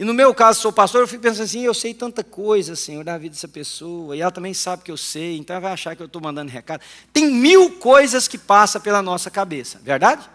E 0.00 0.04
no 0.04 0.14
meu 0.14 0.34
caso, 0.34 0.60
sou 0.60 0.72
pastor, 0.72 1.02
eu 1.02 1.08
fico 1.08 1.22
pensando 1.22 1.44
assim, 1.44 1.60
eu 1.60 1.74
sei 1.74 1.92
tanta 1.92 2.24
coisa, 2.24 2.74
Senhor, 2.74 3.04
da 3.04 3.18
vida 3.18 3.34
dessa 3.34 3.46
pessoa, 3.46 4.16
e 4.16 4.22
ela 4.22 4.30
também 4.30 4.54
sabe 4.54 4.82
que 4.82 4.90
eu 4.90 4.96
sei, 4.96 5.36
então 5.36 5.54
ela 5.54 5.60
vai 5.60 5.72
achar 5.72 5.94
que 5.94 6.02
eu 6.02 6.06
estou 6.06 6.22
mandando 6.22 6.50
recado. 6.50 6.82
Tem 7.12 7.30
mil 7.30 7.72
coisas 7.72 8.26
que 8.26 8.38
passam 8.38 8.80
pela 8.80 9.02
nossa 9.02 9.30
cabeça, 9.30 9.78
verdade? 9.82 10.26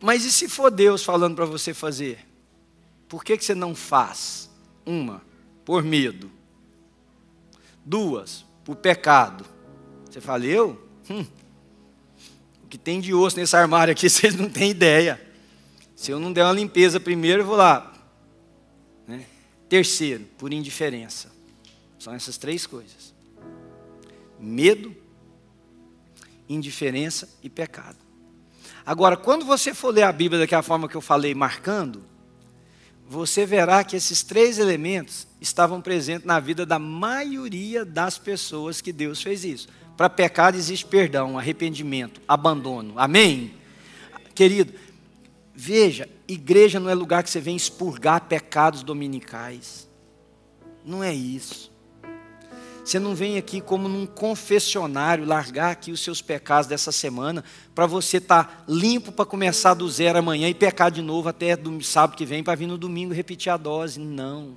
Mas 0.00 0.24
e 0.24 0.30
se 0.30 0.48
for 0.48 0.70
Deus 0.70 1.02
falando 1.02 1.34
para 1.34 1.46
você 1.46 1.74
fazer? 1.74 2.29
Por 3.10 3.24
que, 3.24 3.36
que 3.36 3.44
você 3.44 3.56
não 3.56 3.74
faz? 3.74 4.48
Uma, 4.86 5.20
por 5.64 5.82
medo. 5.82 6.30
Duas, 7.84 8.46
por 8.64 8.76
pecado. 8.76 9.44
Você 10.08 10.20
fala, 10.20 10.46
eu? 10.46 10.80
Hum, 11.10 11.26
o 12.62 12.68
que 12.68 12.78
tem 12.78 13.00
de 13.00 13.12
osso 13.12 13.36
nesse 13.36 13.56
armário 13.56 13.90
aqui, 13.90 14.08
vocês 14.08 14.36
não 14.36 14.48
têm 14.48 14.70
ideia. 14.70 15.20
Se 15.96 16.12
eu 16.12 16.20
não 16.20 16.32
der 16.32 16.44
uma 16.44 16.52
limpeza 16.52 17.00
primeiro, 17.00 17.42
eu 17.42 17.46
vou 17.46 17.56
lá. 17.56 17.92
Né? 19.08 19.26
Terceiro, 19.68 20.24
por 20.38 20.52
indiferença. 20.52 21.32
São 21.98 22.14
essas 22.14 22.38
três 22.38 22.64
coisas: 22.64 23.12
medo, 24.38 24.94
indiferença 26.48 27.28
e 27.42 27.50
pecado. 27.50 27.98
Agora, 28.86 29.16
quando 29.16 29.44
você 29.44 29.74
for 29.74 29.92
ler 29.92 30.04
a 30.04 30.12
Bíblia 30.12 30.38
daquela 30.38 30.62
forma 30.62 30.88
que 30.88 30.96
eu 30.96 31.00
falei, 31.00 31.34
marcando, 31.34 32.08
você 33.10 33.44
verá 33.44 33.82
que 33.82 33.96
esses 33.96 34.22
três 34.22 34.56
elementos 34.56 35.26
estavam 35.40 35.80
presentes 35.80 36.24
na 36.24 36.38
vida 36.38 36.64
da 36.64 36.78
maioria 36.78 37.84
das 37.84 38.16
pessoas 38.16 38.80
que 38.80 38.92
Deus 38.92 39.20
fez 39.20 39.44
isso. 39.44 39.66
Para 39.96 40.08
pecado 40.08 40.56
existe 40.56 40.86
perdão, 40.86 41.36
arrependimento, 41.36 42.22
abandono. 42.28 42.94
Amém? 42.96 43.52
Querido, 44.32 44.72
veja, 45.52 46.08
igreja 46.28 46.78
não 46.78 46.88
é 46.88 46.94
lugar 46.94 47.24
que 47.24 47.30
você 47.30 47.40
vem 47.40 47.56
expurgar 47.56 48.28
pecados 48.28 48.84
dominicais. 48.84 49.88
Não 50.84 51.02
é 51.02 51.12
isso. 51.12 51.72
Você 52.84 52.98
não 52.98 53.14
vem 53.14 53.38
aqui 53.38 53.60
como 53.60 53.88
num 53.88 54.06
confessionário 54.06 55.24
largar 55.24 55.70
aqui 55.70 55.92
os 55.92 56.00
seus 56.00 56.20
pecados 56.20 56.66
dessa 56.66 56.90
semana 56.90 57.44
para 57.74 57.86
você 57.86 58.16
estar 58.16 58.44
tá 58.44 58.64
limpo 58.68 59.12
para 59.12 59.24
começar 59.24 59.74
do 59.74 59.88
zero 59.88 60.18
amanhã 60.18 60.48
e 60.48 60.54
pecar 60.54 60.90
de 60.90 61.02
novo 61.02 61.28
até 61.28 61.56
do 61.56 61.82
sábado 61.82 62.16
que 62.16 62.26
vem 62.26 62.42
para 62.42 62.56
vir 62.56 62.66
no 62.66 62.78
domingo 62.78 63.14
repetir 63.14 63.52
a 63.52 63.56
dose. 63.56 64.00
Não. 64.00 64.56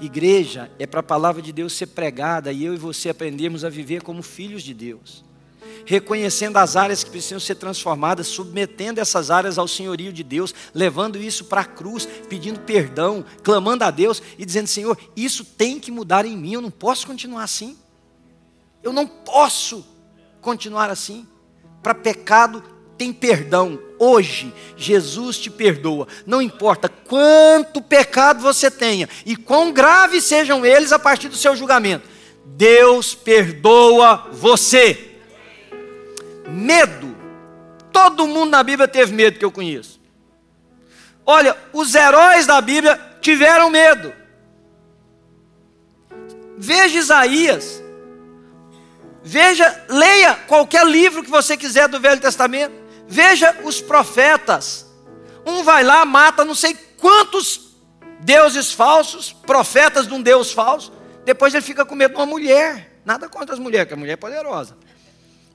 Igreja 0.00 0.70
é 0.78 0.86
para 0.86 1.00
a 1.00 1.04
palavra 1.04 1.40
de 1.40 1.52
Deus 1.52 1.72
ser 1.72 1.86
pregada 1.86 2.52
e 2.52 2.64
eu 2.64 2.74
e 2.74 2.78
você 2.78 3.08
aprendemos 3.08 3.64
a 3.64 3.68
viver 3.68 4.02
como 4.02 4.22
filhos 4.22 4.62
de 4.62 4.74
Deus 4.74 5.24
reconhecendo 5.84 6.56
as 6.56 6.76
áreas 6.76 7.02
que 7.02 7.10
precisam 7.10 7.40
ser 7.40 7.56
transformadas, 7.56 8.26
submetendo 8.26 9.00
essas 9.00 9.30
áreas 9.30 9.58
ao 9.58 9.68
senhorio 9.68 10.12
de 10.12 10.22
Deus, 10.22 10.54
levando 10.74 11.18
isso 11.18 11.44
para 11.46 11.62
a 11.62 11.66
cruz, 11.66 12.06
pedindo 12.28 12.60
perdão, 12.60 13.24
clamando 13.42 13.84
a 13.84 13.90
Deus 13.90 14.22
e 14.38 14.44
dizendo: 14.44 14.66
Senhor, 14.66 14.98
isso 15.16 15.44
tem 15.44 15.78
que 15.78 15.90
mudar 15.90 16.24
em 16.24 16.36
mim, 16.36 16.54
eu 16.54 16.60
não 16.60 16.70
posso 16.70 17.06
continuar 17.06 17.44
assim. 17.44 17.76
Eu 18.82 18.92
não 18.92 19.06
posso 19.06 19.86
continuar 20.40 20.90
assim. 20.90 21.26
Para 21.82 21.94
pecado 21.94 22.62
tem 22.98 23.12
perdão. 23.12 23.78
Hoje, 23.98 24.52
Jesus 24.76 25.38
te 25.38 25.50
perdoa. 25.50 26.06
Não 26.26 26.42
importa 26.42 26.88
quanto 26.88 27.80
pecado 27.80 28.40
você 28.40 28.70
tenha 28.70 29.08
e 29.24 29.36
quão 29.36 29.72
graves 29.72 30.24
sejam 30.24 30.66
eles 30.66 30.92
a 30.92 30.98
partir 30.98 31.28
do 31.28 31.36
seu 31.36 31.54
julgamento. 31.54 32.08
Deus 32.44 33.14
perdoa 33.14 34.28
você. 34.32 35.11
Medo. 36.48 37.16
Todo 37.92 38.26
mundo 38.26 38.50
na 38.50 38.62
Bíblia 38.62 38.88
teve 38.88 39.12
medo 39.12 39.38
que 39.38 39.44
eu 39.44 39.52
conheço. 39.52 40.00
Olha, 41.24 41.56
os 41.72 41.94
heróis 41.94 42.46
da 42.46 42.60
Bíblia 42.60 42.98
tiveram 43.20 43.70
medo. 43.70 44.12
Veja 46.58 46.98
Isaías. 46.98 47.82
Veja, 49.22 49.84
leia 49.88 50.34
qualquer 50.34 50.84
livro 50.86 51.22
que 51.22 51.30
você 51.30 51.56
quiser 51.56 51.88
do 51.88 52.00
Velho 52.00 52.20
Testamento. 52.20 52.74
Veja 53.06 53.56
os 53.62 53.80
profetas. 53.80 54.86
Um 55.46 55.62
vai 55.62 55.84
lá, 55.84 56.04
mata 56.04 56.44
não 56.44 56.54
sei 56.54 56.74
quantos 56.96 57.72
deuses 58.20 58.72
falsos, 58.72 59.32
profetas 59.32 60.06
de 60.06 60.14
um 60.14 60.22
Deus 60.22 60.52
falso. 60.52 60.92
Depois 61.24 61.54
ele 61.54 61.62
fica 61.62 61.84
com 61.84 61.94
medo 61.94 62.14
de 62.14 62.20
uma 62.20 62.26
mulher. 62.26 63.00
Nada 63.04 63.28
contra 63.28 63.54
as 63.54 63.60
mulheres, 63.60 63.86
porque 63.86 63.94
a 63.94 63.96
mulher 63.96 64.12
é 64.12 64.16
poderosa. 64.16 64.76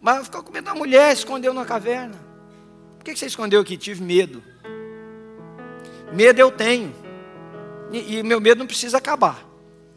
Mas 0.02 0.26
ficou 0.26 0.44
com 0.44 0.52
medo 0.52 0.66
da 0.66 0.76
mulher, 0.76 1.14
escondeu 1.14 1.54
na 1.54 1.66
caverna. 1.66 2.16
Por 2.98 3.04
que 3.04 3.16
você 3.16 3.26
escondeu 3.26 3.62
aqui? 3.62 3.78
Tive 3.78 4.04
medo. 4.04 4.44
Medo 6.14 6.40
eu 6.40 6.52
tenho. 6.52 6.94
E, 7.92 8.18
e 8.18 8.24
meu 8.24 8.40
medo 8.40 8.60
não 8.60 8.68
precisa 8.68 8.98
acabar. 8.98 9.46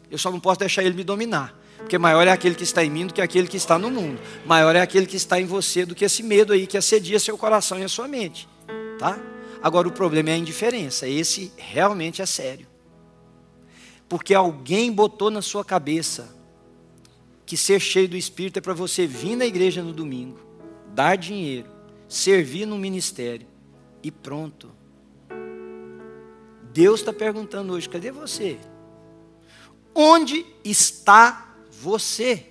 Eu 0.09 0.17
só 0.17 0.31
não 0.31 0.39
posso 0.39 0.59
deixar 0.59 0.83
ele 0.83 0.95
me 0.95 1.03
dominar. 1.03 1.57
Porque 1.77 1.97
maior 1.97 2.27
é 2.27 2.31
aquele 2.31 2.55
que 2.55 2.63
está 2.63 2.83
em 2.83 2.89
mim 2.89 3.07
do 3.07 3.13
que 3.13 3.21
aquele 3.21 3.47
que 3.47 3.57
está 3.57 3.77
no 3.77 3.89
mundo. 3.89 4.19
Maior 4.45 4.75
é 4.75 4.81
aquele 4.81 5.05
que 5.05 5.15
está 5.15 5.39
em 5.39 5.45
você 5.45 5.85
do 5.85 5.95
que 5.95 6.05
esse 6.05 6.23
medo 6.23 6.53
aí 6.53 6.67
que 6.67 6.77
assedia 6.77 7.19
seu 7.19 7.37
coração 7.37 7.79
e 7.79 7.83
a 7.83 7.89
sua 7.89 8.07
mente. 8.07 8.47
Tá? 8.99 9.19
Agora 9.61 9.87
o 9.87 9.91
problema 9.91 10.29
é 10.29 10.33
a 10.33 10.37
indiferença. 10.37 11.07
Esse 11.07 11.51
realmente 11.57 12.21
é 12.21 12.25
sério. 12.25 12.67
Porque 14.07 14.33
alguém 14.33 14.91
botou 14.91 15.31
na 15.31 15.41
sua 15.41 15.63
cabeça 15.63 16.40
que 17.51 17.57
ser 17.57 17.81
cheio 17.81 18.07
do 18.07 18.15
Espírito 18.15 18.59
é 18.59 18.61
para 18.61 18.73
você 18.73 19.05
vir 19.05 19.35
na 19.35 19.45
igreja 19.45 19.83
no 19.83 19.91
domingo, 19.91 20.39
dar 20.95 21.17
dinheiro, 21.17 21.69
servir 22.07 22.65
no 22.65 22.77
ministério 22.77 23.45
e 24.01 24.09
pronto. 24.09 24.71
Deus 26.71 27.01
está 27.01 27.11
perguntando 27.11 27.73
hoje: 27.73 27.89
cadê 27.89 28.09
você? 28.09 28.57
Onde 29.93 30.45
está 30.63 31.53
você? 31.69 32.45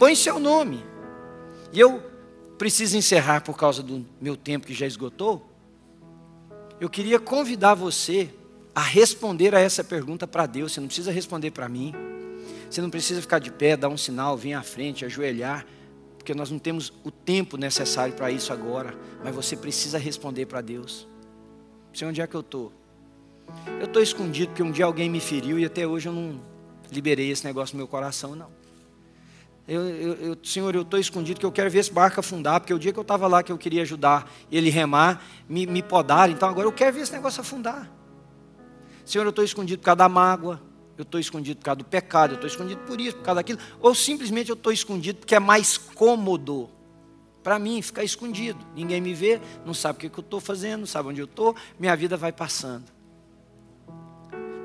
Põe 0.00 0.16
seu 0.16 0.40
nome. 0.40 0.84
E 1.72 1.78
eu 1.78 2.02
preciso 2.58 2.96
encerrar 2.96 3.42
por 3.42 3.56
causa 3.56 3.84
do 3.84 4.04
meu 4.20 4.36
tempo 4.36 4.66
que 4.66 4.74
já 4.74 4.88
esgotou. 4.88 5.48
Eu 6.80 6.90
queria 6.90 7.20
convidar 7.20 7.74
você 7.74 8.34
a 8.74 8.80
responder 8.80 9.54
a 9.54 9.60
essa 9.60 9.84
pergunta 9.84 10.26
para 10.26 10.44
Deus. 10.44 10.72
Você 10.72 10.80
não 10.80 10.88
precisa 10.88 11.12
responder 11.12 11.52
para 11.52 11.68
mim. 11.68 11.94
Você 12.68 12.80
não 12.80 12.90
precisa 12.90 13.20
ficar 13.20 13.38
de 13.38 13.50
pé, 13.50 13.76
dar 13.76 13.88
um 13.88 13.96
sinal, 13.96 14.36
vir 14.36 14.54
à 14.54 14.62
frente, 14.62 15.04
ajoelhar, 15.04 15.64
porque 16.16 16.34
nós 16.34 16.50
não 16.50 16.58
temos 16.58 16.92
o 17.04 17.10
tempo 17.10 17.56
necessário 17.56 18.14
para 18.14 18.30
isso 18.30 18.52
agora. 18.52 18.94
Mas 19.22 19.34
você 19.34 19.56
precisa 19.56 19.98
responder 19.98 20.46
para 20.46 20.60
Deus. 20.60 21.06
Sei 21.94 22.06
onde 22.06 22.20
é 22.20 22.26
que 22.26 22.34
eu 22.34 22.40
estou. 22.40 22.72
Eu 23.80 23.86
estou 23.86 24.02
escondido 24.02 24.48
porque 24.48 24.62
um 24.62 24.70
dia 24.70 24.84
alguém 24.84 25.08
me 25.08 25.20
feriu 25.20 25.58
e 25.58 25.64
até 25.64 25.86
hoje 25.86 26.08
eu 26.08 26.12
não 26.12 26.40
liberei 26.90 27.30
esse 27.30 27.44
negócio 27.44 27.74
no 27.74 27.78
meu 27.78 27.88
coração, 27.88 28.34
não. 28.34 28.50
Eu, 29.68 29.82
eu, 29.84 30.14
eu, 30.14 30.36
Senhor, 30.44 30.74
eu 30.76 30.82
estou 30.82 30.98
escondido 30.98 31.40
que 31.40 31.46
eu 31.46 31.50
quero 31.50 31.68
ver 31.68 31.80
esse 31.80 31.92
barco 31.92 32.20
afundar, 32.20 32.60
porque 32.60 32.72
o 32.72 32.78
dia 32.78 32.92
que 32.92 32.98
eu 32.98 33.02
estava 33.02 33.26
lá 33.26 33.42
que 33.42 33.50
eu 33.50 33.58
queria 33.58 33.82
ajudar 33.82 34.30
ele 34.50 34.70
remar, 34.70 35.24
me, 35.48 35.66
me 35.66 35.82
podaram, 35.82 36.32
então 36.32 36.48
agora 36.48 36.68
eu 36.68 36.72
quero 36.72 36.94
ver 36.94 37.00
esse 37.00 37.12
negócio 37.12 37.40
afundar. 37.40 37.90
Senhor, 39.04 39.24
eu 39.24 39.30
estou 39.30 39.44
escondido 39.44 39.80
por 39.80 39.86
causa 39.86 39.96
da 39.96 40.08
mágoa, 40.08 40.62
eu 40.96 41.02
estou 41.02 41.20
escondido 41.20 41.58
por 41.58 41.64
causa 41.64 41.78
do 41.78 41.84
pecado, 41.84 42.32
eu 42.32 42.34
estou 42.36 42.48
escondido 42.48 42.80
por 42.82 43.00
isso, 43.00 43.16
por 43.16 43.22
causa 43.22 43.36
daquilo, 43.36 43.58
ou 43.80 43.94
simplesmente 43.94 44.50
eu 44.50 44.54
estou 44.54 44.72
escondido 44.72 45.18
porque 45.18 45.34
é 45.34 45.40
mais 45.40 45.76
cômodo 45.76 46.70
para 47.42 47.58
mim 47.58 47.80
ficar 47.82 48.02
escondido. 48.02 48.58
Ninguém 48.74 49.00
me 49.00 49.14
vê, 49.14 49.40
não 49.64 49.72
sabe 49.72 49.98
o 49.98 50.00
que, 50.00 50.08
que 50.08 50.18
eu 50.18 50.24
estou 50.24 50.40
fazendo, 50.40 50.80
não 50.80 50.86
sabe 50.86 51.10
onde 51.10 51.20
eu 51.20 51.26
estou, 51.26 51.54
minha 51.78 51.94
vida 51.94 52.16
vai 52.16 52.32
passando. 52.32 52.84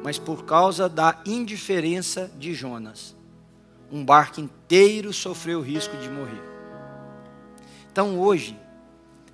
Mas 0.04 0.18
por 0.18 0.46
causa 0.46 0.90
da 0.90 1.22
indiferença 1.26 2.32
de 2.40 2.54
Jonas, 2.54 3.16
um 3.92 4.04
barco 4.04 4.42
inteiro 4.42 5.14
sofreu 5.14 5.60
o 5.60 5.62
risco 5.62 5.96
de 5.98 6.10
morrer. 6.10 6.42
Então 7.92 8.20
hoje, 8.20 8.58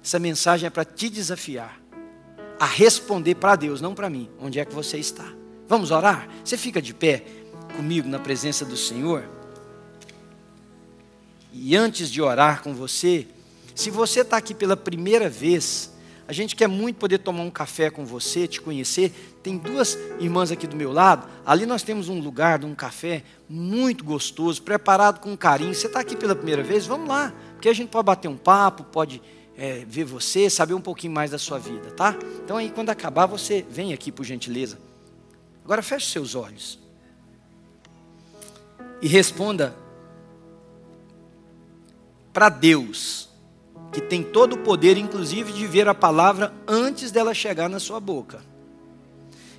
essa 0.03 0.17
mensagem 0.19 0.67
é 0.67 0.69
para 0.69 0.83
te 0.83 1.09
desafiar 1.09 1.79
a 2.59 2.65
responder 2.65 3.35
para 3.35 3.55
Deus, 3.55 3.79
não 3.79 3.93
para 3.93 4.09
mim. 4.09 4.29
Onde 4.39 4.59
é 4.59 4.65
que 4.65 4.73
você 4.73 4.97
está? 4.97 5.36
Vamos 5.68 5.91
orar? 5.91 6.30
Você 6.43 6.57
fica 6.57 6.82
de 6.82 6.93
pé 6.93 7.24
comigo 7.76 8.07
na 8.07 8.20
presença 8.20 8.63
do 8.63 8.78
Senhor? 8.78 9.24
E 11.51 11.76
antes 11.76 12.09
de 12.09 12.22
orar 12.22 12.61
com 12.61 12.74
você, 12.74 13.28
se 13.76 13.89
você 13.89 14.22
está 14.22 14.38
aqui 14.38 14.53
pela 14.53 14.78
primeira 14.78 15.30
vez, 15.30 15.91
a 16.28 16.32
gente 16.32 16.55
quer 16.55 16.68
muito 16.68 16.97
poder 16.97 17.18
tomar 17.18 17.43
um 17.43 17.49
café 17.49 17.89
com 17.89 18.05
você, 18.05 18.47
te 18.47 18.61
conhecer. 18.61 19.11
Tem 19.43 19.57
duas 19.57 19.97
irmãs 20.20 20.51
aqui 20.51 20.68
do 20.68 20.76
meu 20.76 20.93
lado. 20.93 21.28
Ali 21.45 21.65
nós 21.65 21.84
temos 21.84 22.07
um 22.07 22.20
lugar, 22.20 22.63
um 22.63 22.76
café 22.76 23.24
muito 23.49 24.03
gostoso, 24.03 24.61
preparado 24.61 25.20
com 25.20 25.36
carinho. 25.36 25.74
Você 25.74 25.88
está 25.88 25.99
aqui 25.99 26.15
pela 26.15 26.36
primeira 26.36 26.63
vez? 26.63 26.86
Vamos 26.86 27.09
lá, 27.09 27.34
porque 27.53 27.68
a 27.68 27.74
gente 27.74 27.89
pode 27.89 28.05
bater 28.05 28.28
um 28.28 28.38
papo, 28.38 28.84
pode 28.86 29.22
é, 29.57 29.84
ver 29.88 30.05
você, 30.05 30.49
saber 30.49 30.74
um 30.74 30.82
pouquinho 30.82 31.13
mais 31.13 31.32
da 31.32 31.38
sua 31.38 31.59
vida, 31.59 31.91
tá? 31.91 32.15
Então 32.43 32.55
aí 32.57 32.72
quando 32.72 32.89
acabar 32.89 33.26
você 33.26 33.65
vem 33.70 33.93
aqui 33.93 34.11
por 34.11 34.24
gentileza. 34.24 34.86
Agora 35.68 35.82
feche 35.82 36.07
seus 36.07 36.34
olhos 36.34 36.80
e 39.01 39.07
responda 39.09 39.76
para 42.32 42.47
Deus, 42.47 43.28
que 43.91 43.99
tem 43.99 44.24
todo 44.24 44.53
o 44.53 44.59
poder, 44.59 44.95
inclusive 44.95 45.51
de 45.51 45.68
ver 45.68 45.89
a 45.89 45.93
palavra 45.93 46.53
antes 46.65 47.11
dela 47.11 47.34
chegar 47.34 47.68
na 47.68 47.82
sua 47.82 47.99
boca. 47.99 48.41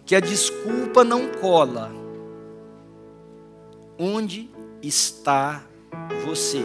Que 0.07 0.15
a 0.15 0.21
desculpa 0.21 1.05
não 1.05 1.29
cola. 1.33 1.93
Onde 3.99 4.49
está 4.81 5.63
você? 6.25 6.65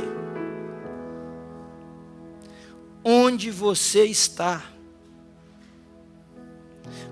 onde 3.04 3.52
você 3.52 4.06
está. 4.06 4.64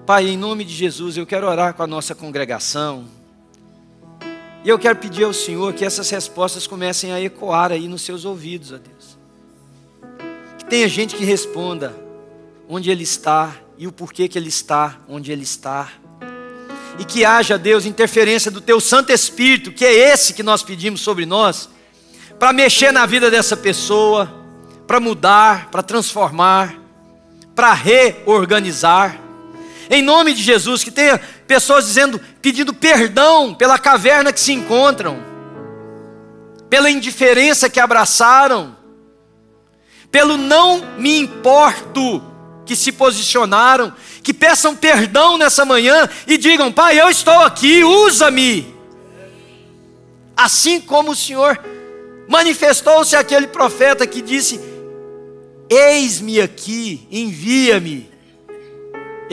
Pai, 0.05 0.27
em 0.27 0.37
nome 0.37 0.63
de 0.63 0.73
Jesus, 0.73 1.17
eu 1.17 1.25
quero 1.25 1.47
orar 1.47 1.73
com 1.73 1.83
a 1.83 1.87
nossa 1.87 2.13
congregação. 2.15 3.05
E 4.63 4.69
eu 4.69 4.77
quero 4.77 4.97
pedir 4.97 5.23
ao 5.23 5.33
Senhor 5.33 5.73
que 5.73 5.85
essas 5.85 6.09
respostas 6.09 6.67
comecem 6.67 7.11
a 7.11 7.21
ecoar 7.21 7.71
aí 7.71 7.87
nos 7.87 8.01
seus 8.01 8.25
ouvidos, 8.25 8.71
ó 8.71 8.77
Deus. 8.77 9.17
Que 10.57 10.65
tenha 10.65 10.87
gente 10.87 11.15
que 11.15 11.23
responda 11.23 11.95
onde 12.69 12.91
Ele 12.91 13.03
está 13.03 13.55
e 13.77 13.87
o 13.87 13.91
porquê 13.91 14.27
que 14.27 14.37
Ele 14.37 14.49
está 14.49 14.99
onde 15.07 15.31
Ele 15.31 15.43
está. 15.43 15.89
E 16.99 17.05
que 17.05 17.25
haja, 17.25 17.57
Deus, 17.57 17.85
interferência 17.85 18.51
do 18.51 18.61
Teu 18.61 18.79
Santo 18.79 19.11
Espírito, 19.11 19.71
que 19.71 19.85
é 19.85 19.93
esse 20.13 20.33
que 20.33 20.43
nós 20.43 20.61
pedimos 20.61 21.01
sobre 21.01 21.25
nós, 21.25 21.69
para 22.37 22.53
mexer 22.53 22.91
na 22.91 23.05
vida 23.05 23.31
dessa 23.31 23.55
pessoa 23.55 24.41
para 24.91 24.99
mudar, 24.99 25.69
para 25.71 25.81
transformar, 25.81 26.75
para 27.55 27.71
reorganizar. 27.71 29.20
Em 29.93 30.01
nome 30.01 30.33
de 30.33 30.41
Jesus, 30.41 30.85
que 30.85 30.89
tenha 30.89 31.19
pessoas 31.45 31.85
dizendo, 31.85 32.17
pedindo 32.41 32.73
perdão 32.73 33.53
pela 33.53 33.77
caverna 33.77 34.31
que 34.31 34.39
se 34.39 34.53
encontram, 34.53 35.21
pela 36.69 36.89
indiferença 36.89 37.69
que 37.69 37.77
abraçaram, 37.77 38.73
pelo 40.09 40.37
não 40.37 40.81
me 40.97 41.19
importo 41.19 42.23
que 42.65 42.73
se 42.73 42.93
posicionaram, 42.93 43.93
que 44.23 44.33
peçam 44.33 44.73
perdão 44.73 45.37
nessa 45.37 45.65
manhã 45.65 46.09
e 46.25 46.37
digam: 46.37 46.71
Pai, 46.71 46.97
eu 46.97 47.09
estou 47.09 47.41
aqui, 47.41 47.83
usa-me. 47.83 48.73
Assim 50.37 50.79
como 50.79 51.11
o 51.11 51.15
Senhor 51.17 51.59
manifestou-se 52.29 53.13
aquele 53.13 53.47
profeta 53.47 54.07
que 54.07 54.21
disse: 54.21 54.57
Eis-me 55.69 56.39
aqui, 56.39 57.05
envia-me. 57.11 58.10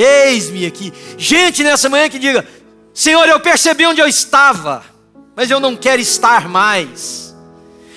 Eis-me 0.00 0.64
aqui. 0.64 0.92
Gente 1.16 1.64
nessa 1.64 1.88
manhã 1.88 2.08
que 2.08 2.20
diga: 2.20 2.46
Senhor, 2.94 3.28
eu 3.28 3.40
percebi 3.40 3.84
onde 3.84 4.00
eu 4.00 4.06
estava, 4.06 4.84
mas 5.34 5.50
eu 5.50 5.58
não 5.58 5.74
quero 5.74 6.00
estar 6.00 6.48
mais. 6.48 7.34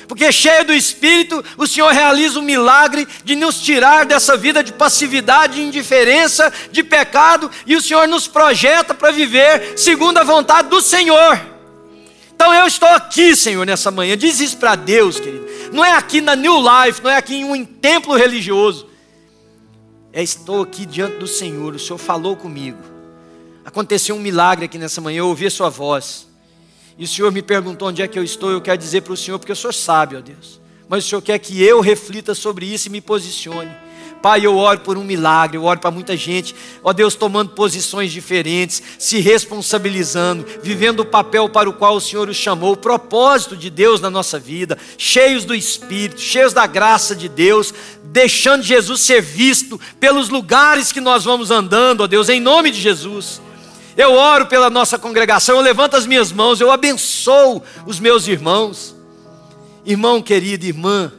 Porque 0.08 0.32
cheio 0.32 0.66
do 0.66 0.74
Espírito, 0.74 1.42
o 1.58 1.66
Senhor 1.66 1.94
realiza 1.94 2.38
o 2.40 2.44
milagre 2.44 3.08
de 3.24 3.34
nos 3.36 3.62
tirar 3.62 4.06
dessa 4.06 4.36
vida 4.36 4.62
de 4.62 4.74
passividade, 4.74 5.56
de 5.56 5.62
indiferença, 5.62 6.52
de 6.70 6.84
pecado, 6.84 7.50
e 7.66 7.78
o 7.78 7.82
Senhor 7.82 8.08
nos 8.10 8.28
projeta 8.28 8.94
para 8.94 9.12
viver 9.12 9.78
segundo 9.78 10.18
a 10.18 10.24
vontade 10.24 10.68
do 10.68 10.82
Senhor. 10.82 11.40
Então 12.36 12.54
eu 12.54 12.66
estou 12.66 12.90
aqui, 12.90 13.36
Senhor, 13.36 13.66
nessa 13.66 13.92
manhã. 13.92 14.18
Diz 14.18 14.40
isso 14.42 14.58
para 14.58 14.76
Deus, 14.76 15.20
querido. 15.20 15.48
Não 15.72 15.86
é 15.86 15.94
aqui 15.94 16.20
na 16.20 16.36
New 16.36 16.58
Life, 16.58 17.02
não 17.02 17.10
é 17.10 17.16
aqui 17.16 17.36
em 17.36 17.46
um 17.46 17.64
templo 17.64 18.16
religioso. 18.16 18.91
É 20.14 20.22
estou 20.22 20.62
aqui 20.62 20.86
diante 20.86 21.18
do 21.18 21.28
Senhor. 21.28 21.74
O 21.74 21.80
Senhor 21.80 21.98
falou 21.98 22.36
comigo. 22.36 22.78
Aconteceu 23.64 24.16
um 24.16 24.20
milagre 24.20 24.66
aqui 24.66 24.78
nessa 24.78 25.00
manhã. 25.00 25.20
Eu 25.20 25.28
ouvi 25.28 25.46
a 25.46 25.52
sua 25.52 25.70
voz. 25.70 26.28
E 26.98 27.04
o 27.06 27.08
Senhor 27.08 27.32
me 27.32 27.42
perguntou 27.42 27.88
onde 27.88 28.02
é 28.02 28.08
que 28.08 28.20
eu 28.20 28.24
estou. 28.24 28.52
Eu 28.52 28.62
quero 28.62 28.78
dizer 28.78 29.02
para 29.02 29.14
o 29.14 29.18
Senhor, 29.18 29.40
porque 29.40 29.54
o 29.54 29.56
Senhor 29.56 29.74
sabe, 29.74 30.16
ó 30.16 30.22
Deus. 30.22 30.60
Mas 30.90 31.06
o 31.06 31.08
Senhor 31.08 31.22
quer 31.22 31.40
que 31.40 31.64
eu 31.64 31.80
reflita 31.80 32.36
sobre 32.36 32.66
isso 32.66 32.88
e 32.88 32.92
me 32.92 33.00
posicione. 33.00 33.72
Pai, 34.22 34.46
eu 34.46 34.56
oro 34.56 34.82
por 34.82 34.98
um 35.00 35.04
milagre, 35.04 35.58
eu 35.58 35.64
oro 35.64 35.80
para 35.80 35.90
muita 35.90 36.16
gente, 36.16 36.54
ó 36.84 36.94
Deus, 36.94 37.16
tomando 37.16 37.52
posições 37.52 38.12
diferentes, 38.12 38.82
se 39.00 39.20
responsabilizando, 39.20 40.46
vivendo 40.62 41.00
o 41.00 41.06
papel 41.06 41.50
para 41.50 41.68
o 41.68 41.74
qual 41.74 41.96
o 41.96 42.02
Senhor 42.02 42.30
os 42.30 42.38
chamou, 42.38 42.74
o 42.74 42.78
propósito 42.78 43.58
de 43.58 43.72
Deus 43.72 44.00
na 44.00 44.12
nossa 44.12 44.38
vida, 44.38 44.78
cheios 44.96 45.44
do 45.44 45.56
Espírito, 45.56 46.22
cheios 46.22 46.54
da 46.54 46.68
graça 46.68 47.16
de 47.16 47.28
Deus, 47.28 47.74
deixando 48.12 48.62
Jesus 48.62 49.02
ser 49.02 49.22
visto 49.22 49.80
pelos 50.00 50.28
lugares 50.28 50.92
que 50.92 51.00
nós 51.00 51.24
vamos 51.24 51.50
andando, 51.50 52.02
ó 52.02 52.08
Deus, 52.08 52.28
em 52.28 52.42
nome 52.42 52.70
de 52.70 52.80
Jesus. 52.80 53.42
Eu 53.96 54.14
oro 54.14 54.48
pela 54.48 54.70
nossa 54.70 55.00
congregação, 55.00 55.56
eu 55.56 55.62
levanto 55.62 55.96
as 55.96 56.06
minhas 56.06 56.32
mãos, 56.32 56.60
eu 56.60 56.70
abençoo 56.70 57.64
os 57.86 58.00
meus 58.00 58.28
irmãos. 58.28 58.96
Irmão 59.86 60.22
querido, 60.22 60.66
irmã, 60.66 61.12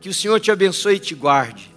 que 0.00 0.08
o 0.08 0.14
Senhor 0.14 0.40
te 0.40 0.50
abençoe 0.50 0.96
e 0.96 1.00
te 1.00 1.14
guarde. 1.14 1.70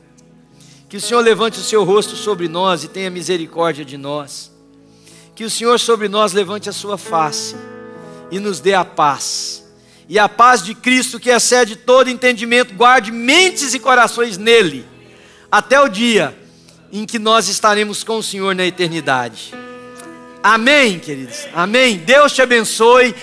Que 0.89 0.97
o 0.97 1.01
Senhor 1.01 1.21
levante 1.21 1.59
o 1.59 1.63
seu 1.63 1.83
rosto 1.83 2.15
sobre 2.15 2.47
nós 2.47 2.83
e 2.83 2.87
tenha 2.87 3.09
misericórdia 3.09 3.85
de 3.85 3.97
nós. 3.97 4.51
Que 5.35 5.43
o 5.43 5.49
Senhor 5.49 5.79
sobre 5.79 6.07
nós 6.07 6.33
levante 6.33 6.69
a 6.69 6.73
sua 6.73 6.97
face 6.97 7.55
e 8.31 8.39
nos 8.39 8.59
dê 8.59 8.73
a 8.73 8.85
paz. 8.85 9.64
E 10.07 10.19
a 10.19 10.29
paz 10.29 10.63
de 10.63 10.75
Cristo, 10.75 11.19
que 11.19 11.29
excede 11.29 11.75
todo 11.75 12.09
entendimento, 12.09 12.73
guarde 12.73 13.11
mentes 13.11 13.73
e 13.73 13.79
corações 13.79 14.37
nele, 14.37 14.85
até 15.51 15.79
o 15.79 15.87
dia 15.87 16.37
em 16.91 17.05
que 17.05 17.17
nós 17.17 17.49
estaremos 17.49 18.03
com 18.03 18.17
o 18.17 18.23
Senhor 18.23 18.55
na 18.55 18.65
eternidade. 18.65 19.53
Amém, 20.43 20.99
queridos. 20.99 21.47
Amém. 21.55 21.97
Deus 21.97 22.31
te 22.31 22.41
abençoe. 22.41 23.15